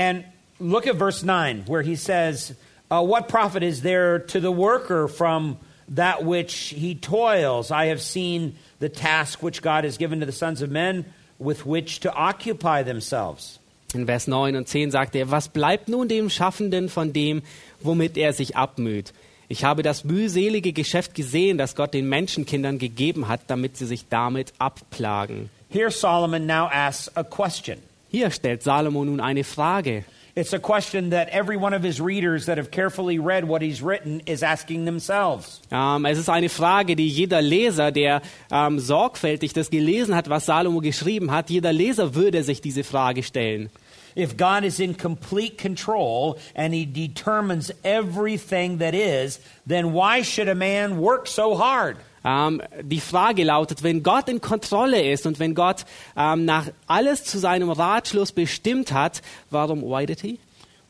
And 0.00 0.24
look 0.58 0.86
at 0.86 0.96
verse 0.96 1.22
9, 1.22 1.64
where 1.66 1.82
he 1.82 1.94
says, 1.94 2.54
uh, 2.90 3.04
What 3.04 3.28
profit 3.28 3.62
is 3.62 3.82
there 3.82 4.18
to 4.18 4.40
the 4.40 4.50
worker 4.50 5.08
from 5.08 5.58
that 5.90 6.24
which 6.24 6.54
he 6.54 6.94
toils? 6.94 7.70
I 7.70 7.86
have 7.86 8.00
seen 8.00 8.56
the 8.78 8.88
task 8.88 9.42
which 9.42 9.60
God 9.60 9.84
has 9.84 9.98
given 9.98 10.20
to 10.20 10.26
the 10.26 10.32
sons 10.32 10.62
of 10.62 10.70
men 10.70 11.04
with 11.38 11.66
which 11.66 12.00
to 12.00 12.12
occupy 12.12 12.82
themselves. 12.82 13.58
In 13.92 14.06
Vers 14.06 14.26
9 14.26 14.56
und 14.56 14.68
10 14.68 14.90
sagt 14.90 15.14
er, 15.16 15.30
was 15.30 15.48
bleibt 15.48 15.88
nun 15.88 16.08
dem 16.08 16.30
Schaffenden 16.30 16.88
von 16.88 17.12
dem, 17.12 17.42
womit 17.82 18.16
er 18.16 18.32
sich 18.32 18.56
abmüht? 18.56 19.12
Ich 19.48 19.64
habe 19.64 19.82
das 19.82 20.04
mühselige 20.04 20.72
Geschäft 20.72 21.14
gesehen, 21.14 21.58
das 21.58 21.74
Gott 21.74 21.92
den 21.92 22.08
Menschenkindern 22.08 22.78
gegeben 22.78 23.28
hat, 23.28 23.40
damit 23.48 23.76
sie 23.76 23.86
sich 23.86 24.08
damit 24.08 24.54
abplagen. 24.58 25.50
Here, 25.68 25.90
Solomon 25.90 26.46
now 26.46 26.68
asks 26.72 27.10
a 27.16 27.24
question. 27.24 27.78
Hier 28.10 28.32
stellt 28.32 28.64
Salomo 28.64 29.04
nun 29.04 29.20
eine 29.20 29.44
Frage. 29.44 30.04
It's 30.34 30.52
a 30.52 30.58
question 30.58 31.10
that 31.10 31.28
every 31.28 31.56
one 31.56 31.72
of 31.72 31.84
his 31.84 32.00
readers 32.00 32.46
that 32.46 32.58
have 32.58 32.70
carefully 32.72 33.18
read 33.18 33.44
what 33.44 33.62
he's 33.62 33.82
written 33.82 34.20
is 34.26 34.42
asking 34.42 34.84
themselves. 34.84 35.60
Ähm, 35.70 36.04
es 36.04 36.18
ist 36.18 36.28
eine 36.28 36.48
Frage, 36.48 36.96
die 36.96 37.08
jeder 37.08 37.40
Leser, 37.40 37.92
der 37.92 38.20
ähm, 38.50 38.80
sorgfältig 38.80 39.52
das 39.52 39.70
gelesen 39.70 40.16
hat, 40.16 40.28
was 40.28 40.46
Salomo 40.46 40.80
geschrieben 40.80 41.30
hat, 41.30 41.50
jeder 41.50 41.72
Leser 41.72 42.14
würde 42.14 42.42
sich 42.42 42.60
diese 42.60 42.82
Frage 42.82 43.22
stellen. 43.22 43.70
If 44.16 44.36
God 44.36 44.64
is 44.64 44.80
in 44.80 44.96
complete 44.96 45.56
control 45.56 46.36
and 46.56 46.74
he 46.74 46.84
determines 46.84 47.72
everything 47.84 48.78
that 48.78 48.92
is, 48.92 49.40
then 49.66 49.92
why 49.92 50.24
should 50.24 50.48
a 50.48 50.54
man 50.56 50.98
work 50.98 51.28
so 51.28 51.56
hard? 51.56 51.96
Ähm, 52.24 52.60
die 52.82 53.00
Frage 53.00 53.44
lautet, 53.44 53.82
wenn 53.82 54.02
Gott 54.02 54.28
in 54.28 54.40
Kontrolle 54.40 55.02
ist 55.10 55.26
und 55.26 55.38
wenn 55.38 55.54
Gott 55.54 55.84
ähm, 56.16 56.44
nach 56.44 56.66
alles 56.86 57.24
zu 57.24 57.38
seinem 57.38 57.70
Ratschluss 57.70 58.32
bestimmt 58.32 58.92
hat, 58.92 59.22
warum 59.50 59.82
why 59.82 60.06
did 60.06 60.20
he? 60.20 60.38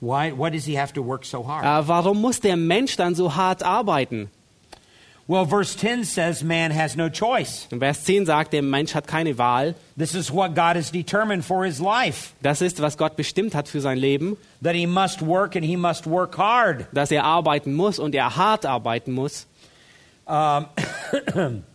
Why, 0.01 0.33
why 0.37 0.51
does 0.51 0.65
he 0.65 0.79
have 0.79 0.93
to 0.95 1.05
work 1.05 1.25
so 1.25 1.47
hard? 1.47 1.65
Äh, 1.65 1.89
warum 1.89 2.21
muss 2.21 2.41
der 2.41 2.57
Mensch 2.57 2.97
dann 2.97 3.15
so 3.15 3.37
hart 3.37 3.63
arbeiten? 3.63 4.31
well, 5.31 5.47
verse 5.47 5.77
10 5.77 6.03
says 6.03 6.43
man 6.43 6.73
has 6.73 6.97
no 6.97 7.09
choice. 7.09 7.69
Vers 7.71 8.03
10 8.03 8.27
sagt, 8.27 8.53
der 8.53 8.63
Mensch 8.63 8.97
hat 8.97 9.07
keine 9.07 9.39
Wahl. 9.39 9.77
This 9.97 10.15
is 10.17 10.33
what 10.33 10.57
God 10.57 10.75
has 10.75 10.91
determined 10.91 11.45
for 11.45 11.65
his 11.65 11.79
life 11.79 12.33
Das 12.43 12.61
ist, 12.61 12.83
was 12.83 12.97
Gott 12.99 13.17
bestimmt 13.17 13.55
hat 13.55 13.69
für 13.69 13.81
sein 13.81 13.97
Leben, 13.97 14.37
that 14.61 14.75
he 14.75 14.87
must 14.87 15.23
work 15.25 15.55
and 15.55 15.65
he 15.65 15.77
must 15.77 16.09
work 16.09 16.37
hard. 16.37 16.87
dass 16.93 17.13
er 17.13 17.23
arbeiten 17.25 17.75
muss 17.75 18.01
und 18.01 18.15
er 18.17 18.35
hart 18.37 18.67
arbeiten 18.67 19.13
muss. 19.13 19.47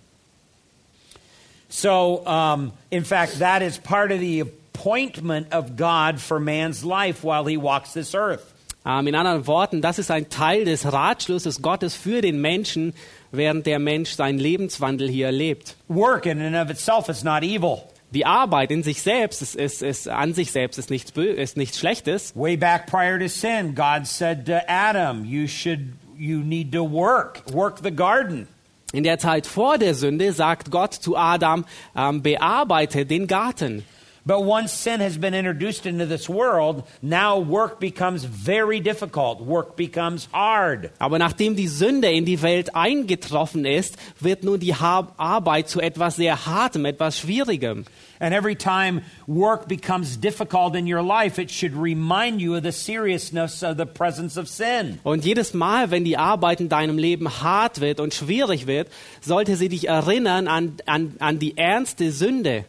So, 1.75 2.25
um, 2.25 2.71
in 2.89 3.03
fact, 3.03 3.39
that 3.39 3.61
is 3.61 3.77
part 3.77 4.13
of 4.13 4.21
the 4.21 4.39
appointment 4.39 5.51
of 5.51 5.75
God 5.75 6.21
for 6.21 6.39
man's 6.39 6.85
life 6.85 7.21
while 7.21 7.45
he 7.45 7.57
walks 7.57 7.91
this 7.91 8.15
earth. 8.15 8.53
Ähm, 8.85 9.07
in 9.07 9.15
anderen 9.15 9.45
Worten, 9.45 9.81
das 9.81 9.99
ist 9.99 10.09
ein 10.09 10.29
Teil 10.29 10.63
des 10.63 10.85
Ratschlusses 10.85 11.61
Gottes 11.61 11.93
für 11.93 12.21
den 12.21 12.39
Menschen, 12.39 12.93
während 13.31 13.65
der 13.65 13.79
Mensch 13.79 14.11
seinen 14.11 14.39
Lebenswandel 14.39 15.09
hier 15.09 15.31
lebt. 15.33 15.75
Work 15.89 16.27
in 16.27 16.39
and 16.39 16.55
of 16.55 16.69
itself 16.69 17.09
is 17.09 17.23
not 17.23 17.43
evil. 17.43 17.89
Die 18.11 18.25
Arbeit 18.25 18.71
in 18.71 18.83
sich 18.83 19.01
selbst 19.01 19.41
ist, 19.41 19.55
ist, 19.55 19.81
ist 19.81 20.07
an 20.07 20.33
sich 20.33 20.53
selbst 20.53 20.77
ist 20.77 20.89
nichts, 20.89 21.11
ist 21.11 21.57
nichts 21.57 21.77
Schlechtes. 21.77 22.33
Way 22.35 22.55
back 22.55 22.87
prior 22.87 23.19
to 23.19 23.27
sin, 23.27 23.75
God 23.75 24.07
said 24.07 24.45
to 24.45 24.61
Adam, 24.69 25.25
"You 25.25 25.47
should, 25.47 25.89
you 26.17 26.39
need 26.39 26.71
to 26.73 26.83
work, 26.83 27.41
work 27.51 27.79
the 27.83 27.91
garden." 27.91 28.47
In 28.93 29.03
der 29.03 29.19
Zeit 29.19 29.45
vor 29.47 29.77
der 29.77 29.93
Sünde 29.93 30.31
sagt 30.31 30.71
Gott 30.71 30.93
zu 30.93 31.17
Adam, 31.17 31.65
ähm, 31.95 32.21
bearbeite 32.21 33.05
den 33.05 33.27
Garten. 33.27 33.83
But 34.27 34.43
once 34.43 34.71
sin 34.71 35.01
has 35.01 35.19
been 35.19 35.35
introduced 35.35 35.85
into 35.85 36.07
this 36.07 36.27
world, 36.27 36.83
now 37.03 37.37
work 37.37 37.79
becomes 37.79 38.25
very 38.25 38.79
difficult. 38.79 39.41
Work 39.41 39.75
becomes 39.75 40.27
hard. 40.33 40.89
Aber 40.97 41.19
nachdem 41.19 41.55
die 41.55 41.67
Sünde 41.67 42.09
in 42.11 42.25
die 42.25 42.41
Welt 42.41 42.75
eingetroffen 42.75 43.65
ist, 43.65 43.97
wird 44.19 44.43
nun 44.43 44.59
die 44.59 44.73
Arbeit 44.73 45.69
zu 45.69 45.79
etwas 45.79 46.15
sehr 46.15 46.47
Hartem, 46.47 46.85
etwas 46.85 47.19
Schwierigem. 47.19 47.85
And 48.19 48.33
every 48.33 48.55
time 48.55 49.01
work 49.27 49.67
becomes 49.67 50.17
difficult 50.17 50.75
in 50.75 50.87
your 50.87 51.01
life, 51.01 51.39
it 51.39 51.51
should 51.51 51.75
remind 51.75 52.41
you 52.41 52.55
of 52.55 52.63
the 52.63 52.71
seriousness 52.71 53.63
of 53.63 53.77
the 53.77 53.85
presence 53.85 54.37
of 54.37 54.47
sin. 54.47 54.99
Und 55.03 55.25
jedes 55.25 55.53
Mal, 55.53 55.91
wenn 55.91 56.05
die 56.05 56.17
Arbeit 56.17 56.61
in 56.61 56.69
deinem 56.69 56.97
Leben 56.97 57.41
hart 57.41 57.81
wird 57.81 57.99
und 57.99 58.13
schwierig 58.13 58.67
wird, 58.67 58.87
sollte 59.21 59.55
sie 59.55 59.69
dich 59.69 59.87
erinnern 59.87 60.47
an, 60.47 60.77
an, 60.85 61.15
an 61.19 61.39
die 61.39 61.57
ernste 61.57 62.11
Sünde. 62.11 62.65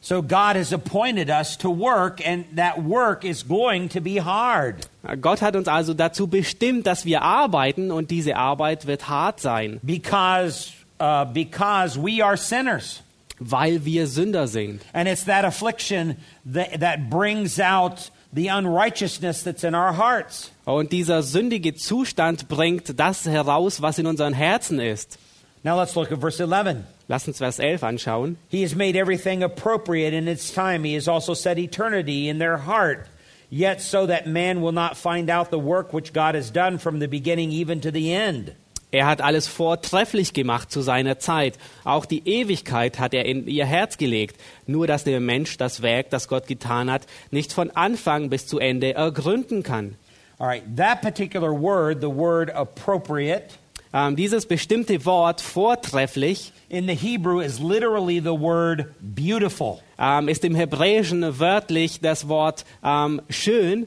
So 0.00 0.22
God 0.22 0.54
has 0.54 0.72
appointed 0.72 1.30
us 1.30 1.56
to 1.58 1.68
work, 1.68 2.24
and 2.24 2.44
that 2.54 2.78
work 2.84 3.24
is 3.24 3.42
going 3.42 3.88
to 3.88 4.00
be 4.00 4.22
hard 4.22 4.88
Gott 5.20 5.40
hat 5.40 5.54
uns 5.54 5.68
also 5.68 5.94
dazu 5.94 6.26
bestimmt, 6.26 6.86
dass 6.86 7.04
wir 7.04 7.22
arbeiten 7.22 7.92
und 7.92 8.10
diese 8.10 8.36
Arbeit 8.36 8.86
wird 8.86 9.08
hart 9.08 9.40
sein, 9.40 9.78
because, 9.82 10.72
uh, 11.00 11.24
because 11.24 12.00
we 12.00 12.24
are 12.24 12.36
sinners. 12.36 13.02
Weil 13.38 13.84
wir 13.84 14.06
Sünder 14.06 14.46
sind. 14.46 14.82
And 14.92 15.08
it's 15.08 15.24
that 15.24 15.44
affliction 15.44 16.16
that, 16.44 16.80
that 16.80 17.10
brings 17.10 17.58
out 17.60 18.10
the 18.32 18.48
unrighteousness 18.48 19.42
that's 19.42 19.64
in 19.64 19.74
our 19.74 19.92
hearts. 19.92 20.50
Und 20.64 20.92
dieser 20.92 21.22
sündige 21.22 21.74
Zustand 21.74 22.48
bringt 22.48 22.98
das 22.98 23.26
heraus, 23.26 23.80
was 23.80 23.98
in 23.98 24.06
unseren 24.06 24.34
Herzen 24.34 24.80
ist. 24.80 25.18
Now 25.62 25.76
let's 25.76 25.96
look 25.96 26.12
at 26.12 26.20
verse 26.20 26.40
11. 26.40 26.84
Lass 27.08 27.26
uns 27.28 27.38
Vers 27.38 27.58
11 27.58 27.82
anschauen. 27.82 28.36
He 28.48 28.62
has 28.62 28.74
made 28.74 28.96
everything 28.96 29.42
appropriate 29.42 30.12
in 30.12 30.28
its 30.28 30.52
time. 30.52 30.84
He 30.84 30.94
has 30.94 31.08
also 31.08 31.34
set 31.34 31.58
eternity 31.58 32.28
in 32.28 32.38
their 32.38 32.56
heart. 32.56 33.08
Yet 33.48 33.80
so 33.80 34.06
that 34.06 34.26
man 34.26 34.60
will 34.60 34.72
not 34.72 34.96
find 34.96 35.30
out 35.30 35.50
the 35.50 35.58
work 35.58 35.92
which 35.92 36.12
God 36.12 36.34
has 36.34 36.50
done 36.50 36.78
from 36.78 36.98
the 36.98 37.06
beginning 37.06 37.52
even 37.52 37.80
to 37.82 37.92
the 37.92 38.12
end. 38.12 38.54
Er 38.92 39.06
hat 39.06 39.20
alles 39.20 39.46
vortrefflich 39.46 40.32
gemacht 40.32 40.70
zu 40.70 40.80
seiner 40.80 41.18
Zeit. 41.18 41.58
Auch 41.84 42.04
die 42.06 42.26
Ewigkeit 42.26 42.98
hat 42.98 43.14
er 43.14 43.24
in 43.24 43.46
ihr 43.46 43.66
Herz 43.66 43.98
gelegt. 43.98 44.40
Nur 44.66 44.86
dass 44.86 45.04
der 45.04 45.20
Mensch 45.20 45.56
das 45.56 45.82
Werk, 45.82 46.10
das 46.10 46.28
Gott 46.28 46.46
getan 46.46 46.90
hat, 46.90 47.02
nicht 47.30 47.52
von 47.52 47.70
Anfang 47.72 48.30
bis 48.30 48.46
zu 48.46 48.58
Ende 48.58 48.94
ergründen 48.94 49.62
kann. 49.62 49.96
All 50.38 50.46
right, 50.48 50.62
that 50.76 51.00
particular 51.00 51.50
word, 51.50 52.00
the 52.00 52.08
word 52.08 52.50
appropriate, 52.54 53.54
Ähm, 53.94 54.14
dieses 54.14 54.44
bestimmte 54.44 55.06
Wort 55.06 55.40
vortrefflich 55.40 56.52
in 56.68 56.86
the 56.86 56.94
Hebrew 56.94 57.40
is 57.40 57.60
literally 57.60 58.20
the 58.20 58.38
word 58.38 58.86
beautiful. 59.00 59.78
ähm, 59.98 60.28
ist 60.28 60.44
im 60.44 60.54
Hebräischen 60.54 61.38
wörtlich 61.38 62.00
das 62.00 62.28
Wort 62.28 62.66
ähm, 62.84 63.22
schön. 63.30 63.86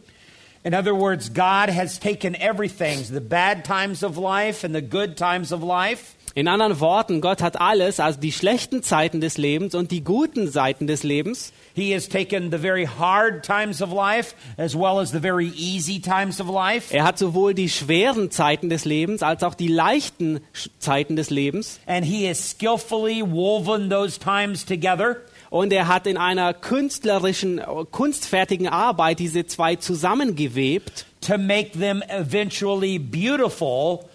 In 0.63 0.73
other 0.73 0.93
words, 0.93 1.29
God 1.33 1.69
has 1.69 1.99
taken 1.99 2.35
everything, 2.35 2.99
the 3.11 3.21
bad 3.21 3.63
times 3.63 4.03
of 4.03 4.17
life 4.17 4.63
and 4.65 4.75
the 4.75 4.81
good 4.81 5.15
times 5.17 5.51
of 5.51 5.63
life, 5.63 6.15
In 6.35 6.47
anderen 6.47 6.79
Worten, 6.79 7.21
Gott 7.21 7.41
hat 7.41 7.59
alles, 7.59 7.99
also 7.99 8.19
die 8.19 8.31
schlechten 8.31 8.83
Zeiten 8.83 9.19
des 9.19 9.37
Lebens 9.39 9.73
und 9.73 9.89
die 9.89 10.03
guten 10.03 10.47
Seiten 10.47 10.85
des 10.85 11.01
Lebens. 11.01 11.51
He 11.73 11.91
has 11.95 12.07
taken 12.07 12.51
the 12.51 12.59
very 12.59 12.85
hard 12.85 13.43
times 13.43 13.81
of 13.81 13.91
life 13.91 14.35
as 14.55 14.75
well 14.75 14.99
as 14.99 15.09
the 15.11 15.19
very 15.19 15.47
easy 15.57 15.99
times 15.99 16.39
of 16.39 16.47
life, 16.47 16.93
Er 16.93 17.03
hat 17.03 17.17
sowohl 17.17 17.55
die 17.55 17.67
schweren 17.67 18.29
Zeiten 18.29 18.69
des 18.69 18.85
Lebens 18.85 19.23
als 19.23 19.41
auch 19.43 19.55
die 19.55 19.69
leichten 19.69 20.39
Zeiten 20.77 21.15
des 21.15 21.31
Lebens. 21.31 21.79
and 21.87 22.05
He 22.05 22.27
has 22.27 22.51
skillfully 22.51 23.23
woven 23.23 23.89
those 23.89 24.19
times 24.19 24.63
together 24.65 25.17
Und 25.49 25.73
er 25.73 25.87
hat 25.87 26.05
in 26.05 26.17
einer 26.17 26.53
künstlerischen, 26.53 27.59
äh, 27.59 27.63
kunstfertigen 27.89 28.67
Arbeit 28.67 29.19
diese 29.19 29.45
zwei 29.47 29.75
zusammengewebt, 29.75 31.05
to 31.21 31.37
make 31.37 31.71
them 31.71 32.03
eventually 32.07 32.99
beautiful 32.99 34.05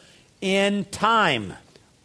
in 0.41 0.87
time. 0.91 1.55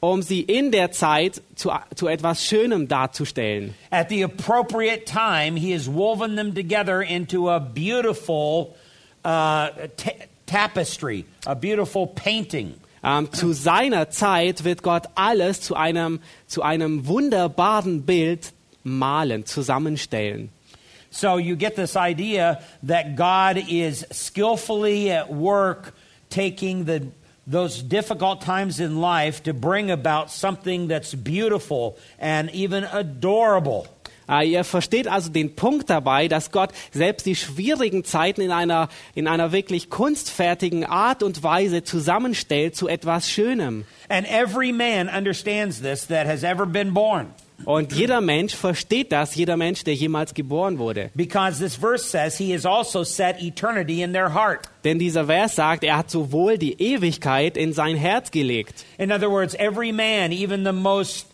um 0.02 0.22
sie 0.22 0.42
in 0.42 0.72
der 0.72 0.92
Zeit 0.92 1.42
zu, 1.56 1.72
zu 1.94 2.08
etwas 2.08 2.46
Schönem 2.46 2.88
darzustellen. 2.88 3.76
At 3.92 4.08
the 4.10 4.24
appropriate 4.24 5.04
time, 5.06 5.60
He 5.60 5.74
has 5.74 5.88
woven 5.88 6.38
them 6.38 6.56
together 6.56 7.02
into 7.02 7.50
a 7.50 7.60
beautiful 7.60 8.76
uh, 9.26 9.68
ta- 9.98 10.26
tapestry, 10.46 11.26
a 11.46 11.54
beautiful 11.54 12.08
painting. 12.08 12.76
Ähm, 13.04 13.32
zu 13.32 13.54
seiner 13.54 14.10
Zeit 14.10 14.64
wird 14.64 14.84
Gott 14.84 15.04
alles 15.16 15.62
zu 15.62 15.76
einem, 15.76 16.22
zu 16.48 16.62
einem 16.62 17.08
wunderbaren 17.08 18.04
Bild 18.04 18.54
malen, 18.84 19.46
zusammenstellen. 19.46 20.50
So 21.12 21.38
you 21.38 21.56
get 21.56 21.76
this 21.76 21.96
idea 21.96 22.62
that 22.84 23.16
God 23.16 23.58
is 23.58 24.06
skillfully 24.12 25.12
at 25.12 25.32
work 25.32 25.94
taking 26.30 26.86
the 26.86 27.08
those 27.50 27.82
difficult 27.82 28.42
times 28.42 28.80
in 28.80 29.02
life 29.02 29.42
to 29.44 29.54
bring 29.54 29.90
about 29.90 30.30
something 30.30 30.88
that's 30.88 31.16
beautiful 31.16 31.98
and 32.20 32.52
even 32.52 32.84
adorable. 32.84 33.88
Äh, 34.30 34.52
ihr 34.52 34.64
versteht 34.64 35.08
also 35.08 35.32
den 35.32 35.56
Punkt 35.56 35.90
dabei, 35.90 36.28
dass 36.28 36.52
Gott 36.52 36.70
selbst 36.92 37.26
die 37.26 37.36
schwierigen 37.36 38.04
Zeiten 38.04 38.42
in 38.42 38.52
einer, 38.52 38.90
in 39.16 39.28
einer 39.28 39.52
wirklich 39.52 39.90
kunstfertigen 39.90 40.86
Art 40.86 41.24
und 41.24 41.42
Weise 41.42 41.84
zusammenstellt 41.84 42.76
zu 42.76 42.88
etwas 42.88 43.30
Schönem. 43.30 43.86
And 44.08 44.28
every 44.30 44.72
man 44.72 45.10
understands 45.10 45.82
this 45.82 46.06
that 46.08 46.28
has 46.28 46.44
ever 46.44 46.68
been 46.68 46.94
born. 46.94 47.34
Und 47.66 47.93
jeder 47.93 48.22
Mensch 48.22 48.55
versteht 48.55 49.12
das, 49.12 49.36
jeder 49.36 49.57
Mensch, 49.57 49.84
der 49.84 49.93
jemals 49.93 50.34
geboren 50.34 50.80
wurde. 50.80 51.12
Because 51.16 51.60
this 51.60 51.76
verse 51.76 52.05
says 52.05 52.38
he 52.38 52.53
has 52.53 52.66
also 52.66 53.03
set 53.03 53.41
eternity 53.41 54.01
in 54.01 54.14
their 54.14 54.34
heart. 54.34 54.70
Denn 54.84 54.97
dieser 54.97 55.26
Vers 55.26 55.55
sagt, 55.55 55.84
er 55.84 55.97
hat 55.97 56.10
sowohl 56.10 56.57
die 56.57 56.82
Ewigkeit 56.82 57.57
in 57.57 57.74
sein 57.74 57.95
Herz 57.95 58.32
gelegt. 58.32 58.86
In 58.97 59.12
other 59.12 59.30
words, 59.30 59.55
every 59.55 59.91
man, 59.91 60.32
even 60.32 60.64
the 60.64 60.74
most 60.74 61.28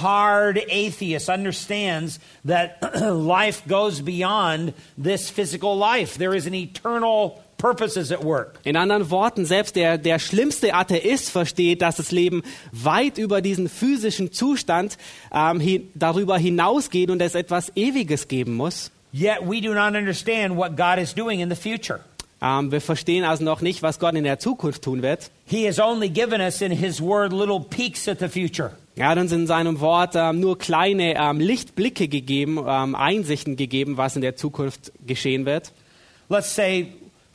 hard 0.00 0.58
atheist, 0.70 1.28
understands 1.28 2.20
that 2.44 2.78
life 3.00 3.62
goes 3.66 4.02
beyond 4.02 4.74
this 4.96 5.30
physical 5.30 5.76
life. 5.76 6.18
There 6.18 6.34
is 6.34 6.46
an 6.46 6.54
eternal 6.54 7.42
purpose 7.60 7.98
is 7.98 8.10
at 8.10 8.24
work. 8.24 8.58
In 8.64 8.76
anderen 8.76 9.10
Worten, 9.10 9.44
selbst 9.44 9.76
der, 9.76 9.98
der 9.98 10.18
schlimmste 10.18 10.74
Atheist 10.74 11.30
versteht, 11.30 11.82
dass 11.82 11.96
das 11.96 12.10
Leben 12.10 12.42
weit 12.72 13.18
über 13.18 13.42
diesen 13.42 13.68
physischen 13.68 14.32
Zustand 14.32 14.96
ähm, 15.32 15.60
hi, 15.60 15.88
darüber 15.94 16.38
hinausgeht 16.38 17.10
und 17.10 17.20
es 17.20 17.34
etwas 17.34 17.70
Ewiges 17.76 18.28
geben 18.28 18.56
muss. 18.56 18.90
Yet 19.12 19.40
we 19.42 19.60
do 19.60 19.74
not 19.74 19.94
understand 19.96 20.56
what 20.56 20.76
God 20.76 20.98
is 20.98 21.14
doing 21.14 21.40
in 21.40 21.50
the 21.50 21.56
future. 21.56 22.00
Ähm, 22.42 22.72
wir 22.72 22.80
verstehen 22.80 23.24
also 23.24 23.44
noch 23.44 23.60
nicht, 23.60 23.82
was 23.82 23.98
Gott 23.98 24.14
in 24.14 24.24
der 24.24 24.38
Zukunft 24.38 24.82
tun 24.82 25.02
wird. 25.02 25.30
He 25.46 25.66
has 25.66 25.78
only 25.78 26.08
given 26.08 26.40
us 26.40 26.62
in 26.62 26.72
His 26.72 27.00
Word 27.00 27.32
little 27.32 27.60
peeks 27.60 28.08
at 28.08 28.20
the 28.20 28.28
future. 28.28 28.72
Er 28.96 29.08
hat 29.08 29.18
uns 29.18 29.32
in 29.32 29.46
seinem 29.46 29.80
Wort 29.80 30.14
ähm, 30.14 30.40
nur 30.40 30.58
kleine 30.58 31.14
ähm, 31.16 31.40
Lichtblicke 31.40 32.08
gegeben, 32.08 32.58
ähm, 32.66 32.94
Einsichten 32.94 33.56
gegeben, 33.56 33.96
was 33.96 34.16
in 34.16 34.22
der 34.22 34.36
Zukunft 34.36 34.92
geschehen 35.06 35.46
wird. 35.46 35.72
Let's 36.28 36.54
say, 36.54 36.88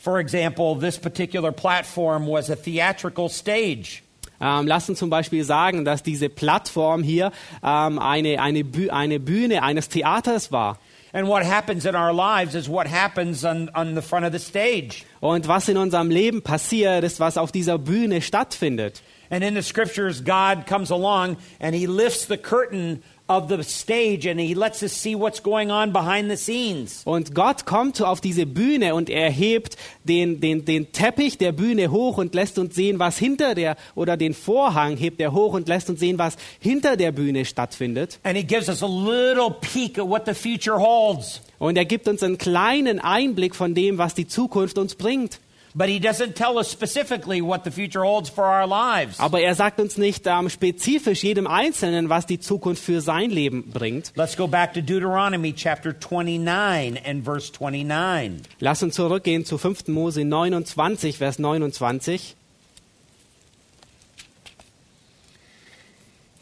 for 0.05 0.19
example, 0.19 0.75
this 0.75 0.99
particular 0.99 1.51
platform 1.51 2.27
was 2.27 2.51
a 2.51 2.55
theatrical 2.55 3.27
stage. 3.27 4.03
Ähm, 4.39 4.67
lass 4.67 4.87
uns 4.87 4.99
zum 4.99 5.09
Beispiel 5.09 5.43
sagen, 5.43 5.83
dass 5.83 6.03
diese 6.03 6.29
Plattform 6.29 7.01
hier 7.01 7.31
ähm, 7.63 7.97
eine, 7.97 8.39
eine, 8.39 8.63
Büh 8.63 8.91
eine 8.91 9.19
Bühne 9.19 9.63
eines 9.63 9.89
Theaters 9.89 10.51
war. 10.51 10.77
And 11.11 11.27
what 11.27 11.43
happens 11.43 11.85
in 11.85 11.95
our 11.95 12.13
lives 12.13 12.53
is 12.53 12.69
what 12.69 12.87
happens 12.87 13.43
on, 13.43 13.71
on 13.73 13.95
the 13.95 14.01
front 14.01 14.25
of 14.25 14.31
the 14.31 14.39
stage. 14.39 15.05
Und 15.21 15.47
was 15.47 15.69
in 15.69 15.77
unserem 15.77 16.11
Leben 16.11 16.43
passiert, 16.43 17.03
ist, 17.03 17.19
was 17.19 17.37
auf 17.37 17.51
dieser 17.51 17.79
Bühne 17.79 18.21
stattfindet. 18.21 19.01
And 19.31 19.43
in 19.43 19.55
the 19.55 19.63
scriptures, 19.63 20.23
God 20.23 20.67
comes 20.67 20.91
along 20.91 21.37
and 21.59 21.73
He 21.73 21.87
lifts 21.87 22.27
the 22.27 22.37
curtain 22.37 23.01
of 23.27 23.49
the 23.49 23.63
stage 23.63 24.27
and 24.27 24.39
He 24.39 24.53
lets 24.53 24.83
us 24.83 24.93
see 24.93 25.15
what's 25.15 25.41
going 25.41 25.71
on 25.71 25.91
behind 25.91 26.29
the 26.29 26.37
scenes. 26.37 27.01
Und 27.05 27.33
Gott 27.33 27.65
kommt 27.65 28.01
auf 28.01 28.21
diese 28.21 28.45
Bühne 28.45 28.95
und 28.95 29.09
er 29.09 29.29
hebt 29.29 29.77
den, 30.03 30.39
den, 30.39 30.65
den 30.65 30.91
Teppich 30.91 31.37
der 31.37 31.51
Bühne 31.51 31.91
hoch 31.91 32.17
und 32.17 32.35
lässt 32.35 32.59
uns 32.59 32.75
sehen, 32.75 32.99
was 32.99 33.17
hinter 33.17 33.55
der, 33.55 33.77
oder 33.95 34.17
den 34.17 34.33
Vorhang 34.33 34.97
hebt 34.97 35.19
er 35.19 35.33
hoch 35.33 35.53
und 35.53 35.67
lässt 35.67 35.89
uns 35.89 35.99
sehen, 35.99 36.19
was 36.19 36.37
hinter 36.59 36.97
der 36.97 37.11
Bühne 37.11 37.45
stattfindet. 37.45 38.19
And 38.23 38.37
He 38.37 38.43
gives 38.43 38.69
us 38.69 38.83
a 38.83 38.87
little 38.87 39.55
peek 39.61 39.97
at 39.97 40.07
what 40.07 40.25
the 40.25 40.33
future 40.33 40.79
holds. 40.79 41.41
Und 41.57 41.77
er 41.77 41.85
gibt 41.85 42.07
uns 42.07 42.21
einen 42.21 42.37
kleinen 42.37 42.99
Einblick 42.99 43.55
von 43.55 43.73
dem, 43.73 43.97
was 43.97 44.13
die 44.13 44.27
Zukunft 44.27 44.77
uns 44.77 44.95
bringt. 44.95 45.39
But 45.77 45.89
He 45.89 45.99
doesn't 45.99 46.37
tell 46.37 46.57
us 46.57 46.69
specifically 46.69 47.41
what 47.41 47.65
the 47.65 47.71
future 47.71 48.05
holds 48.05 48.29
for 48.29 48.45
our 48.45 48.65
lives. 48.65 49.19
Aber 49.19 49.41
er 49.41 49.53
sagt 49.55 49.81
uns 49.81 49.97
nicht 49.97 50.25
ähm, 50.25 50.49
spezifisch 50.49 51.21
jedem 51.21 51.47
Einzelnen, 51.47 52.07
was 52.07 52.25
die 52.25 52.39
Zukunft 52.39 52.81
für 52.81 53.01
sein 53.01 53.29
Leben 53.29 53.71
bringt. 53.71 54.13
Let's 54.15 54.37
go 54.37 54.47
back 54.47 54.73
to 54.75 54.81
Deuteronomy 54.81 55.51
chapter 55.51 55.91
29 55.91 56.97
and 57.05 57.25
verse 57.25 57.51
29. 57.51 58.43
Lass 58.59 58.83
uns 58.83 58.95
zurückgehen 58.95 59.43
zu 59.43 59.57
5. 59.57 59.89
Mose 59.89 60.23
29, 60.23 61.17
Vers 61.17 61.39
29. 61.39 62.35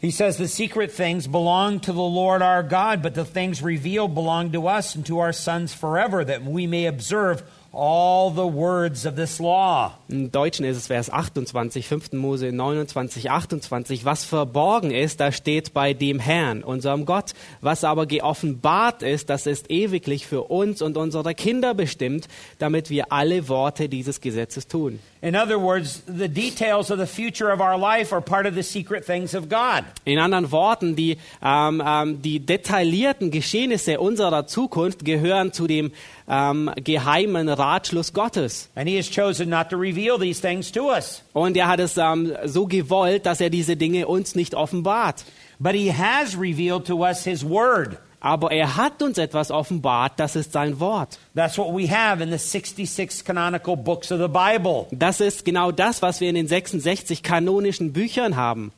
He 0.00 0.10
says, 0.10 0.36
The 0.36 0.48
secret 0.48 0.92
things 0.92 1.26
belong 1.26 1.80
to 1.80 1.92
the 1.92 1.98
Lord 1.98 2.42
our 2.42 2.62
God, 2.62 3.02
but 3.02 3.14
the 3.14 3.24
things 3.24 3.62
revealed 3.62 4.14
belong 4.14 4.52
to 4.52 4.68
us 4.68 4.94
and 4.94 5.04
to 5.06 5.18
our 5.18 5.32
sons 5.32 5.72
forever, 5.72 6.22
that 6.24 6.44
we 6.44 6.66
may 6.66 6.84
observe 6.84 7.42
all 7.74 8.30
the 8.30 8.52
words 8.52 9.06
of 9.06 9.16
this 9.16 9.38
law. 9.38 9.98
Im 10.08 10.30
Deutschen 10.30 10.64
ist 10.64 10.76
es 10.76 10.86
Vers 10.86 11.10
28, 11.10 11.86
5. 11.86 12.12
Mose 12.12 12.52
29, 12.52 13.30
28. 13.30 14.04
Was 14.04 14.24
verborgen 14.24 14.90
ist, 14.90 15.20
das 15.20 15.36
steht 15.36 15.74
bei 15.74 15.94
dem 15.94 16.18
Herrn, 16.18 16.62
unserem 16.62 17.04
Gott. 17.04 17.32
Was 17.60 17.84
aber 17.84 18.06
geoffenbart 18.06 19.02
ist, 19.02 19.30
das 19.30 19.46
ist 19.46 19.70
ewiglich 19.70 20.26
für 20.26 20.44
uns 20.44 20.82
und 20.82 20.96
unsere 20.96 21.34
Kinder 21.34 21.74
bestimmt, 21.74 22.28
damit 22.58 22.90
wir 22.90 23.12
alle 23.12 23.48
Worte 23.48 23.88
dieses 23.88 24.20
Gesetzes 24.20 24.68
tun. 24.68 25.00
In 25.24 25.34
other 25.34 25.58
words, 25.58 26.02
the 26.06 26.28
details 26.28 26.90
of 26.90 26.98
the 26.98 27.06
future 27.06 27.50
of 27.50 27.62
our 27.62 27.78
life 27.78 28.12
are 28.12 28.20
part 28.20 28.44
of 28.44 28.54
the 28.54 28.62
secret 28.62 29.06
things 29.06 29.32
of 29.32 29.48
God. 29.48 29.86
In 30.04 30.18
anderen 30.18 30.52
Worten, 30.52 30.96
die, 30.96 31.16
ähm, 31.42 31.82
ähm, 31.82 32.20
die 32.20 32.40
detaillierten 32.40 33.30
Geschehnisse 33.30 34.00
unserer 34.00 34.46
Zukunft 34.46 35.02
gehören 35.02 35.54
zu 35.54 35.66
dem 35.66 35.92
ähm, 36.28 36.70
geheimen 36.76 37.48
Ratschluss 37.48 38.12
Gottes. 38.12 38.68
And 38.76 38.86
He 38.86 38.98
has 38.98 39.10
chosen 39.10 39.48
not 39.48 39.70
to 39.70 39.78
reveal 39.78 40.18
these 40.18 40.42
things 40.42 40.70
to 40.72 40.90
us. 40.90 41.22
Und 41.32 41.56
er 41.56 41.68
hat 41.68 41.80
es 41.80 41.96
ähm, 41.96 42.36
so 42.44 42.66
gewollt, 42.66 43.24
dass 43.24 43.40
er 43.40 43.48
diese 43.48 43.78
Dinge 43.78 44.06
uns 44.06 44.34
nicht 44.34 44.54
offenbart. 44.54 45.24
But 45.58 45.72
He 45.74 45.90
has 45.90 46.38
revealed 46.38 46.84
to 46.88 47.02
us 47.02 47.24
His 47.24 47.42
Word. 47.42 47.96
Aber 48.24 48.52
er 48.52 48.76
hat 48.76 49.02
uns 49.02 49.18
etwas 49.18 49.50
offenbart, 49.50 50.14
das 50.16 50.34
ist 50.34 50.52
sein 50.52 50.80
Wort. 50.80 51.18
That's 51.34 51.58
what 51.58 51.76
we 51.76 51.86
have 51.90 52.22
in 52.22 52.30
the 52.30 52.38
66 52.38 53.22
canonical 53.22 53.76
books 53.76 54.10
of 54.10 54.18
the 54.18 54.28
Bible. 54.28 54.86
Das 54.92 55.20
ist 55.20 55.44
genau 55.44 55.70
das, 55.70 56.00
was 56.00 56.22
wir 56.22 56.30
in 56.30 56.34
den 56.34 56.48
66 56.48 57.22
kanonischen 57.22 57.92
Büchern 57.92 58.34
haben. 58.34 58.72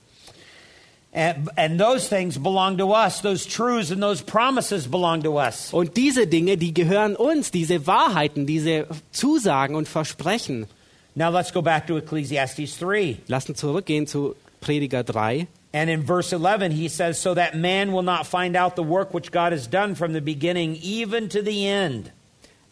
And, 1.13 1.49
and 1.57 1.81
those 1.81 2.09
things 2.09 2.43
belong 2.43 2.77
to 2.79 2.93
us. 2.93 3.23
Those 3.23 3.47
truths 3.47 3.93
and 3.93 4.03
those 4.03 4.21
promises 4.21 4.91
belong 4.91 5.23
to 5.23 5.39
us. 5.39 5.73
Und 5.73 5.97
diese 5.97 6.27
Dinge, 6.27 6.57
die 6.57 6.75
gehören 6.75 7.15
uns, 7.15 7.53
diese 7.53 7.87
Wahrheiten, 7.87 8.47
diese 8.47 8.89
Zusagen 9.13 9.77
und 9.77 9.87
Versprechen. 9.87 10.67
Now 11.15 11.31
let's 11.31 11.53
go 11.53 11.63
back 11.63 11.87
to 11.87 11.99
Ecclesiastes 11.99 12.81
3. 12.81 13.19
Lass 13.29 13.49
uns 13.49 13.61
zurückgehen 13.61 14.09
zu 14.09 14.35
Prediger 14.61 15.05
3. 15.05 15.47
And 15.77 15.91
in 15.91 16.05
verse 16.05 16.33
11, 16.33 16.73
he 16.73 16.89
says, 16.89 17.21
So 17.21 17.35
that 17.35 17.55
man 17.55 17.93
will 17.93 18.03
not 18.03 18.27
find 18.27 18.57
out 18.57 18.77
the 18.77 18.83
work 18.83 19.13
which 19.13 19.31
God 19.31 19.53
has 19.53 19.67
done 19.67 19.95
from 19.95 20.15
the 20.15 20.23
beginning 20.23 20.77
even 20.81 21.29
to 21.29 21.43
the 21.43 21.67
end. 21.69 22.13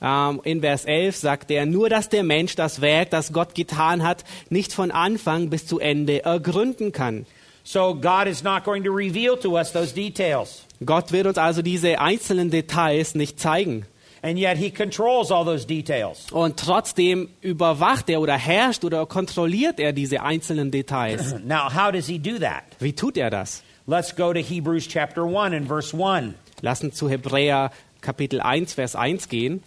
Ähm, 0.01 0.41
in 0.45 0.63
Vers 0.63 0.87
11 0.87 1.15
sagt 1.15 1.51
er, 1.51 1.67
nur 1.67 1.91
dass 1.91 2.09
der 2.09 2.23
Mensch 2.23 2.57
das 2.57 2.81
Werk, 2.81 3.11
das 3.11 3.35
Gott 3.35 3.55
getan 3.55 4.03
hat, 4.03 4.25
nicht 4.49 4.73
von 4.73 4.91
Anfang 4.91 5.51
bis 5.51 5.67
zu 5.67 5.81
Ende 5.81 6.25
ergründen 6.25 6.93
kann. 6.93 7.27
So 7.63 7.95
God 7.95 8.27
is 8.27 8.43
not 8.43 8.65
going 8.65 8.83
to 8.85 8.91
reveal 8.91 9.37
to 9.37 9.59
us 9.59 9.73
those 9.73 9.93
details. 9.93 10.65
Gott 10.87 11.13
wird 11.13 11.27
uns 11.27 11.37
also 11.37 11.61
diese 11.61 12.01
einzelnen 12.01 12.51
Details 12.51 13.15
nicht 13.15 13.39
zeigen. 13.39 13.85
And 14.25 14.39
yet 14.39 14.57
he 14.57 14.71
controls 14.71 15.31
all 15.31 15.45
those 15.45 15.67
details. 15.67 16.33
Und 16.33 16.57
trotzdem 16.57 17.29
überwacht 17.43 18.09
er 18.09 18.23
oder 18.23 18.39
herrscht 18.39 18.83
oder 18.83 19.05
kontrolliert 19.05 19.79
er 19.79 19.93
diese 19.93 20.23
einzelnen 20.23 20.71
Details. 20.71 21.35
Now, 21.45 21.69
how 21.69 21.91
does 21.91 22.07
he 22.07 22.19
do 22.19 22.39
that? 22.39 22.65
Wie 22.79 22.95
tut 22.95 23.19
er 23.19 23.29
das? 23.29 23.63
Let's 23.87 24.17
go 24.17 24.33
to 24.33 24.41
Hebrews 24.41 24.89
chapter 24.89 25.27
1 25.27 25.53
and 25.53 25.69
verse 25.69 25.93
1. 25.93 26.35
Lass 26.63 26.83
uns 26.83 26.97
zu 26.97 27.11
Hebräer 27.11 27.71
Kapitel 28.01 28.41
1, 28.41 28.73
Vers 28.73 28.97
1 28.97 29.29
gehen. 29.29 29.63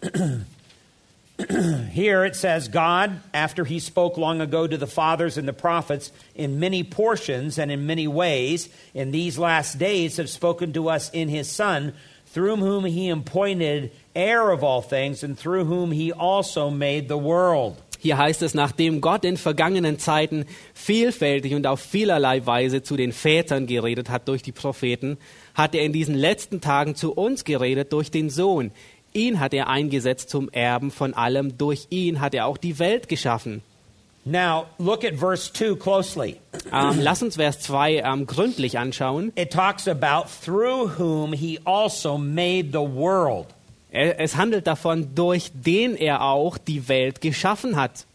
Here 1.90 2.24
it 2.24 2.36
says, 2.36 2.68
God, 2.68 3.20
after 3.34 3.64
he 3.64 3.80
spoke 3.80 4.16
long 4.16 4.40
ago 4.40 4.68
to 4.68 4.76
the 4.76 4.86
fathers 4.86 5.36
and 5.36 5.48
the 5.48 5.52
prophets 5.52 6.12
in 6.36 6.60
many 6.60 6.84
portions 6.84 7.58
and 7.58 7.72
in 7.72 7.84
many 7.86 8.06
ways, 8.06 8.68
in 8.94 9.10
these 9.10 9.38
last 9.38 9.76
days 9.76 10.18
have 10.18 10.30
spoken 10.30 10.72
to 10.74 10.88
us 10.88 11.10
in 11.10 11.28
his 11.28 11.50
Son, 11.50 11.94
through 12.32 12.56
whom 12.56 12.84
he 12.84 13.10
appointed 13.10 13.90
heir 14.14 14.50
of 14.50 14.62
all 14.62 14.82
things, 14.82 15.22
and 15.22 15.38
through 15.38 15.64
whom 15.64 15.92
he 15.92 16.12
also 16.12 16.70
made 16.70 17.08
the 17.08 17.18
world. 17.18 17.76
Hier 18.02 18.18
heißt 18.18 18.42
es, 18.42 18.52
nachdem 18.54 19.00
Gott 19.00 19.24
in 19.24 19.36
vergangenen 19.36 20.00
Zeiten 20.00 20.44
vielfältig 20.74 21.54
und 21.54 21.68
auf 21.68 21.78
vielerlei 21.78 22.44
Weise 22.44 22.82
zu 22.82 22.96
den 22.96 23.12
Vätern 23.12 23.68
geredet 23.68 24.10
hat 24.10 24.26
durch 24.26 24.42
die 24.42 24.50
Propheten, 24.50 25.18
hat 25.54 25.76
er 25.76 25.84
in 25.84 25.92
diesen 25.92 26.16
letzten 26.16 26.60
Tagen 26.60 26.96
zu 26.96 27.12
uns 27.12 27.44
geredet 27.44 27.92
durch 27.92 28.10
den 28.10 28.28
Sohn. 28.28 28.72
Ihn 29.12 29.38
hat 29.38 29.54
er 29.54 29.68
eingesetzt 29.68 30.30
zum 30.30 30.48
Erben 30.48 30.90
von 30.90 31.14
allem. 31.14 31.58
Durch 31.58 31.86
ihn 31.90 32.20
hat 32.20 32.34
er 32.34 32.46
auch 32.46 32.56
die 32.56 32.80
Welt 32.80 33.08
geschaffen. 33.08 33.62
Now, 34.24 34.66
look 34.78 35.04
at 35.04 35.14
verse 35.14 35.50
2 35.52 35.74
closely. 35.76 36.40
Ähm, 36.72 37.00
lass 37.00 37.22
uns 37.22 37.36
Vers 37.36 37.58
2 37.60 38.02
ähm, 38.04 38.26
gründlich 38.26 38.78
anschauen. 38.78 39.32
It 39.36 39.50
talks 39.50 39.88
about 39.88 40.28
through 40.28 40.98
whom 40.98 41.32
he 41.32 41.58
also 41.64 42.18
made 42.18 42.70
the 42.72 42.84
world. 42.84 43.48
Es 43.90 44.36
handelt 44.36 44.66
davon, 44.66 45.14
durch 45.14 45.50
den 45.52 45.96
er 45.96 46.22
auch 46.22 46.56
die 46.56 46.88
Welt 46.88 47.20
geschaffen 47.20 47.76
hat. 47.76 48.06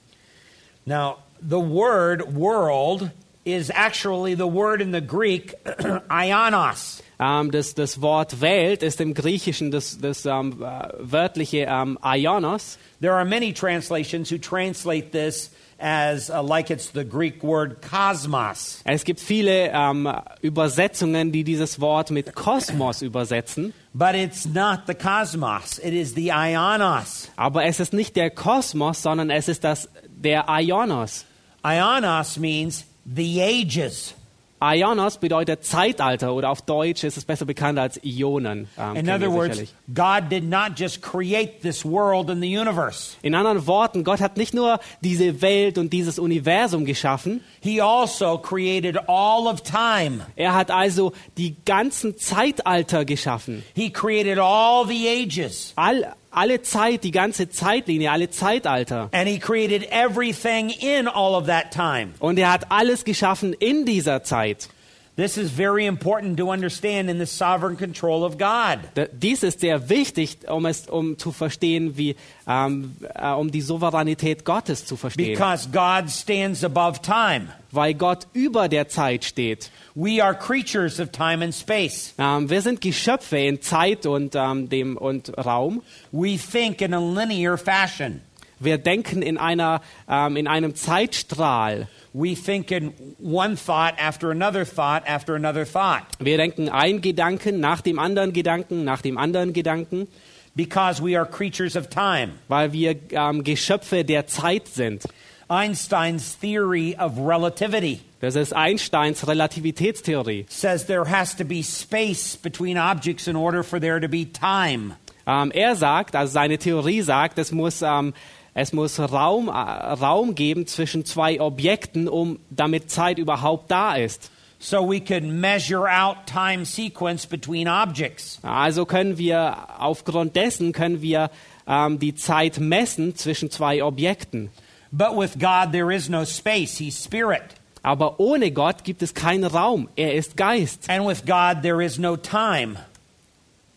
Now, 0.86 1.18
the 1.41 1.60
word 1.60 2.34
world 2.34 3.12
is 3.43 3.70
actually 3.70 4.34
the 4.34 4.47
word 4.47 4.82
in 4.82 4.91
the 4.91 5.01
Greek, 5.01 5.53
ionos. 6.10 7.03
Ähm, 7.20 7.51
das, 7.51 7.74
das 7.74 8.01
Wort 8.01 8.41
Welt 8.41 8.84
ist 8.84 9.01
im 9.01 9.14
Griechischen 9.14 9.72
das, 9.72 9.97
das 9.99 10.26
ähm, 10.26 10.62
äh, 10.62 10.89
wörtliche 10.99 11.68
ähm, 11.70 11.97
Ionos. 12.03 12.78
There 13.01 13.14
are 13.14 13.26
many 13.26 13.53
translations 13.53 14.32
who 14.32 14.38
translate 14.38 15.12
this 15.12 15.51
as 15.80 16.30
uh, 16.30 16.41
like 16.41 16.69
it's 16.69 16.91
the 16.91 17.03
Greek 17.03 17.43
word 17.43 17.82
cosmos. 17.82 18.82
Es 18.84 19.03
gibt 19.03 19.19
viele 19.19 19.71
ähm, 19.71 20.11
Übersetzungen, 20.41 21.32
die 21.32 21.43
dieses 21.43 21.80
Wort 21.80 22.11
mit 22.11 22.36
Kosmos 22.36 23.01
übersetzen. 23.01 23.73
But 23.93 24.15
it's 24.15 24.45
not 24.45 24.82
the 24.88 24.93
cosmos, 24.93 25.80
it 25.80 25.93
is 25.93 26.13
the 26.13 26.32
ionos. 26.32 27.30
Aber 27.36 27.65
es 27.65 27.80
ist 27.80 27.93
nicht 27.93 28.15
der 28.15 28.30
Kosmos, 28.30 29.01
sondern 29.01 29.30
es 29.30 29.47
ist 29.47 29.63
das, 29.63 29.89
der 30.07 30.45
Ionos. 30.47 31.25
Ionos 31.63 32.38
means 32.38 32.86
the 33.05 33.41
ages. 33.41 34.13
Ionos 34.62 35.18
bedeutet 35.18 35.64
Zeitalter 35.64 36.34
oder 36.34 36.49
auf 36.49 36.62
Deutsch 36.64 37.03
ist 37.03 37.16
es 37.18 37.26
besser 37.26 37.45
bekannt 37.45 37.78
als 37.78 37.99
Ionen. 38.03 38.68
Ähm, 38.78 38.95
In 38.95 39.10
other 39.10 39.32
words. 39.32 39.62
God 39.93 40.30
did 40.32 40.43
not 40.49 40.72
just 40.78 41.01
create 41.01 41.62
this 41.62 41.86
world 41.86 42.30
and 42.30 42.41
the 42.41 42.58
universe. 42.58 43.16
In 43.22 43.36
anderen 43.36 43.68
Worten, 43.68 44.03
Gott 44.03 44.20
hat 44.20 44.36
nicht 44.38 44.53
nur 44.55 44.80
diese 45.01 45.41
Welt 45.41 45.78
und 45.78 45.93
dieses 45.93 46.18
Universum 46.18 46.86
geschaffen, 46.86 47.41
He 47.62 47.82
also 47.82 48.38
created 48.39 48.97
all 49.08 49.47
of 49.47 49.62
time. 49.62 50.22
er 50.36 50.53
hat 50.55 50.72
also 50.72 51.14
die 51.38 51.55
ganzen 51.66 52.18
Zeitalter 52.18 53.05
geschaffen. 53.05 53.64
He 53.76 53.91
created 53.91 54.39
all 54.39 54.88
the 54.88 55.08
ages. 55.08 55.74
All, 55.76 56.16
alle 56.38 56.61
Zeit, 56.61 57.03
die 57.03 57.11
ganze 57.11 57.49
Zeitlinie, 57.49 58.11
alle 58.11 58.29
Zeitalter. 58.29 59.09
And 59.11 59.27
he 59.27 59.39
created 59.39 59.88
everything 59.91 60.69
in 60.69 61.07
all 61.07 61.35
of 61.35 61.47
that 61.47 61.71
time. 61.71 62.13
Und 62.19 62.38
er 62.38 62.51
hat 62.51 62.71
alles 62.71 63.03
geschaffen 63.03 63.53
in 63.53 63.85
dieser 63.85 64.23
Zeit. 64.23 64.69
This 65.18 65.36
is 65.36 65.49
very 65.49 65.88
important 65.88 66.38
to 66.38 66.51
understand 66.51 67.09
in 67.09 67.18
the 67.18 67.26
sovereign 67.26 67.76
control 67.76 68.24
of 68.24 68.38
God. 68.38 68.78
Dies 69.20 69.41
ist 69.41 69.61
sehr 69.61 69.89
wichtig, 69.89 70.47
um 70.47 70.68
es 70.68 70.88
um 70.88 71.18
zu 71.18 71.32
verstehen, 71.32 71.97
wie 71.97 72.15
ähm, 72.47 72.95
äh, 73.15 73.32
um 73.32 73.49
die 73.49 73.61
Souveränität 73.61 74.45
Gottes 74.45 74.86
zu 74.86 74.95
verstehen, 74.95 75.34
Because 75.34 75.70
God 75.72 76.11
stands 76.11 76.63
above 76.63 77.01
time. 77.01 77.47
weil 77.72 77.95
Gott 77.95 78.28
über 78.34 78.70
der 78.70 78.89
Zeit 78.89 79.26
steht. 79.26 79.72
We 79.95 80.24
are 80.24 80.36
creatures 80.36 80.99
of 80.99 81.11
time 81.11 81.43
and 81.43 81.53
space. 81.55 82.13
Ähm, 82.20 82.47
wir 82.51 82.61
sind 82.61 82.80
Geschöpfe 82.82 83.39
in 83.39 83.59
Zeit 83.59 84.05
und 84.05 84.36
ähm, 84.36 84.70
dem 84.70 84.97
und 84.97 85.36
Raum. 85.36 85.82
We 86.11 86.38
think 86.38 86.80
in 86.82 86.93
a 86.93 86.99
linear 86.99 87.57
fashion. 87.57 88.22
Wir 88.60 88.78
denken 88.78 89.22
in 89.22 89.38
einer 89.38 89.82
ähm, 90.10 90.36
in 90.38 90.47
einem 90.47 90.76
Zeitstrahl. 90.76 91.88
We 92.14 92.34
think 92.36 92.72
in 92.72 92.93
one 93.22 93.55
thought 93.55 93.93
after 93.99 94.32
another 94.32 94.66
thought 94.66 95.08
after 95.08 95.36
another 95.36 95.66
thought. 95.66 96.03
Wir 96.20 96.38
denken 96.38 96.70
ein 96.70 97.01
Gedanken 97.01 97.60
nach 97.60 97.82
dem 97.82 97.99
anderen 97.99 98.34
Gedanken 98.34 98.84
nach 98.84 99.01
dem 99.01 99.18
anderen 99.18 99.53
Gedanken, 99.53 100.08
Because 100.55 101.03
we 101.03 101.16
are 101.16 101.28
creatures 101.30 101.76
of 101.76 101.88
time. 101.89 102.30
weil 102.47 102.74
wir 102.74 102.95
ähm, 103.12 103.43
Geschöpfe 103.43 104.03
der 104.03 104.26
Zeit 104.26 104.68
sind. 104.68 105.03
Einstein's 105.49 106.38
theory 106.39 106.95
of 106.99 107.14
relativity 107.20 108.01
Das 108.20 108.36
ist 108.36 108.53
Einsteins 108.53 109.28
Relativitätstheorie. 109.28 110.45
says 110.49 110.86
there 110.88 111.05
has 111.05 111.36
to 111.36 111.45
be 111.45 111.62
space 111.64 112.36
between 112.36 112.78
objects 112.78 113.28
in 113.28 113.36
order 113.36 113.64
for 113.64 113.80
there 113.80 114.01
to 114.01 114.08
be 114.10 114.26
time. 114.26 114.95
Ähm, 115.28 115.51
er 115.51 115.76
sagt, 115.76 116.16
also 116.16 116.32
seine 116.34 116.58
Theorie 116.58 117.01
sagt, 117.01 117.38
es 117.38 117.51
muss, 117.51 117.82
ähm, 117.82 118.14
es 118.60 118.74
muss 118.74 118.99
Raum, 118.99 119.49
äh, 119.49 119.51
Raum 119.51 120.34
geben 120.34 120.66
zwischen 120.66 121.05
zwei 121.05 121.39
Objekten, 121.39 122.10
um 122.10 122.39
damit 122.49 122.89
Zeit 122.89 123.20
überhaupt 123.20 123.70
da 123.70 123.95
ist. 123.95 124.32
So 124.58 124.82
we 124.82 124.99
can 124.99 125.39
measure 125.39 125.88
out 125.88 126.26
time 126.26 126.66
sequence 126.66 127.28
between 127.28 127.68
objects. 127.68 128.39
Also 128.41 128.88
können 128.88 129.20
wir 129.20 129.55
aufgrund 129.78 130.36
dessen 130.36 130.72
können 130.72 131.03
wir 131.03 131.30
ähm, 131.68 131.99
die 131.99 132.16
Zeit 132.16 132.60
messen 132.60 133.16
zwischen 133.16 133.51
zwei 133.51 133.84
Objekten. 133.84 134.49
But 134.91 135.16
with 135.16 135.34
God, 135.38 135.72
there 135.72 135.93
is 135.93 136.10
no 136.10 136.26
space. 136.26 136.80
He's 136.80 137.03
spirit. 137.03 137.43
Aber 137.84 138.20
ohne 138.20 138.49
Gott 138.49 138.84
gibt 138.84 139.03
es 139.03 139.14
keinen 139.14 139.43
Raum. 139.43 139.88
Er 139.95 140.16
ist 140.16 140.36
Geist. 140.36 140.89
And 140.89 141.08
with 141.08 141.28
God, 141.28 141.62
there 141.62 141.86
is 141.86 141.99
no 141.99 142.18
time. 142.18 142.80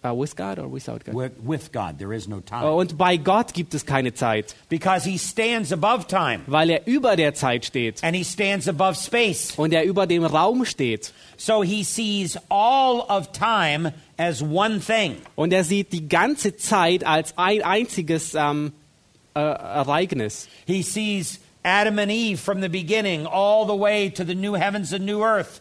Uh, 0.03 0.15
with 0.15 0.35
God 0.35 0.59
or 0.59 0.67
without 0.67 1.05
God? 1.05 1.15
With, 1.15 1.33
with 1.45 1.73
God, 1.73 1.99
there 1.99 2.15
is 2.15 2.27
no 2.27 2.41
time. 2.41 2.65
Und 2.65 2.97
bei 2.97 3.19
Gott 3.19 3.53
gibt 3.53 3.75
es 3.75 3.85
keine 3.85 4.15
Zeit, 4.15 4.55
Because 4.71 5.05
He 5.05 5.19
stands 5.19 5.73
above 5.73 6.07
time 6.07 6.41
weil 6.47 6.71
er 6.71 6.87
über 6.87 7.17
der 7.17 7.35
Zeit 7.35 7.67
steht 7.67 8.03
and 8.03 8.17
He 8.17 8.25
stands 8.25 8.67
above 8.67 8.95
space. 8.97 9.53
und 9.59 9.75
er 9.75 9.85
über 9.85 10.07
dem 10.07 10.25
Raum 10.25 10.65
steht. 10.65 11.13
So 11.37 11.63
He 11.63 11.85
sees 11.85 12.39
all 12.49 13.01
of 13.11 13.33
time 13.33 13.93
as 14.17 14.41
one 14.41 14.81
thing. 14.81 15.17
Und 15.37 15.53
er 15.53 15.65
sieht 15.65 15.93
die 15.93 16.09
ganze 16.09 16.57
Zeit 16.57 17.05
als 17.05 17.37
ein 17.37 17.63
einziges 17.63 18.35
ähm, 18.35 18.73
äh, 19.35 19.41
Ereignis. 19.41 20.49
He 20.67 20.83
sees 20.83 21.41
Adam 21.63 21.99
and 21.99 22.11
Eve 22.11 22.39
from 22.39 22.63
the 22.63 22.69
beginning 22.71 23.27
all 23.27 23.67
the 23.67 23.79
way 23.79 24.09
to 24.09 24.25
the 24.25 24.35
new 24.35 24.55
heavens 24.55 24.95
and 24.95 25.05
new 25.05 25.23
earth, 25.23 25.61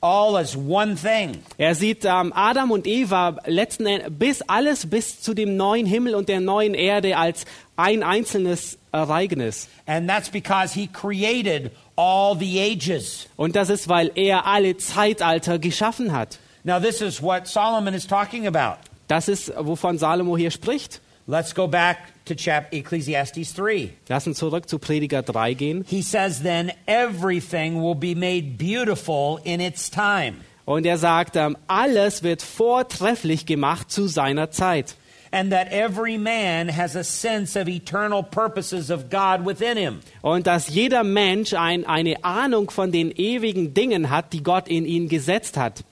all 0.00 0.36
as 0.36 0.56
one 0.56 0.96
thing. 0.96 1.42
Er 1.58 1.74
sieht 1.74 2.04
ähm, 2.04 2.32
Adam 2.34 2.70
und 2.70 2.86
Eva 2.86 3.36
letzten 3.46 3.86
Endes 3.86 4.08
bis 4.10 4.42
alles 4.42 4.88
bis 4.88 5.20
zu 5.20 5.34
dem 5.34 5.56
neuen 5.56 5.86
Himmel 5.86 6.14
und 6.14 6.28
der 6.28 6.40
neuen 6.40 6.74
Erde 6.74 7.16
als 7.16 7.44
ein 7.76 8.02
einzelnes 8.02 8.78
Ereignis. 8.92 9.68
And 9.86 10.08
that's 10.08 10.30
because 10.30 10.74
He 10.74 10.86
created 10.86 11.72
all 11.96 12.36
the 12.38 12.60
ages. 12.60 13.26
Und 13.36 13.56
das 13.56 13.70
ist, 13.70 13.88
weil 13.88 14.10
er 14.14 14.46
alle 14.46 14.76
Zeitalter 14.76 15.58
geschaffen 15.58 16.12
hat. 16.12 16.38
Now, 16.64 16.80
this 16.80 17.00
is 17.00 17.22
what 17.22 17.46
Solomon 17.46 17.94
is 17.94 18.06
talking 18.06 18.46
about. 18.46 18.78
Das 19.08 19.28
ist, 19.28 19.52
wovon 19.56 19.98
Salomo 19.98 20.36
hier 20.36 20.50
spricht. 20.50 21.00
Let's 21.28 21.54
go 21.54 21.66
back 21.66 21.98
to 22.26 22.34
chap- 22.36 22.72
Ecclesiastes 22.72 23.54
3. 23.54 23.90
Lass 24.08 24.26
uns 24.28 24.38
zurück 24.38 24.68
zu 24.68 24.78
Prediger 24.78 25.22
3 25.22 25.54
gehen. 25.54 25.84
He 25.88 26.02
says, 26.02 26.40
Then 26.42 26.70
everything 26.86 27.82
will 27.82 27.96
be 27.96 28.14
made 28.14 28.56
beautiful 28.58 29.40
in 29.44 29.60
its 29.60 29.90
time. 29.90 30.36
Und 30.64 30.86
er 30.86 30.98
sagt, 30.98 31.36
ähm, 31.36 31.56
alles 31.68 32.22
wird 32.22 32.42
vortrefflich 32.42 33.46
gemacht 33.46 33.90
zu 33.90 34.06
seiner 34.06 34.50
Zeit. 34.50 34.96
and 35.32 35.50
that 35.52 35.70
every 35.72 36.16
man 36.16 36.68
has 36.68 36.94
a 36.96 37.02
sense 37.02 37.56
of 37.60 37.66
eternal 37.68 38.22
purposes 38.22 38.90
of 38.90 39.10
God 39.10 39.44
within 39.44 39.76
him. 39.76 40.00
Und 40.22 40.46
dass 40.46 40.68
jeder 40.68 41.02
Mensch 41.02 41.52
ein, 41.52 41.84
eine 41.84 42.22
Ahnung 42.24 42.70
von 42.70 42.92
den 42.92 43.10
ewigen 43.10 43.74
Dingen 43.74 44.08
hat, 44.10 44.32
die 44.32 44.42
Gott 44.44 44.68
in 44.68 44.86
ihn 44.86 45.08
gesetzt 45.08 45.56
hat. 45.56 45.82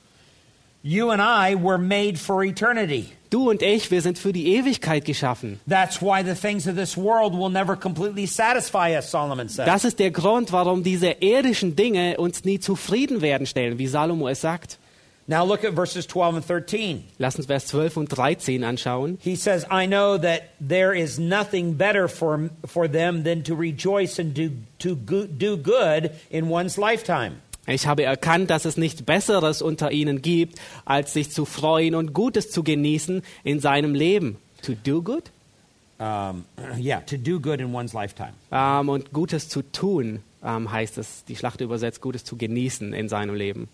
You 0.86 1.12
and 1.12 1.22
I 1.22 1.54
were 1.54 1.78
made 1.78 2.18
for 2.18 2.44
eternity. 2.44 3.10
Du 3.30 3.48
und 3.48 3.62
ich, 3.62 3.90
wir 3.90 4.02
sind 4.02 4.18
für 4.18 4.34
die 4.34 4.54
Ewigkeit 4.54 5.06
geschaffen. 5.06 5.58
That's 5.66 6.02
why 6.02 6.22
the 6.22 6.34
things 6.34 6.68
of 6.68 6.76
this 6.76 6.94
world 6.94 7.32
will 7.32 7.48
never 7.48 7.74
completely 7.74 8.26
satisfy 8.26 8.94
us, 8.94 9.10
Solomon 9.10 9.48
says. 9.48 9.64
Das 9.64 9.86
ist 9.86 9.98
der 9.98 10.10
Grund, 10.10 10.52
warum 10.52 10.82
diese 10.82 11.12
irdischen 11.20 11.74
Dinge 11.74 12.18
uns 12.18 12.44
nie 12.44 12.60
zufrieden 12.60 13.22
werden 13.22 13.46
stellen, 13.46 13.78
wie 13.78 13.86
Salomo 13.86 14.28
es 14.28 14.42
sagt. 14.42 14.78
now 15.26 15.42
look 15.42 15.64
at 15.64 15.72
verses 15.72 16.06
12 16.06 16.36
and 16.36 16.44
13. 16.44 17.04
Lass 17.18 17.36
uns 17.36 17.46
Vers 17.46 17.66
12 17.68 17.96
und 17.96 18.08
13 18.10 18.62
anschauen. 18.62 19.18
He 19.22 19.36
says, 19.36 19.64
I 19.70 19.86
know 19.86 20.18
that 20.18 20.50
there 20.60 20.92
is 20.92 21.18
nothing 21.18 21.78
better 21.78 22.08
for, 22.08 22.50
for 22.66 22.88
them 22.88 23.22
than 23.24 23.42
to 23.44 23.54
rejoice 23.54 24.18
and 24.18 24.34
do, 24.34 24.50
to 24.80 24.96
go, 24.96 25.26
do 25.26 25.56
good 25.56 26.10
in 26.30 26.50
one's 26.50 26.76
lifetime. 26.76 27.40
Ich 27.66 27.86
habe 27.86 28.02
erkannt, 28.02 28.50
dass 28.50 28.64
es 28.64 28.76
nichts 28.76 29.02
Besseres 29.02 29.62
unter 29.62 29.90
ihnen 29.90 30.20
gibt, 30.20 30.60
als 30.84 31.12
sich 31.14 31.30
zu 31.30 31.44
freuen 31.44 31.94
und 31.94 32.12
Gutes 32.12 32.50
zu 32.50 32.62
genießen 32.62 33.22
in 33.42 33.60
seinem 33.60 33.94
Leben. 33.94 34.36
To 34.62 34.72
do 34.74 35.02
good? 35.02 35.30
Um, 35.98 36.44
yeah, 36.78 37.00
to 37.00 37.16
do 37.16 37.40
good 37.40 37.60
in 37.60 37.74
one's 37.74 37.94
lifetime. 37.94 38.34
Ähm, 38.52 38.88
und 38.88 39.12
Gutes 39.12 39.48
zu 39.48 39.62
tun, 39.62 40.20
ähm, 40.44 40.70
heißt 40.70 40.98
es, 40.98 41.24
die 41.24 41.36
Schlacht 41.36 41.60
übersetzt, 41.60 42.00
Gutes 42.00 42.24
zu 42.24 42.36
genießen 42.36 42.92
in 42.92 43.08
seinem 43.08 43.34
Leben. 43.34 43.68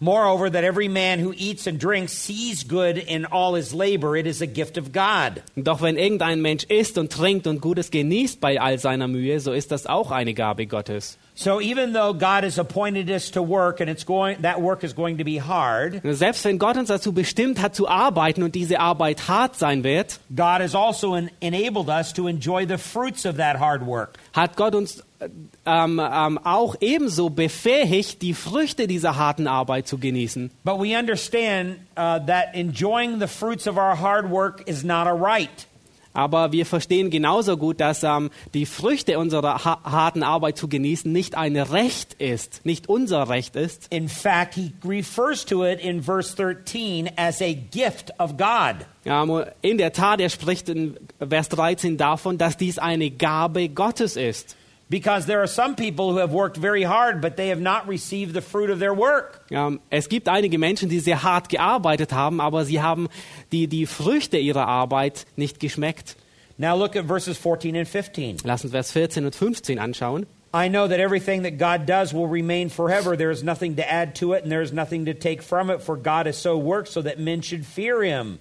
Moreover, 0.00 0.48
that 0.48 0.62
every 0.62 0.86
man 0.86 1.18
who 1.18 1.32
eats 1.32 1.66
and 1.66 1.82
drinks 1.82 2.12
sees 2.12 2.62
good 2.62 2.96
in 2.96 3.26
all 3.26 3.56
his 3.56 3.74
labor, 3.74 4.16
it 4.16 4.26
is 4.26 4.40
a 4.40 4.46
gift 4.46 4.78
of 4.78 4.92
God. 4.92 5.42
Doch 5.56 5.82
wenn 5.82 5.96
irgendein 5.96 6.40
Mensch 6.40 6.62
isst 6.64 6.98
und 6.98 7.10
trinkt 7.10 7.48
und 7.48 7.60
Gutes 7.60 7.90
genießt 7.90 8.40
bei 8.40 8.60
all 8.60 8.78
seiner 8.78 9.08
Mühe, 9.08 9.40
so 9.40 9.52
ist 9.52 9.72
das 9.72 9.86
auch 9.86 10.12
eine 10.12 10.34
Gabe 10.34 10.68
Gottes. 10.68 11.18
So 11.40 11.60
even 11.60 11.92
though 11.92 12.12
God 12.14 12.42
has 12.42 12.58
appointed 12.58 13.08
us 13.08 13.30
to 13.30 13.40
work 13.42 13.78
and 13.78 13.88
it's 13.88 14.02
going 14.04 14.42
that 14.42 14.60
work 14.60 14.82
is 14.82 14.92
going 14.92 15.18
to 15.18 15.24
be 15.24 15.38
hard, 15.38 16.00
Selbst 16.02 16.44
wenn 16.44 16.58
Gott 16.58 16.76
uns 16.76 16.88
dazu 16.88 17.12
bestimmt 17.12 17.62
hat 17.62 17.76
zu 17.76 17.86
arbeiten 17.86 18.42
und 18.42 18.56
diese 18.56 18.80
Arbeit 18.80 19.28
hart 19.28 19.54
sein 19.54 19.84
wird, 19.84 20.18
God 20.34 20.60
has 20.60 20.74
also 20.74 21.14
en- 21.14 21.30
enabled 21.40 21.88
us 21.88 22.12
to 22.12 22.26
enjoy 22.26 22.66
the 22.66 22.76
fruits 22.76 23.24
of 23.24 23.36
that 23.36 23.60
hard 23.60 23.86
work. 23.86 24.18
hat 24.32 24.56
Gott 24.56 24.74
uns 24.74 24.98
äh, 25.20 25.28
ähm, 25.64 26.00
ähm, 26.02 26.38
auch 26.42 26.74
ebenso 26.80 27.30
befähigt, 27.30 28.20
die 28.22 28.34
Früchte 28.34 28.88
dieser 28.88 29.14
harten 29.16 29.46
Arbeit 29.46 29.86
zu 29.86 29.98
genießen. 29.98 30.50
But 30.64 30.80
we 30.80 30.98
understand 30.98 31.76
uh, 31.96 32.18
that 32.26 32.52
enjoying 32.54 33.20
the 33.20 33.28
fruits 33.28 33.68
of 33.68 33.76
our 33.76 33.94
hard 34.00 34.28
work 34.28 34.66
is 34.66 34.82
not 34.82 35.06
a 35.06 35.12
right. 35.12 35.68
Aber 36.12 36.52
wir 36.52 36.66
verstehen 36.66 37.10
genauso 37.10 37.56
gut, 37.56 37.80
dass 37.80 38.02
ähm, 38.02 38.30
die 38.54 38.66
Früchte 38.66 39.18
unserer 39.18 39.64
ha 39.64 39.80
harten 39.84 40.22
Arbeit 40.22 40.56
zu 40.56 40.68
genießen 40.68 41.10
nicht 41.10 41.36
ein 41.36 41.56
Recht 41.56 42.14
ist, 42.14 42.64
nicht 42.64 42.88
unser 42.88 43.28
Recht 43.28 43.56
ist. 43.56 43.92
In 43.92 44.08
fact, 44.08 44.54
he 44.54 44.72
refers 44.84 45.44
to 45.44 45.64
it 45.64 45.80
in 45.80 46.02
verse 46.02 46.34
13 46.34 47.10
as 47.16 47.40
a 47.40 47.52
gift 47.52 48.12
of 48.18 48.36
God. 48.36 48.86
Ähm, 49.04 49.44
in 49.62 49.78
der 49.78 49.92
Tat, 49.92 50.20
er 50.20 50.28
spricht 50.28 50.68
in 50.68 50.96
Vers 51.18 51.48
13 51.48 51.96
davon, 51.96 52.36
dass 52.36 52.56
dies 52.56 52.78
eine 52.78 53.10
Gabe 53.10 53.68
Gottes 53.68 54.16
ist. 54.16 54.57
Because 54.90 55.26
there 55.26 55.40
are 55.42 55.46
some 55.46 55.74
people 55.74 56.12
who 56.12 56.18
have 56.18 56.32
worked 56.32 56.56
very 56.56 56.82
hard, 56.82 57.20
but 57.20 57.36
they 57.36 57.48
have 57.48 57.60
not 57.60 57.86
received 57.86 58.32
the 58.32 58.40
fruit 58.40 58.70
of 58.70 58.78
their 58.78 58.94
work. 58.94 59.44
Ähm, 59.50 59.80
es 59.90 60.08
gibt 60.08 60.28
einige 60.28 60.58
Menschen, 60.58 60.88
die 60.88 60.98
sehr 61.00 61.22
hart 61.22 61.50
gearbeitet 61.50 62.12
haben, 62.12 62.40
aber 62.40 62.64
sie 62.64 62.80
haben 62.80 63.08
die, 63.52 63.66
die 63.66 63.84
Früchte 63.84 64.38
ihrer 64.38 64.66
Arbeit 64.66 65.26
nicht 65.36 65.60
geschmeckt. 65.60 66.16
Now 66.56 66.74
look 66.74 66.96
at 66.96 67.04
verses 67.04 67.36
14 67.36 67.76
and 67.76 67.86
15. 67.86 68.38
Lass 68.44 68.64
uns 68.64 68.72
Vers 68.72 68.90
14 68.92 69.26
und 69.26 69.34
15 69.34 69.78
anschauen. 69.78 70.26
I 70.54 70.68
know 70.68 70.88
that 70.88 70.98
everything 70.98 71.42
that 71.42 71.58
God 71.58 71.84
does 71.86 72.14
will 72.14 72.26
remain 72.26 72.70
forever. 72.70 73.16
There 73.16 73.30
is 73.30 73.42
nothing 73.42 73.76
to 73.76 73.82
add 73.82 74.14
to 74.16 74.32
it, 74.32 74.42
and 74.42 74.50
there 74.50 74.62
is 74.62 74.72
nothing 74.72 75.04
to 75.04 75.12
take 75.12 75.42
from 75.42 75.70
it, 75.70 75.82
for 75.82 75.96
God 75.96 76.24
has 76.24 76.38
so 76.38 76.56
worked 76.56 76.88
so 76.88 77.02
that 77.02 77.18
men 77.18 77.42
should 77.42 77.66
fear 77.66 78.02
him. 78.02 78.38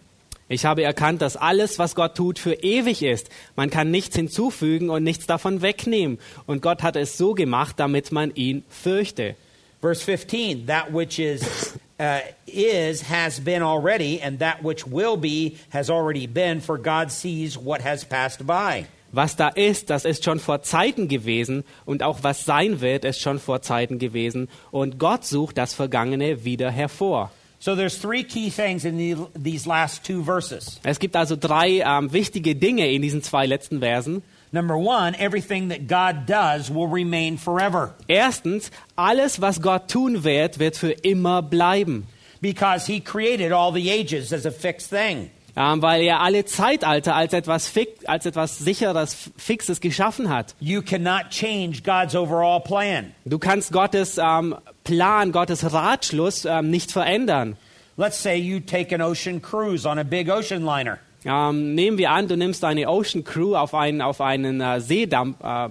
Ich 0.49 0.65
habe 0.65 0.83
erkannt, 0.83 1.21
dass 1.21 1.35
alles, 1.35 1.77
was 1.77 1.93
Gott 1.93 2.15
tut, 2.15 2.39
für 2.39 2.53
ewig 2.53 3.03
ist. 3.03 3.29
Man 3.55 3.69
kann 3.69 3.91
nichts 3.91 4.15
hinzufügen 4.15 4.89
und 4.89 5.03
nichts 5.03 5.25
davon 5.25 5.61
wegnehmen. 5.61 6.19
Und 6.45 6.61
Gott 6.61 6.83
hat 6.83 6.95
es 6.95 7.17
so 7.17 7.33
gemacht, 7.33 7.75
damit 7.79 8.11
man 8.11 8.33
ihn 8.33 8.63
fürchte. 8.69 9.35
Verse 9.81 10.03
15 10.03 10.65
That 10.67 10.91
which 10.91 11.19
is, 11.19 11.73
uh, 11.99 12.19
is 12.45 13.03
has 13.09 13.39
been 13.39 13.61
already, 13.61 14.21
and 14.21 14.39
that 14.39 14.63
which 14.63 14.85
will 14.89 15.17
be 15.17 15.57
has 15.71 15.89
already 15.89 16.27
been, 16.27 16.61
for 16.61 16.77
God 16.77 17.11
sees 17.11 17.57
what 17.57 17.83
has 17.83 18.05
passed 18.05 18.47
by. 18.47 18.85
Was 19.11 19.35
da 19.35 19.49
ist, 19.49 19.89
das 19.89 20.03
ist 20.03 20.25
schon 20.25 20.39
vor 20.39 20.63
Zeiten 20.63 21.07
gewesen 21.07 21.63
und 21.85 22.03
auch 22.03 22.19
was 22.23 22.45
sein 22.45 22.81
wird, 22.81 23.05
ist 23.05 23.21
schon 23.21 23.39
vor 23.39 23.61
Zeiten 23.61 23.99
gewesen. 23.99 24.49
Und 24.71 24.99
Gott 24.99 25.25
sucht 25.25 25.57
das 25.57 25.73
Vergangene 25.73 26.43
wieder 26.43 26.71
hervor. 26.71 27.31
So 27.59 27.75
there's 27.75 27.97
three 27.97 28.23
key 28.23 28.49
things 28.49 28.85
in 28.85 28.97
the, 28.97 29.15
these 29.35 29.65
last 29.67 30.03
two 30.03 30.23
verses. 30.23 30.79
Es 30.83 30.99
gibt 30.99 31.15
also 31.15 31.35
drei 31.35 31.81
ähm, 31.83 32.13
wichtige 32.13 32.55
Dinge 32.55 32.91
in 32.91 33.01
diesen 33.01 33.23
zwei 33.23 33.45
letzten 33.47 33.79
Versen. 33.79 34.21
Number 34.51 34.77
one, 34.77 35.13
everything 35.15 35.69
that 35.69 35.87
God 35.87 36.25
does 36.25 36.69
will 36.69 36.87
remain 36.87 37.37
forever 37.37 37.95
Erstens, 38.07 38.71
alles, 38.95 39.41
was 39.41 39.61
Gott 39.61 39.89
tun 39.89 40.23
wird, 40.23 40.59
wird 40.59 40.77
für 40.77 40.91
immer 40.91 41.41
bleiben. 41.41 42.07
because 42.41 42.85
He 42.85 42.99
created 42.99 43.51
all 43.51 43.71
the 43.71 43.89
ages 43.89 44.31
as 44.31 44.45
a 44.45 44.51
fixed 44.51 44.89
thing. 44.89 45.31
Ähm, 45.59 45.81
weil 45.81 46.03
er 46.03 46.21
alle 46.21 46.45
Zeitalter 46.45 47.15
als 47.15 47.33
etwas, 47.33 47.67
fix, 47.67 48.05
als 48.05 48.27
etwas 48.27 48.59
sicheres, 48.59 49.31
fixes 49.37 49.81
geschaffen 49.81 50.29
hat. 50.29 50.53
You 50.59 50.83
cannot 50.83 51.31
change 51.31 51.81
God's 51.81 52.15
overall 52.15 52.59
plan. 52.61 53.15
Du 53.25 53.39
kannst 53.39 53.71
Gottes 53.71 54.19
ähm, 54.19 54.55
Plan, 54.87 55.33
Gottes 55.33 55.73
Ratschluss 55.73 56.45
ähm, 56.45 56.69
nicht 56.69 56.93
verändern. 56.93 57.57
Let's 57.97 58.23
say 58.23 58.37
you 58.37 58.61
take 58.61 58.95
an 58.95 59.01
ocean 59.01 59.41
cruise 59.41 59.85
on 59.85 59.99
a 59.99 60.03
big 60.03 60.29
ocean 60.29 60.63
liner. 60.63 60.99
Ähm, 61.25 61.75
nehmen 61.75 61.97
wir 61.97 62.11
an, 62.11 62.29
du 62.29 62.37
nimmst 62.37 62.63
eine 62.63 62.87
Ocean 62.87 63.25
Crew 63.25 63.53
auf 63.53 63.73
einen, 63.73 64.01
auf 64.01 64.21
einen 64.21 64.61
äh, 64.61 64.79
Seedamm, 64.79 65.35
äh, 65.43 65.67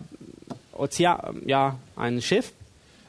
Ozean, 0.77 1.43
ja, 1.47 1.79
ein 1.97 2.21
Schiff. 2.21 2.53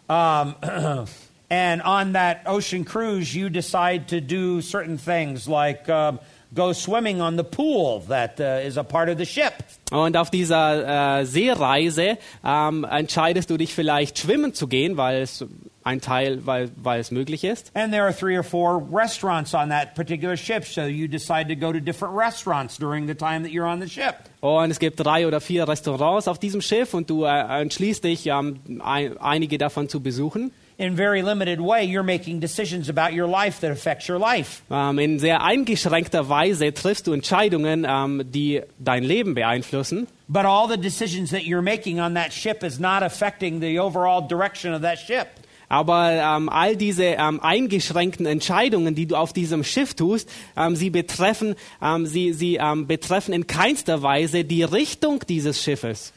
Um, 0.07 0.55
and 1.49 1.83
on 1.83 2.13
that 2.13 2.37
ocean 2.45 2.85
cruise, 2.85 3.37
you 3.37 3.49
decide 3.49 4.07
to 4.07 4.21
do 4.21 4.61
certain 4.61 4.97
things 4.97 5.45
like 5.45 5.89
um, 5.89 6.19
go 6.53 6.71
swimming 6.71 7.19
on 7.19 7.35
the 7.35 7.43
pool 7.43 7.99
that 8.07 8.39
uh, 8.39 8.65
is 8.65 8.77
a 8.77 8.83
part 8.83 9.09
of 9.09 9.17
the 9.17 9.25
ship. 9.25 9.51
Und 9.91 10.15
auf 10.15 10.29
dieser 10.29 11.19
äh, 11.19 11.25
Seereise 11.25 12.17
ähm, 12.45 12.85
entscheidest 12.89 13.49
du 13.49 13.57
dich 13.57 13.73
vielleicht 13.73 14.19
schwimmen 14.19 14.53
zu 14.53 14.67
gehen, 14.67 14.95
weil 14.95 15.23
es 15.23 15.43
ein 15.87 16.01
Teil, 16.01 16.45
weil, 16.45 16.69
weil 16.75 16.99
es 16.99 17.11
möglich 17.11 17.43
ist. 17.43 17.71
And 17.73 17.91
there 17.91 18.03
are 18.03 18.13
three 18.13 18.37
or 18.37 18.43
four 18.43 18.83
restaurants 18.91 19.53
on 19.53 19.69
that 19.69 19.95
particular 19.95 20.35
ship, 20.35 20.65
so 20.65 20.81
you 20.81 21.07
decide 21.07 21.47
to 21.47 21.55
go 21.55 21.71
to 21.71 21.79
different 21.79 22.15
restaurants 22.15 22.77
during 22.77 23.07
the 23.07 23.15
time 23.15 23.43
that 23.43 23.51
you're 23.51 23.67
on 23.67 23.81
the 23.81 23.87
ship. 23.87 24.15
Und 24.41 24.69
es 24.69 24.79
gibt 24.79 24.99
drei 24.99 25.25
oder 25.25 25.41
vier 25.41 25.67
Restaurants 25.67 26.27
auf 26.27 26.39
diesem 26.39 26.61
Schiff 26.61 26.93
und 26.93 27.09
du 27.09 27.23
äh, 27.23 27.61
entschließt 27.61 28.03
dich, 28.03 28.27
ähm, 28.27 28.59
ein, 28.83 29.17
einige 29.17 29.57
davon 29.57 29.89
zu 29.89 30.01
besuchen. 30.01 30.51
In 30.79 30.95
very 30.95 31.23
limited 31.23 31.59
way, 31.59 31.83
you're 31.83 32.03
making 32.03 32.39
decisions 32.39 32.87
about 32.87 33.11
your 33.11 33.27
life 33.27 33.61
that 33.61 33.71
affects 33.71 34.07
your 34.07 34.19
life. 34.19 34.61
Ähm, 34.69 34.99
in 34.99 35.17
sehr 35.17 35.41
eingeschränkter 35.41 36.29
Weise 36.29 36.71
triffst 36.71 37.07
du 37.07 37.13
Entscheidungen, 37.13 37.83
ähm, 37.89 38.23
die 38.31 38.61
dein 38.77 39.03
Leben 39.03 39.33
beeinflussen. 39.33 40.07
But 40.27 40.45
all 40.45 40.67
the 40.69 40.77
decisions 40.77 41.31
that 41.31 41.43
you're 41.43 41.63
making 41.63 41.99
on 41.99 42.13
that 42.13 42.31
ship 42.31 42.63
is 42.63 42.79
not 42.79 43.01
affecting 43.01 43.59
the 43.59 43.79
overall 43.79 44.21
direction 44.21 44.71
of 44.75 44.83
that 44.83 44.99
ship. 44.99 45.27
Aber 45.69 46.11
ähm, 46.11 46.49
all 46.49 46.77
diese 46.77 47.03
ähm, 47.03 47.41
eingeschränkten 47.41 48.25
Entscheidungen, 48.25 48.95
die 48.95 49.05
du 49.05 49.15
auf 49.15 49.33
diesem 49.33 49.63
Schiff 49.63 49.93
tust, 49.93 50.29
ähm, 50.55 50.75
sie 50.75 50.89
betreffen, 50.89 51.55
ähm, 51.81 52.05
sie, 52.05 52.33
sie 52.33 52.55
ähm, 52.55 52.87
betreffen 52.87 53.33
in 53.33 53.47
keinster 53.47 54.01
Weise 54.01 54.45
die 54.45 54.63
Richtung 54.63 55.23
dieses 55.27 55.61
Schiffes. 55.61 56.13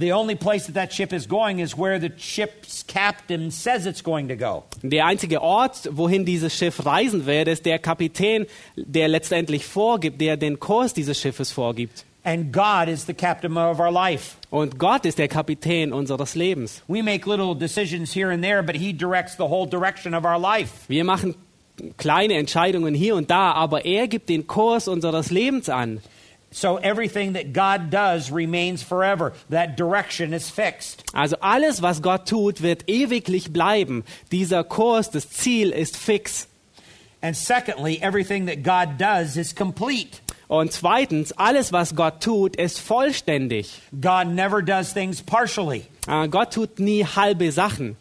The 0.00 0.14
only 0.14 0.34
place 0.34 0.64
that 0.64 0.74
that 0.74 0.94
ship 0.94 1.12
is 1.12 1.28
going 1.28 1.58
is 1.58 1.76
where 1.76 2.00
the 2.00 2.10
ship's 2.16 2.82
captain 2.86 3.50
says 3.50 3.84
it's 3.84 4.02
going 4.02 4.28
to 4.28 4.34
go. 4.34 4.64
Der 4.82 5.04
einzige 5.04 5.42
Ort, 5.42 5.90
wohin 5.92 6.24
dieses 6.24 6.56
Schiff 6.56 6.86
reisen 6.86 7.26
wird, 7.26 7.48
ist 7.48 7.66
der 7.66 7.78
Kapitän, 7.78 8.46
der 8.76 9.08
letztendlich 9.08 9.66
vorgibt, 9.66 10.18
der 10.18 10.38
den 10.38 10.58
Kurs 10.58 10.94
dieses 10.94 11.20
Schiffes 11.20 11.52
vorgibt. 11.52 12.06
And 12.22 12.52
God 12.52 12.88
is 12.88 13.06
the 13.06 13.14
captain 13.14 13.56
of 13.56 13.80
our 13.80 13.90
life. 13.90 14.36
Und 14.50 14.78
Gott 14.78 15.06
ist 15.06 15.18
der 15.18 15.28
Kapitän 15.28 15.92
unseres 15.92 16.34
Lebens. 16.34 16.82
We 16.86 17.02
make 17.02 17.26
little 17.26 17.54
decisions 17.54 18.12
here 18.12 18.30
and 18.30 18.44
there, 18.44 18.62
but 18.62 18.76
He 18.76 18.92
directs 18.92 19.36
the 19.36 19.48
whole 19.48 19.66
direction 19.66 20.12
of 20.12 20.24
our 20.24 20.38
life. 20.38 20.84
Wir 20.88 21.04
machen 21.04 21.34
kleine 21.96 22.34
Entscheidungen 22.34 22.94
hier 22.94 23.16
und 23.16 23.30
da, 23.30 23.52
aber 23.52 23.86
er 23.86 24.06
gibt 24.06 24.28
den 24.28 24.46
Kurs 24.46 24.86
unseres 24.86 25.30
Lebens 25.30 25.68
an. 25.70 26.00
So 26.52 26.78
everything 26.78 27.34
that 27.34 27.52
God 27.52 27.90
does 27.90 28.32
remains 28.32 28.82
forever. 28.82 29.32
That 29.50 29.76
direction 29.76 30.32
is 30.32 30.50
fixed. 30.50 31.04
Also 31.14 31.36
alles, 31.40 31.80
was 31.80 32.02
Gott 32.02 32.28
tut, 32.28 32.60
wird 32.60 32.88
ewiglich 32.88 33.52
bleiben. 33.52 34.04
Dieser 34.32 34.64
Kurs, 34.64 35.10
das 35.10 35.30
Ziel 35.30 35.70
ist 35.70 35.96
fix. 35.96 36.48
And 37.22 37.36
secondly, 37.36 38.02
everything 38.02 38.46
that 38.46 38.62
God 38.64 38.98
does 38.98 39.36
is 39.36 39.54
complete. 39.54 40.20
Und 40.50 40.72
zweitens, 40.72 41.30
alles, 41.30 41.72
was 41.72 41.94
Gott 41.94 42.24
tut, 42.24 42.56
ist 42.56 42.80
vollständig. 42.80 43.70
God 43.92 44.26
never 44.26 44.60
does 44.60 44.92
things 44.92 45.22
partially. 45.22 45.84
Äh, 46.08 46.26
Gott 46.26 46.52
tut 46.52 46.80
nie 46.80 47.04
halbe 47.04 47.52
Sachen. 47.52 47.96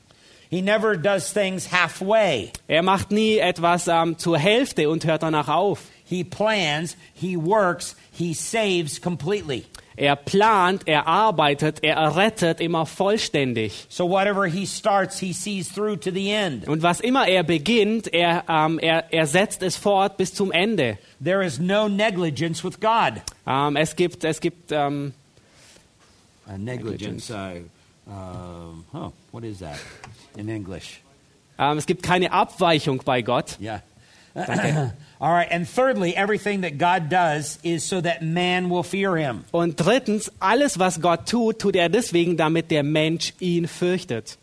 He 0.50 0.64
never 0.64 0.98
does 0.98 1.32
things 1.32 1.72
halfway. 1.72 2.52
Er 2.68 2.82
macht 2.82 3.12
nie 3.12 3.38
etwas 3.38 3.88
ähm, 3.88 4.18
zur 4.18 4.40
Hälfte 4.40 4.90
und 4.90 5.06
hört 5.06 5.22
danach 5.22 5.48
auf. 5.48 5.82
He 6.10 6.24
plans, 6.24 6.98
he 7.14 7.38
works, 7.38 7.96
he 8.12 8.34
saves 8.34 9.00
completely. 9.00 9.66
Er 9.96 10.16
plant, 10.16 10.88
er 10.88 11.08
arbeitet, 11.08 11.84
er 11.84 12.16
rettet 12.16 12.62
immer 12.62 12.86
vollständig. 12.86 13.86
So 13.90 14.06
whatever 14.06 14.48
he 14.48 14.66
starts, 14.66 15.20
he 15.20 15.34
sees 15.34 15.70
through 15.70 15.98
to 15.98 16.12
the 16.12 16.32
end. 16.32 16.68
Und 16.68 16.82
was 16.82 17.02
immer 17.02 17.28
er 17.28 17.44
beginnt, 17.44 18.14
er, 18.14 18.44
ähm, 18.48 18.80
er, 18.80 19.14
er 19.14 19.28
setzt 19.28 19.62
es 19.62 19.76
fort 19.76 20.18
bis 20.18 20.34
zum 20.34 20.52
Ende. 20.52 20.98
There 21.24 21.46
is 21.46 21.60
no 21.60 21.88
negligence 21.90 22.64
with 22.64 22.80
God. 22.80 23.22
Ähm, 23.46 23.76
es 23.76 23.96
gibt, 23.96 24.24
es 24.24 24.40
gibt 24.40 24.72
ähm, 24.72 25.14
Uh, 26.48 26.58
negligence. 26.58 27.30
Uh, 27.30 27.62
huh, 28.92 29.12
what 29.32 29.44
is 29.44 29.60
that 29.60 29.80
in 30.36 30.50
English? 30.50 31.02
ähm, 31.60 31.78
es 31.78 31.86
gibt 31.86 32.02
keine 32.02 32.32
Abweichung 32.32 33.04
bei 33.06 33.22
Gott. 33.22 33.60
Yeah. 33.62 33.82
All 35.22 35.34
right. 35.34 35.48
And 35.52 35.68
thirdly, 35.68 36.16
everything 36.16 36.62
that 36.62 36.78
God 36.78 37.10
does 37.10 37.60
is 37.62 37.84
so 37.84 38.00
that 38.00 38.24
man 38.24 38.70
will 38.70 38.84
fear 38.84 39.18
him. 39.18 39.44
Und 39.52 39.76
drittens, 39.76 40.32
alles, 40.40 40.80
was 40.80 40.98
Gott 40.98 41.28
tut, 41.28 41.60
tut 41.60 41.76
er 41.76 41.90
deswegen, 41.90 42.38
damit 42.38 42.70
der 42.72 42.84
Mensch 42.84 43.34
ihn 43.42 43.68
fürchtet. 43.68 44.38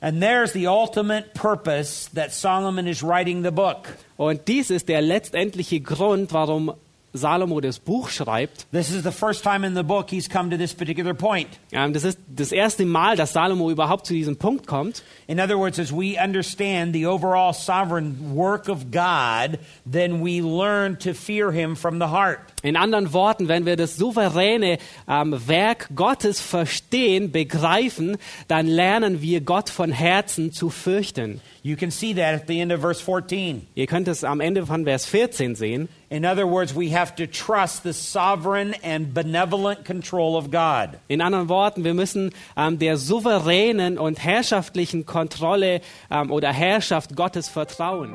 And 0.00 0.22
there's 0.22 0.52
the 0.52 0.68
ultimate 0.68 1.34
purpose 1.34 2.08
that 2.14 2.32
Solomon 2.32 2.86
is 2.86 3.02
writing 3.02 3.42
the 3.42 3.50
book. 3.50 3.88
Und 4.16 4.46
dies 4.46 4.70
ist 4.70 4.88
der 4.88 5.02
letztendliche 5.02 5.80
Grund, 5.80 6.32
warum 6.32 6.72
Salomo 7.16 7.60
das 7.60 7.78
Buch 7.78 8.08
schreibt. 8.08 8.66
This 8.72 8.90
is 8.90 9.02
the 9.02 9.10
first 9.10 9.42
time 9.42 9.66
in 9.66 9.74
the 9.74 9.82
book 9.82 10.10
he's 10.10 10.28
come 10.28 10.50
to 10.50 10.56
this 10.56 10.74
particular 10.74 11.14
point. 11.14 11.48
Ähm, 11.72 11.92
das 11.92 12.04
ist 12.04 12.18
das 12.28 12.52
erste 12.52 12.84
Mal, 12.84 13.16
dass 13.16 13.32
Salomo 13.32 13.70
überhaupt 13.70 14.06
zu 14.06 14.14
diesem 14.14 14.36
Punkt 14.36 14.66
kommt. 14.66 15.02
In 15.26 15.40
other 15.40 15.58
words, 15.58 15.78
as 15.78 15.92
we 15.92 16.16
understand 16.22 16.94
the 16.94 17.06
overall 17.06 17.52
sovereign 17.52 18.34
work 18.34 18.68
of 18.68 18.90
God, 18.90 19.58
then 19.90 20.24
we 20.24 20.40
learn 20.40 20.98
to 20.98 21.14
fear 21.14 21.52
him 21.52 21.76
from 21.76 21.98
the 21.98 22.06
heart. 22.06 22.40
In 22.62 22.76
anderen 22.76 23.12
Worten, 23.12 23.48
wenn 23.48 23.64
wir 23.64 23.76
das 23.76 23.96
souveräne 23.96 24.78
ähm, 25.08 25.40
Werk 25.46 25.88
Gottes 25.94 26.40
verstehen, 26.40 27.30
begreifen, 27.30 28.16
dann 28.48 28.66
lernen 28.66 29.22
wir 29.22 29.40
Gott 29.40 29.70
von 29.70 29.92
Herzen 29.92 30.52
zu 30.52 30.70
fürchten. 30.70 31.40
You 31.62 31.76
can 31.76 31.90
see 31.90 32.14
that 32.14 32.34
at 32.34 32.48
the 32.48 32.60
end 32.60 32.72
of 32.72 32.80
verse 32.80 33.02
14. 33.02 33.66
Ihr 33.74 33.86
könnt 33.86 34.08
es 34.08 34.24
am 34.24 34.40
Ende 34.40 34.66
von 34.66 34.84
Vers 34.84 35.06
14 35.06 35.54
sehen. 35.54 35.88
In 36.08 36.24
other 36.24 36.46
words, 36.46 36.72
we 36.72 36.90
have 36.90 37.16
to 37.16 37.26
trust 37.26 37.82
the 37.82 37.92
sovereign 37.92 38.74
and 38.84 39.12
benevolent 39.12 39.84
control 39.84 40.36
of 40.36 40.52
God. 40.52 41.00
In 41.08 41.20
anderen 41.20 41.48
Worten, 41.48 41.82
wir 41.82 41.94
müssen 41.94 42.32
ähm, 42.56 42.78
der 42.78 42.96
souveränen 42.96 43.98
und 43.98 44.22
herrschaftlichen 44.22 45.04
Kontrolle 45.04 45.80
ähm, 46.08 46.30
oder 46.30 46.52
Herrschaft 46.52 47.16
Gottes 47.16 47.48
vertrauen. 47.48 48.14